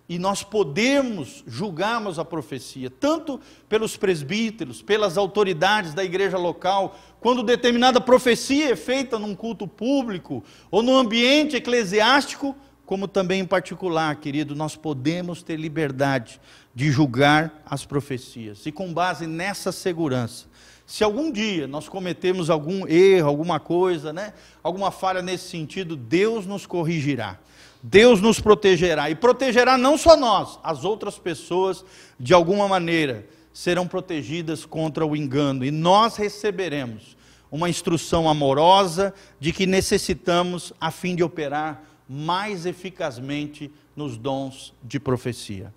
e 0.09 0.19
nós 0.19 0.43
podemos 0.43 1.41
julgarmos 1.47 2.19
a 2.19 2.25
profecia, 2.25 2.89
tanto 2.89 3.39
pelos 3.69 3.95
presbíteros, 3.95 4.81
pelas 4.81 5.17
autoridades 5.17 5.93
da 5.93 6.03
igreja 6.03 6.37
local, 6.37 6.99
quando 7.21 7.43
determinada 7.43 8.01
profecia 8.01 8.73
é 8.73 8.75
feita 8.75 9.17
num 9.17 9.33
culto 9.33 9.65
público 9.65 10.43
ou 10.69 10.83
no 10.83 10.97
ambiente 10.97 11.55
eclesiástico, 11.55 12.53
como 12.85 13.07
também 13.07 13.39
em 13.39 13.45
particular, 13.45 14.17
querido, 14.17 14.53
nós 14.53 14.75
podemos 14.75 15.41
ter 15.41 15.55
liberdade 15.55 16.41
de 16.73 16.91
julgar 16.91 17.61
as 17.65 17.85
profecias. 17.85 18.65
E 18.65 18.71
com 18.71 18.93
base 18.93 19.27
nessa 19.27 19.71
segurança, 19.71 20.45
se 20.85 21.03
algum 21.03 21.31
dia 21.31 21.67
nós 21.67 21.87
cometemos 21.87 22.49
algum 22.49 22.87
erro, 22.87 23.27
alguma 23.27 23.59
coisa, 23.59 24.11
né, 24.11 24.33
alguma 24.61 24.91
falha 24.91 25.21
nesse 25.21 25.49
sentido, 25.49 25.95
Deus 25.95 26.45
nos 26.45 26.65
corrigirá. 26.65 27.39
Deus 27.83 28.21
nos 28.21 28.39
protegerá 28.39 29.09
e 29.09 29.15
protegerá 29.15 29.77
não 29.77 29.97
só 29.97 30.15
nós, 30.15 30.59
as 30.63 30.83
outras 30.83 31.17
pessoas 31.17 31.83
de 32.19 32.33
alguma 32.33 32.67
maneira 32.67 33.25
serão 33.51 33.87
protegidas 33.87 34.65
contra 34.65 35.05
o 35.05 35.15
engano 35.15 35.65
e 35.65 35.71
nós 35.71 36.15
receberemos 36.15 37.17
uma 37.49 37.69
instrução 37.69 38.29
amorosa 38.29 39.13
de 39.39 39.51
que 39.51 39.65
necessitamos 39.65 40.71
a 40.79 40.91
fim 40.91 41.15
de 41.15 41.23
operar 41.23 41.83
mais 42.07 42.65
eficazmente 42.65 43.71
nos 43.95 44.17
dons 44.17 44.73
de 44.83 44.99
profecia. 44.99 45.73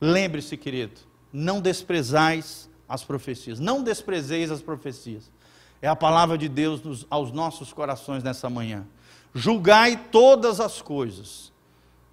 Lembre-se, 0.00 0.56
querido, 0.56 1.00
não 1.32 1.60
desprezais 1.60 2.68
as 2.88 3.04
profecias, 3.04 3.58
não 3.58 3.82
desprezeis 3.82 4.50
as 4.50 4.62
profecias. 4.62 5.30
É 5.80 5.88
a 5.88 5.96
palavra 5.96 6.38
de 6.38 6.48
Deus 6.48 6.82
nos, 6.82 7.06
aos 7.10 7.32
nossos 7.32 7.72
corações 7.72 8.22
nessa 8.22 8.48
manhã. 8.48 8.86
Julgai 9.34 9.96
todas 10.10 10.60
as 10.60 10.80
coisas. 10.80 11.52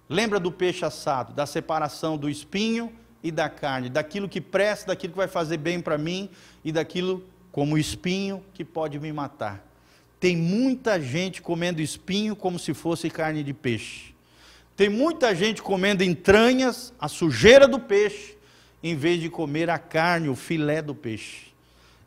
Lembra 0.08 0.38
do 0.38 0.52
peixe 0.52 0.84
assado, 0.84 1.32
da 1.32 1.46
separação 1.46 2.18
do 2.18 2.28
espinho 2.28 2.92
e 3.22 3.30
da 3.30 3.48
carne, 3.48 3.88
daquilo 3.88 4.28
que 4.28 4.40
presta, 4.40 4.88
daquilo 4.88 5.14
que 5.14 5.18
vai 5.18 5.28
fazer 5.28 5.56
bem 5.56 5.80
para 5.80 5.96
mim 5.96 6.28
e 6.62 6.70
daquilo 6.70 7.24
como 7.50 7.78
espinho 7.78 8.44
que 8.52 8.64
pode 8.64 8.98
me 8.98 9.12
matar. 9.12 9.64
Tem 10.20 10.36
muita 10.36 11.00
gente 11.00 11.40
comendo 11.40 11.80
espinho 11.80 12.36
como 12.36 12.58
se 12.58 12.74
fosse 12.74 13.08
carne 13.08 13.42
de 13.42 13.54
peixe. 13.54 14.13
Tem 14.76 14.88
muita 14.88 15.34
gente 15.34 15.62
comendo 15.62 16.02
entranhas, 16.02 16.92
a 16.98 17.06
sujeira 17.06 17.68
do 17.68 17.78
peixe, 17.78 18.36
em 18.82 18.96
vez 18.96 19.20
de 19.20 19.30
comer 19.30 19.70
a 19.70 19.78
carne, 19.78 20.28
o 20.28 20.34
filé 20.34 20.82
do 20.82 20.94
peixe. 20.94 21.54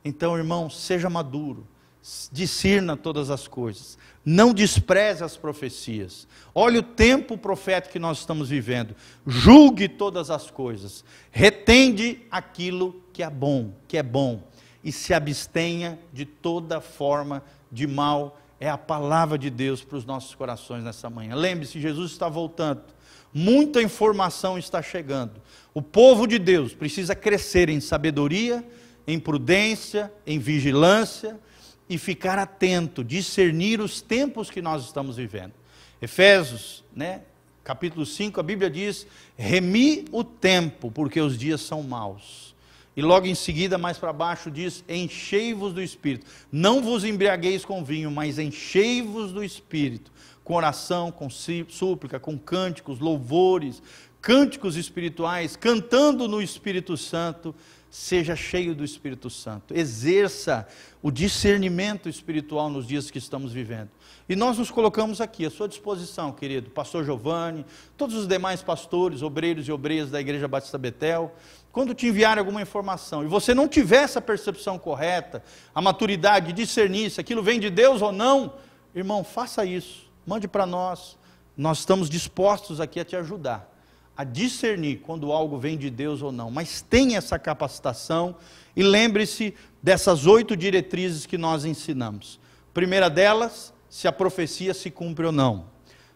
Então, 0.04 0.38
irmão, 0.38 0.70
seja 0.70 1.10
maduro, 1.10 1.66
discirna 2.32 2.96
todas 2.96 3.30
as 3.30 3.48
coisas, 3.48 3.98
não 4.24 4.54
despreze 4.54 5.24
as 5.24 5.38
profecias. 5.38 6.28
Olhe 6.54 6.78
o 6.78 6.84
tempo 6.84 7.38
profético 7.38 7.94
que 7.94 8.00
nós 8.00 8.20
estamos 8.20 8.50
vivendo. 8.50 8.96
Julgue 9.26 9.88
todas 9.88 10.30
as 10.30 10.52
coisas. 10.52 11.04
Retende 11.32 12.26
aquilo 12.30 13.02
que 13.14 13.24
é 13.24 13.30
bom, 13.30 13.74
que 13.88 13.98
é 13.98 14.04
bom, 14.04 14.44
e 14.84 14.92
se 14.92 15.14
abstenha 15.14 15.98
de 16.14 16.26
toda 16.26 16.82
forma 16.82 17.44
de 17.72 17.88
mal 17.88 18.40
é 18.60 18.70
a 18.70 18.78
palavra 18.78 19.38
de 19.38 19.50
Deus 19.50 19.84
para 19.84 19.98
os 19.98 20.06
nossos 20.06 20.34
corações 20.34 20.84
nessa 20.84 21.10
manhã. 21.10 21.36
Lembre-se, 21.36 21.80
Jesus 21.80 22.12
está 22.12 22.28
voltando. 22.28 22.82
Muita 23.34 23.82
informação 23.82 24.58
está 24.58 24.82
chegando. 24.82 25.34
O 25.74 25.82
povo 25.82 26.26
de 26.26 26.40
Deus 26.40 26.74
precisa 26.74 27.14
crescer 27.14 27.70
em 27.70 27.80
sabedoria, 27.80 28.66
em 29.06 29.20
prudência, 29.20 30.12
em 30.26 30.40
vigilância 30.40 31.40
e 31.90 31.98
ficar 31.98 32.40
atento, 32.40 33.04
discernir 33.04 33.80
os 33.80 34.02
tempos 34.02 34.50
que 34.50 34.62
nós 34.62 34.84
estamos 34.86 35.18
vivendo. 35.18 35.54
Efésios, 36.02 36.84
né, 36.96 37.22
capítulo 37.64 38.06
5, 38.06 38.40
a 38.40 38.44
Bíblia 38.44 38.70
diz: 38.70 39.06
"Remi 39.36 40.06
o 40.12 40.24
tempo, 40.24 40.92
porque 40.92 41.22
os 41.22 41.38
dias 41.38 41.62
são 41.62 41.84
maus". 41.84 42.47
E 42.98 43.02
logo 43.04 43.28
em 43.28 43.36
seguida, 43.36 43.78
mais 43.78 44.00
para 44.00 44.12
baixo, 44.12 44.50
diz: 44.50 44.84
Enchei-vos 44.90 45.72
do 45.72 45.84
espírito. 45.84 46.26
Não 46.52 46.82
vos 46.82 47.04
embriagueis 47.04 47.64
com 47.64 47.84
vinho, 47.84 48.10
mas 48.10 48.40
enchei-vos 48.40 49.32
do 49.32 49.44
espírito. 49.44 50.12
Com 50.44 50.56
oração, 50.56 51.12
com 51.12 51.30
súplica, 51.30 52.20
com 52.20 52.40
cânticos, 52.40 53.00
louvores, 53.00 53.84
cânticos 54.20 54.76
espirituais, 54.76 55.56
cantando 55.56 56.28
no 56.28 56.42
Espírito 56.42 56.98
Santo. 56.98 57.54
Seja 57.90 58.36
cheio 58.36 58.76
do 58.76 58.84
Espírito 58.84 59.30
Santo. 59.30 59.74
Exerça 59.76 60.68
o 61.02 61.12
discernimento 61.12 62.10
espiritual 62.10 62.70
nos 62.70 62.86
dias 62.86 63.10
que 63.10 63.18
estamos 63.18 63.54
vivendo. 63.54 63.90
E 64.28 64.36
nós 64.36 64.58
nos 64.58 64.70
colocamos 64.70 65.22
aqui 65.22 65.46
à 65.46 65.50
sua 65.50 65.70
disposição, 65.70 66.34
querido, 66.34 66.70
pastor 66.70 67.06
Giovanni, 67.06 67.66
todos 67.96 68.16
os 68.16 68.28
demais 68.28 68.62
pastores, 68.62 69.22
obreiros 69.22 69.68
e 69.68 69.72
obreiras 69.72 70.12
da 70.12 70.20
Igreja 70.20 70.48
Batista 70.48 70.78
Betel 70.78 71.34
quando 71.78 71.94
te 71.94 72.08
enviarem 72.08 72.40
alguma 72.40 72.60
informação 72.60 73.24
e 73.24 73.28
você 73.28 73.54
não 73.54 73.68
tiver 73.68 74.02
essa 74.02 74.20
percepção 74.20 74.80
correta, 74.80 75.44
a 75.76 75.80
maturidade 75.80 76.48
de 76.48 76.54
discernir 76.54 77.12
se 77.12 77.22
aquilo 77.22 77.44
vem 77.44 77.60
de 77.60 77.70
Deus 77.70 78.02
ou 78.02 78.12
não, 78.12 78.56
irmão, 78.96 79.24
faça 79.24 79.64
isso, 79.64 80.10
mande 80.26 80.48
para 80.48 80.66
nós. 80.66 81.20
Nós 81.56 81.78
estamos 81.78 82.10
dispostos 82.10 82.82
aqui 82.82 83.00
a 83.00 83.06
te 83.06 83.16
ajudar 83.16 83.72
a 84.18 84.24
discernir 84.24 85.02
quando 85.02 85.32
algo 85.32 85.60
vem 85.60 85.78
de 85.78 85.92
Deus 85.92 86.24
ou 86.24 86.32
não, 86.32 86.50
mas 86.50 86.82
tenha 86.82 87.20
essa 87.20 87.38
capacitação 87.38 88.36
e 88.76 88.82
lembre-se 88.82 89.54
dessas 89.84 90.26
oito 90.26 90.58
diretrizes 90.58 91.28
que 91.28 91.38
nós 91.38 91.64
ensinamos. 91.64 92.40
Primeira 92.74 93.08
delas, 93.08 93.72
se 93.88 94.08
a 94.08 94.12
profecia 94.12 94.74
se 94.74 94.90
cumpre 94.90 95.28
ou 95.28 95.32
não. 95.32 95.68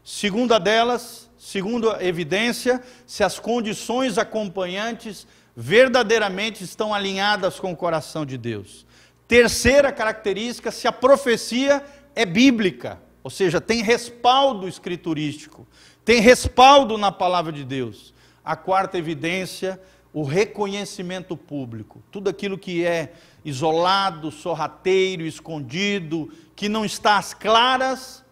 Segunda 0.03 0.59
delas, 0.59 1.29
segunda 1.37 2.03
evidência, 2.03 2.81
se 3.05 3.23
as 3.23 3.37
condições 3.37 4.17
acompanhantes 4.17 5.27
verdadeiramente 5.55 6.63
estão 6.63 6.93
alinhadas 6.93 7.59
com 7.59 7.71
o 7.71 7.77
coração 7.77 8.25
de 8.25 8.37
Deus. 8.37 8.85
Terceira 9.27 9.91
característica, 9.91 10.71
se 10.71 10.87
a 10.87 10.91
profecia 10.91 11.83
é 12.15 12.25
bíblica, 12.25 13.01
ou 13.23 13.29
seja, 13.29 13.61
tem 13.61 13.81
respaldo 13.81 14.67
escriturístico 14.67 15.67
tem 16.03 16.19
respaldo 16.19 16.97
na 16.97 17.11
palavra 17.11 17.51
de 17.51 17.63
Deus. 17.63 18.13
A 18.43 18.55
quarta 18.55 18.97
evidência, 18.97 19.79
o 20.11 20.23
reconhecimento 20.23 21.37
público. 21.37 22.01
Tudo 22.11 22.29
aquilo 22.29 22.57
que 22.57 22.83
é 22.83 23.13
isolado, 23.45 24.31
sorrateiro, 24.31 25.23
escondido, 25.23 26.31
que 26.55 26.67
não 26.67 26.83
está 26.83 27.17
às 27.17 27.33
claras, 27.33 28.25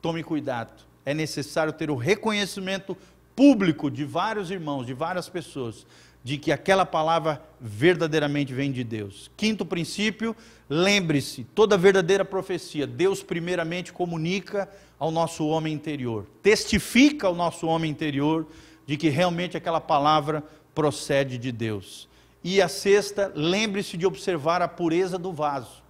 tome 0.00 0.22
cuidado. 0.22 0.84
É 1.04 1.12
necessário 1.12 1.72
ter 1.72 1.90
o 1.90 1.96
reconhecimento 1.96 2.96
público 3.34 3.90
de 3.90 4.04
vários 4.04 4.50
irmãos, 4.50 4.86
de 4.86 4.94
várias 4.94 5.28
pessoas, 5.28 5.84
de 6.24 6.38
que 6.38 6.50
aquela 6.50 6.86
palavra 6.86 7.42
verdadeiramente 7.60 8.54
vem 8.54 8.72
de 8.72 8.82
Deus. 8.82 9.30
Quinto 9.36 9.66
princípio, 9.66 10.34
lembre-se, 10.70 11.44
toda 11.44 11.76
verdadeira 11.76 12.24
profecia, 12.24 12.86
Deus 12.86 13.22
primeiramente 13.22 13.92
comunica 13.92 14.66
ao 14.98 15.10
nosso 15.10 15.46
homem 15.46 15.74
interior, 15.74 16.26
testifica 16.42 17.26
ao 17.26 17.34
nosso 17.34 17.66
homem 17.66 17.90
interior 17.90 18.46
de 18.86 18.96
que 18.96 19.10
realmente 19.10 19.54
aquela 19.54 19.82
palavra 19.82 20.42
procede 20.74 21.36
de 21.36 21.52
Deus. 21.52 22.08
E 22.42 22.60
a 22.62 22.68
sexta, 22.68 23.30
lembre-se 23.34 23.98
de 23.98 24.06
observar 24.06 24.62
a 24.62 24.68
pureza 24.68 25.18
do 25.18 25.30
vaso. 25.30 25.82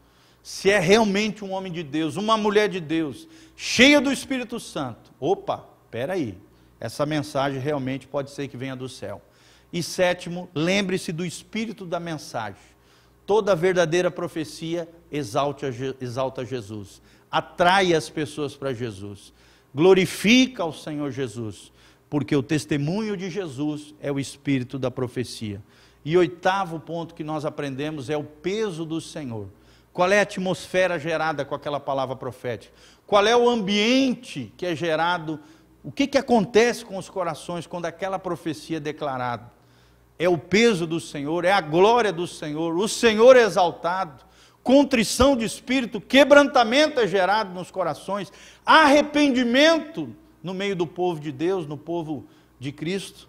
Se 0.42 0.68
é 0.68 0.80
realmente 0.80 1.44
um 1.44 1.52
homem 1.52 1.72
de 1.72 1.82
Deus, 1.84 2.16
uma 2.16 2.36
mulher 2.36 2.68
de 2.68 2.80
Deus, 2.80 3.28
cheia 3.56 4.00
do 4.00 4.12
Espírito 4.12 4.58
Santo. 4.58 5.12
Opa, 5.20 5.64
espera 5.84 6.14
aí. 6.14 6.36
Essa 6.80 7.06
mensagem 7.06 7.60
realmente 7.60 8.06
pode 8.06 8.30
ser 8.32 8.48
que 8.48 8.56
venha 8.56 8.74
do 8.74 8.88
céu. 8.88 9.22
E 9.74 9.82
sétimo, 9.82 10.48
lembre-se 10.54 11.10
do 11.10 11.26
espírito 11.26 11.84
da 11.84 11.98
mensagem. 11.98 12.62
Toda 13.26 13.56
verdadeira 13.56 14.08
profecia 14.08 14.88
exalta, 15.10 15.66
exalta 16.00 16.44
Jesus, 16.44 17.02
atrai 17.28 17.92
as 17.92 18.08
pessoas 18.08 18.54
para 18.54 18.72
Jesus, 18.72 19.32
glorifica 19.74 20.62
ao 20.62 20.72
Senhor 20.72 21.10
Jesus, 21.10 21.72
porque 22.08 22.36
o 22.36 22.42
testemunho 22.42 23.16
de 23.16 23.28
Jesus 23.28 23.96
é 24.00 24.12
o 24.12 24.20
espírito 24.20 24.78
da 24.78 24.92
profecia. 24.92 25.60
E 26.04 26.16
oitavo 26.16 26.78
ponto 26.78 27.12
que 27.12 27.24
nós 27.24 27.44
aprendemos 27.44 28.08
é 28.08 28.16
o 28.16 28.22
peso 28.22 28.84
do 28.84 29.00
Senhor. 29.00 29.48
Qual 29.92 30.12
é 30.12 30.20
a 30.20 30.22
atmosfera 30.22 31.00
gerada 31.00 31.44
com 31.44 31.54
aquela 31.56 31.80
palavra 31.80 32.14
profética? 32.14 32.72
Qual 33.08 33.26
é 33.26 33.36
o 33.36 33.48
ambiente 33.48 34.52
que 34.56 34.66
é 34.66 34.76
gerado? 34.76 35.40
O 35.82 35.90
que, 35.90 36.06
que 36.06 36.16
acontece 36.16 36.84
com 36.84 36.96
os 36.96 37.10
corações 37.10 37.66
quando 37.66 37.86
aquela 37.86 38.20
profecia 38.20 38.76
é 38.76 38.80
declarada? 38.80 39.53
É 40.18 40.28
o 40.28 40.38
peso 40.38 40.86
do 40.86 41.00
Senhor, 41.00 41.44
é 41.44 41.52
a 41.52 41.60
glória 41.60 42.12
do 42.12 42.26
Senhor, 42.26 42.76
o 42.76 42.88
Senhor 42.88 43.36
é 43.36 43.42
exaltado, 43.42 44.24
contrição 44.62 45.36
de 45.36 45.44
espírito, 45.44 46.00
quebrantamento 46.00 47.00
é 47.00 47.06
gerado 47.06 47.52
nos 47.52 47.70
corações, 47.70 48.32
arrependimento 48.64 50.14
no 50.42 50.54
meio 50.54 50.76
do 50.76 50.86
povo 50.86 51.20
de 51.20 51.32
Deus, 51.32 51.66
no 51.66 51.76
povo 51.76 52.26
de 52.58 52.72
Cristo. 52.72 53.28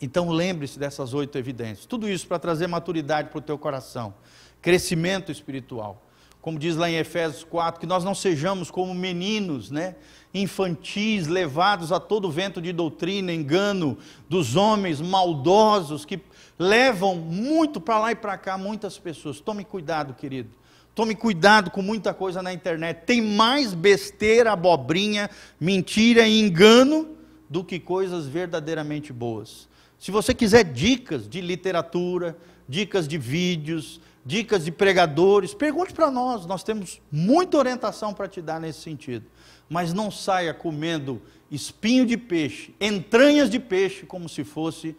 Então 0.00 0.30
lembre-se 0.30 0.78
dessas 0.78 1.14
oito 1.14 1.38
evidências. 1.38 1.86
Tudo 1.86 2.08
isso 2.08 2.26
para 2.26 2.38
trazer 2.38 2.66
maturidade 2.66 3.28
para 3.28 3.38
o 3.38 3.42
teu 3.42 3.56
coração, 3.56 4.14
crescimento 4.60 5.30
espiritual. 5.30 6.02
Como 6.42 6.58
diz 6.58 6.76
lá 6.76 6.90
em 6.90 6.96
Efésios 6.96 7.44
4, 7.44 7.80
que 7.80 7.86
nós 7.86 8.04
não 8.04 8.14
sejamos 8.14 8.70
como 8.70 8.92
meninos, 8.92 9.70
né? 9.70 9.94
infantis, 10.34 11.26
levados 11.26 11.92
a 11.92 12.00
todo 12.00 12.30
vento 12.30 12.60
de 12.60 12.72
doutrina, 12.72 13.32
engano 13.32 13.96
dos 14.28 14.56
homens 14.56 15.00
maldosos 15.00 16.04
que 16.04 16.20
levam 16.58 17.16
muito 17.16 17.80
para 17.80 17.98
lá 17.98 18.12
e 18.12 18.16
para 18.16 18.36
cá 18.38 18.56
muitas 18.56 18.98
pessoas. 18.98 19.40
Tome 19.40 19.64
cuidado, 19.64 20.14
querido. 20.14 20.50
Tome 20.94 21.14
cuidado 21.14 21.70
com 21.70 21.80
muita 21.80 22.12
coisa 22.12 22.42
na 22.42 22.52
internet. 22.52 23.04
Tem 23.06 23.22
mais 23.22 23.72
besteira, 23.72 24.52
abobrinha, 24.52 25.30
mentira 25.60 26.26
e 26.26 26.40
engano 26.40 27.16
do 27.48 27.62
que 27.62 27.78
coisas 27.78 28.26
verdadeiramente 28.26 29.12
boas. 29.12 29.68
Se 29.98 30.10
você 30.10 30.34
quiser 30.34 30.64
dicas 30.64 31.28
de 31.28 31.40
literatura, 31.40 32.36
dicas 32.68 33.06
de 33.06 33.16
vídeos, 33.16 34.00
dicas 34.24 34.64
de 34.64 34.70
pregadores, 34.70 35.54
pergunte 35.54 35.92
para 35.92 36.10
nós, 36.10 36.46
nós 36.46 36.62
temos 36.62 37.00
muita 37.10 37.56
orientação 37.56 38.14
para 38.14 38.28
te 38.28 38.40
dar 38.40 38.60
nesse 38.60 38.80
sentido 38.80 39.26
mas 39.72 39.94
não 39.94 40.10
saia 40.10 40.52
comendo 40.52 41.22
espinho 41.50 42.04
de 42.04 42.18
peixe, 42.18 42.74
entranhas 42.78 43.48
de 43.48 43.58
peixe, 43.58 44.04
como 44.04 44.28
se 44.28 44.44
fosse 44.44 44.94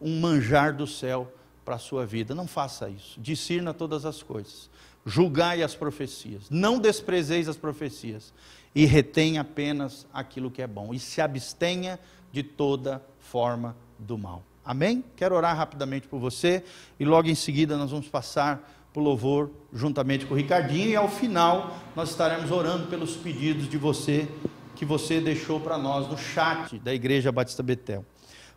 um 0.00 0.18
manjar 0.20 0.74
do 0.74 0.86
céu 0.86 1.30
para 1.62 1.74
a 1.74 1.78
sua 1.78 2.06
vida. 2.06 2.34
Não 2.34 2.46
faça 2.46 2.88
isso. 2.88 3.20
Discirna 3.20 3.74
todas 3.74 4.06
as 4.06 4.22
coisas. 4.22 4.70
Julgai 5.04 5.62
as 5.62 5.74
profecias. 5.74 6.48
Não 6.48 6.78
desprezeis 6.78 7.46
as 7.46 7.58
profecias. 7.58 8.32
E 8.74 8.86
retenha 8.86 9.42
apenas 9.42 10.06
aquilo 10.14 10.50
que 10.50 10.62
é 10.62 10.66
bom. 10.66 10.94
E 10.94 10.98
se 10.98 11.20
abstenha 11.20 12.00
de 12.32 12.42
toda 12.42 13.04
forma 13.18 13.76
do 13.98 14.16
mal. 14.16 14.42
Amém? 14.66 15.04
Quero 15.14 15.36
orar 15.36 15.56
rapidamente 15.56 16.08
por 16.08 16.18
você 16.18 16.64
e 16.98 17.04
logo 17.04 17.28
em 17.28 17.36
seguida 17.36 17.76
nós 17.76 17.92
vamos 17.92 18.08
passar 18.08 18.68
para 18.92 19.00
o 19.00 19.04
louvor 19.04 19.48
juntamente 19.72 20.26
com 20.26 20.34
o 20.34 20.36
Ricardinho 20.36 20.88
e 20.88 20.96
ao 20.96 21.08
final 21.08 21.76
nós 21.94 22.10
estaremos 22.10 22.50
orando 22.50 22.88
pelos 22.88 23.14
pedidos 23.14 23.68
de 23.68 23.78
você 23.78 24.26
que 24.74 24.84
você 24.84 25.20
deixou 25.20 25.60
para 25.60 25.78
nós 25.78 26.08
no 26.08 26.18
chat 26.18 26.80
da 26.80 26.92
Igreja 26.92 27.30
Batista 27.30 27.62
Betel. 27.62 28.04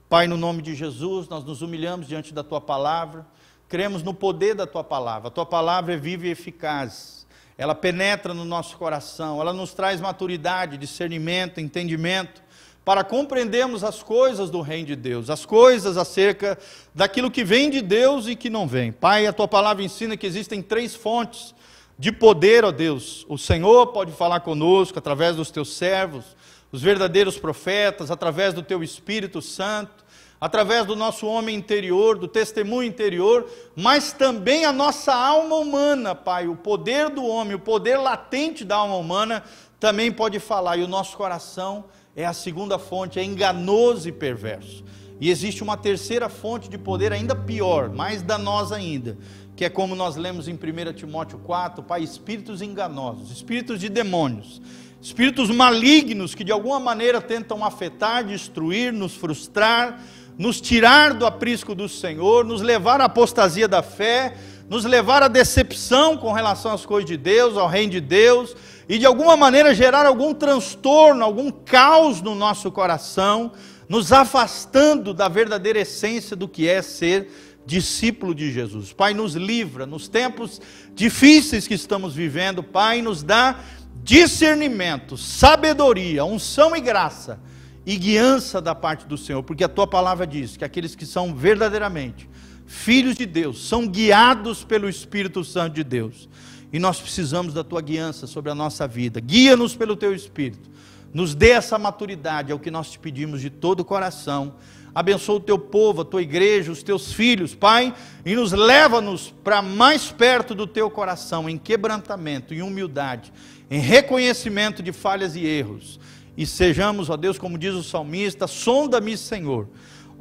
Pai, 0.09 0.25
no 0.25 0.35
nome 0.35 0.63
de 0.63 0.73
Jesus, 0.73 1.27
nós 1.29 1.43
nos 1.43 1.61
humilhamos 1.61 2.07
diante 2.07 2.33
da 2.33 2.43
tua 2.43 2.59
palavra, 2.59 3.23
cremos 3.67 4.01
no 4.01 4.11
poder 4.11 4.55
da 4.55 4.65
tua 4.65 4.83
palavra. 4.83 5.27
A 5.27 5.31
tua 5.31 5.45
palavra 5.45 5.93
é 5.93 5.97
viva 5.97 6.25
e 6.25 6.31
eficaz. 6.31 7.27
Ela 7.55 7.75
penetra 7.75 8.33
no 8.33 8.45
nosso 8.45 8.77
coração, 8.77 9.39
ela 9.39 9.53
nos 9.53 9.75
traz 9.75 10.01
maturidade, 10.01 10.75
discernimento, 10.75 11.59
entendimento 11.59 12.41
para 12.89 13.03
compreendermos 13.03 13.83
as 13.83 14.01
coisas 14.01 14.49
do 14.49 14.61
reino 14.61 14.87
de 14.87 14.95
Deus, 14.95 15.29
as 15.29 15.45
coisas 15.45 15.95
acerca 15.95 16.57
daquilo 16.91 17.29
que 17.29 17.43
vem 17.43 17.69
de 17.69 17.83
Deus 17.83 18.25
e 18.25 18.35
que 18.35 18.49
não 18.49 18.67
vem. 18.67 18.91
Pai, 18.91 19.27
a 19.27 19.31
tua 19.31 19.47
palavra 19.47 19.83
ensina 19.83 20.17
que 20.17 20.25
existem 20.25 20.59
três 20.59 20.95
fontes 20.95 21.53
de 21.99 22.11
poder, 22.11 22.65
ó 22.65 22.71
Deus. 22.71 23.27
O 23.29 23.37
Senhor 23.37 23.85
pode 23.93 24.11
falar 24.11 24.39
conosco 24.39 24.97
através 24.97 25.35
dos 25.35 25.51
teus 25.51 25.75
servos, 25.75 26.35
os 26.71 26.81
verdadeiros 26.81 27.37
profetas, 27.37 28.09
através 28.09 28.55
do 28.55 28.63
teu 28.63 28.81
Espírito 28.81 29.39
Santo, 29.39 30.03
através 30.41 30.83
do 30.83 30.95
nosso 30.95 31.27
homem 31.27 31.55
interior, 31.55 32.17
do 32.17 32.27
testemunho 32.27 32.89
interior, 32.89 33.47
mas 33.75 34.13
também 34.13 34.65
a 34.65 34.71
nossa 34.71 35.13
alma 35.13 35.57
humana, 35.57 36.15
Pai, 36.15 36.47
o 36.47 36.55
poder 36.55 37.09
do 37.09 37.23
homem, 37.23 37.53
o 37.53 37.59
poder 37.59 37.97
latente 37.97 38.65
da 38.65 38.77
alma 38.77 38.95
humana 38.95 39.43
também 39.79 40.11
pode 40.11 40.39
falar 40.39 40.77
e 40.77 40.83
o 40.83 40.87
nosso 40.87 41.15
coração 41.15 41.85
é 42.19 42.25
a 42.25 42.33
segunda 42.33 42.77
fonte, 42.77 43.17
é 43.17 43.23
enganoso 43.23 44.09
e 44.09 44.11
perverso. 44.11 44.83
E 45.21 45.29
existe 45.29 45.63
uma 45.63 45.77
terceira 45.77 46.27
fonte 46.27 46.69
de 46.69 46.77
poder 46.77 47.13
ainda 47.13 47.33
pior, 47.33 47.89
mais 47.89 48.21
danosa 48.21 48.75
ainda, 48.75 49.17
que 49.55 49.63
é 49.63 49.69
como 49.69 49.95
nós 49.95 50.17
lemos 50.17 50.49
em 50.49 50.53
1 50.53 50.93
Timóteo 50.97 51.39
4, 51.39 51.81
Pai, 51.81 52.03
espíritos 52.03 52.61
enganosos, 52.61 53.31
espíritos 53.31 53.79
de 53.79 53.87
demônios, 53.87 54.61
espíritos 55.01 55.49
malignos 55.49 56.35
que 56.35 56.43
de 56.43 56.51
alguma 56.51 56.77
maneira 56.77 57.21
tentam 57.21 57.63
afetar, 57.63 58.25
destruir, 58.25 58.91
nos 58.91 59.15
frustrar, 59.15 60.03
nos 60.37 60.59
tirar 60.59 61.13
do 61.13 61.25
aprisco 61.25 61.73
do 61.73 61.87
Senhor, 61.87 62.43
nos 62.43 62.61
levar 62.61 62.99
à 62.99 63.05
apostasia 63.05 63.65
da 63.65 63.81
fé, 63.81 64.35
nos 64.69 64.85
levar 64.85 65.23
à 65.23 65.27
decepção 65.27 66.15
com 66.15 66.31
relação 66.31 66.71
às 66.71 66.85
coisas 66.85 67.09
de 67.09 67.17
Deus, 67.17 67.57
ao 67.57 67.67
reino 67.67 67.91
de 67.91 67.99
Deus, 67.99 68.55
e 68.87 68.99
de 68.99 69.05
alguma 69.05 69.35
maneira 69.35 69.73
gerar 69.73 70.05
algum 70.05 70.33
transtorno, 70.33 71.23
algum 71.23 71.51
caos 71.51 72.21
no 72.21 72.35
nosso 72.35 72.71
coração, 72.71 73.51
nos 73.89 74.11
afastando 74.11 75.13
da 75.13 75.27
verdadeira 75.27 75.79
essência 75.79 76.35
do 76.35 76.47
que 76.47 76.67
é 76.67 76.81
ser 76.83 77.27
discípulo 77.65 78.35
de 78.35 78.51
Jesus. 78.51 78.93
Pai, 78.93 79.13
nos 79.13 79.33
livra 79.33 79.87
nos 79.87 80.07
tempos 80.07 80.61
difíceis 80.93 81.67
que 81.67 81.73
estamos 81.73 82.13
vivendo, 82.13 82.61
Pai, 82.61 83.01
nos 83.01 83.23
dá 83.23 83.59
discernimento, 84.03 85.17
sabedoria, 85.17 86.23
unção 86.23 86.75
e 86.75 86.81
graça, 86.81 87.39
e 87.85 87.95
guiança 87.95 88.61
da 88.61 88.75
parte 88.75 89.07
do 89.07 89.17
Senhor, 89.17 89.41
porque 89.41 89.63
a 89.63 89.69
tua 89.69 89.87
palavra 89.87 90.27
diz 90.27 90.55
que 90.55 90.63
aqueles 90.63 90.95
que 90.95 91.05
são 91.05 91.33
verdadeiramente 91.33 92.29
filhos 92.69 93.15
de 93.15 93.25
Deus 93.25 93.67
são 93.67 93.87
guiados 93.87 94.63
pelo 94.63 94.87
Espírito 94.87 95.43
Santo 95.43 95.73
de 95.73 95.83
Deus. 95.83 96.29
E 96.71 96.77
nós 96.77 97.01
precisamos 97.01 97.51
da 97.51 97.63
tua 97.63 97.81
guiança 97.81 98.27
sobre 98.27 98.51
a 98.51 98.55
nossa 98.55 98.87
vida. 98.87 99.19
Guia-nos 99.19 99.75
pelo 99.75 99.95
teu 99.95 100.13
Espírito. 100.13 100.69
Nos 101.11 101.33
dê 101.33 101.49
essa 101.49 101.79
maturidade, 101.79 102.51
é 102.51 102.55
o 102.55 102.59
que 102.59 102.69
nós 102.69 102.91
te 102.91 102.99
pedimos 102.99 103.41
de 103.41 103.49
todo 103.49 103.79
o 103.79 103.85
coração. 103.85 104.53
Abençoa 104.93 105.37
o 105.37 105.39
teu 105.39 105.57
povo, 105.57 106.01
a 106.01 106.05
tua 106.05 106.21
igreja, 106.21 106.71
os 106.71 106.83
teus 106.83 107.11
filhos, 107.11 107.55
Pai, 107.55 107.91
e 108.23 108.35
nos 108.35 108.51
leva-nos 108.51 109.33
para 109.43 109.63
mais 109.63 110.11
perto 110.11 110.53
do 110.53 110.67
teu 110.67 110.91
coração, 110.91 111.49
em 111.49 111.57
quebrantamento, 111.57 112.53
em 112.53 112.61
humildade, 112.61 113.33
em 113.69 113.79
reconhecimento 113.79 114.83
de 114.83 114.91
falhas 114.91 115.35
e 115.35 115.43
erros. 115.43 115.99
E 116.37 116.45
sejamos, 116.45 117.09
ó 117.09 117.17
Deus, 117.17 117.39
como 117.39 117.57
diz 117.57 117.73
o 117.73 117.83
salmista, 117.83 118.45
sonda-me, 118.45 119.17
Senhor. 119.17 119.67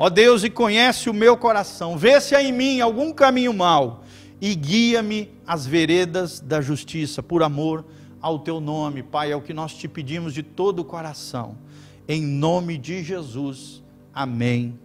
Ó 0.00 0.08
Deus, 0.08 0.44
e 0.44 0.50
conhece 0.50 1.10
o 1.10 1.14
meu 1.14 1.36
coração, 1.36 1.98
vê 1.98 2.20
se 2.20 2.36
há 2.36 2.42
em 2.42 2.52
mim 2.52 2.80
algum 2.80 3.12
caminho 3.12 3.52
mau 3.52 4.04
e 4.40 4.54
guia-me 4.54 5.28
às 5.44 5.66
veredas 5.66 6.38
da 6.38 6.60
justiça, 6.60 7.20
por 7.20 7.42
amor 7.42 7.84
ao 8.20 8.38
teu 8.38 8.60
nome, 8.60 9.02
Pai, 9.02 9.32
é 9.32 9.36
o 9.36 9.42
que 9.42 9.52
nós 9.52 9.74
te 9.74 9.88
pedimos 9.88 10.32
de 10.32 10.42
todo 10.44 10.78
o 10.78 10.84
coração. 10.84 11.58
Em 12.06 12.22
nome 12.22 12.78
de 12.78 13.02
Jesus. 13.02 13.82
Amém 14.14 14.78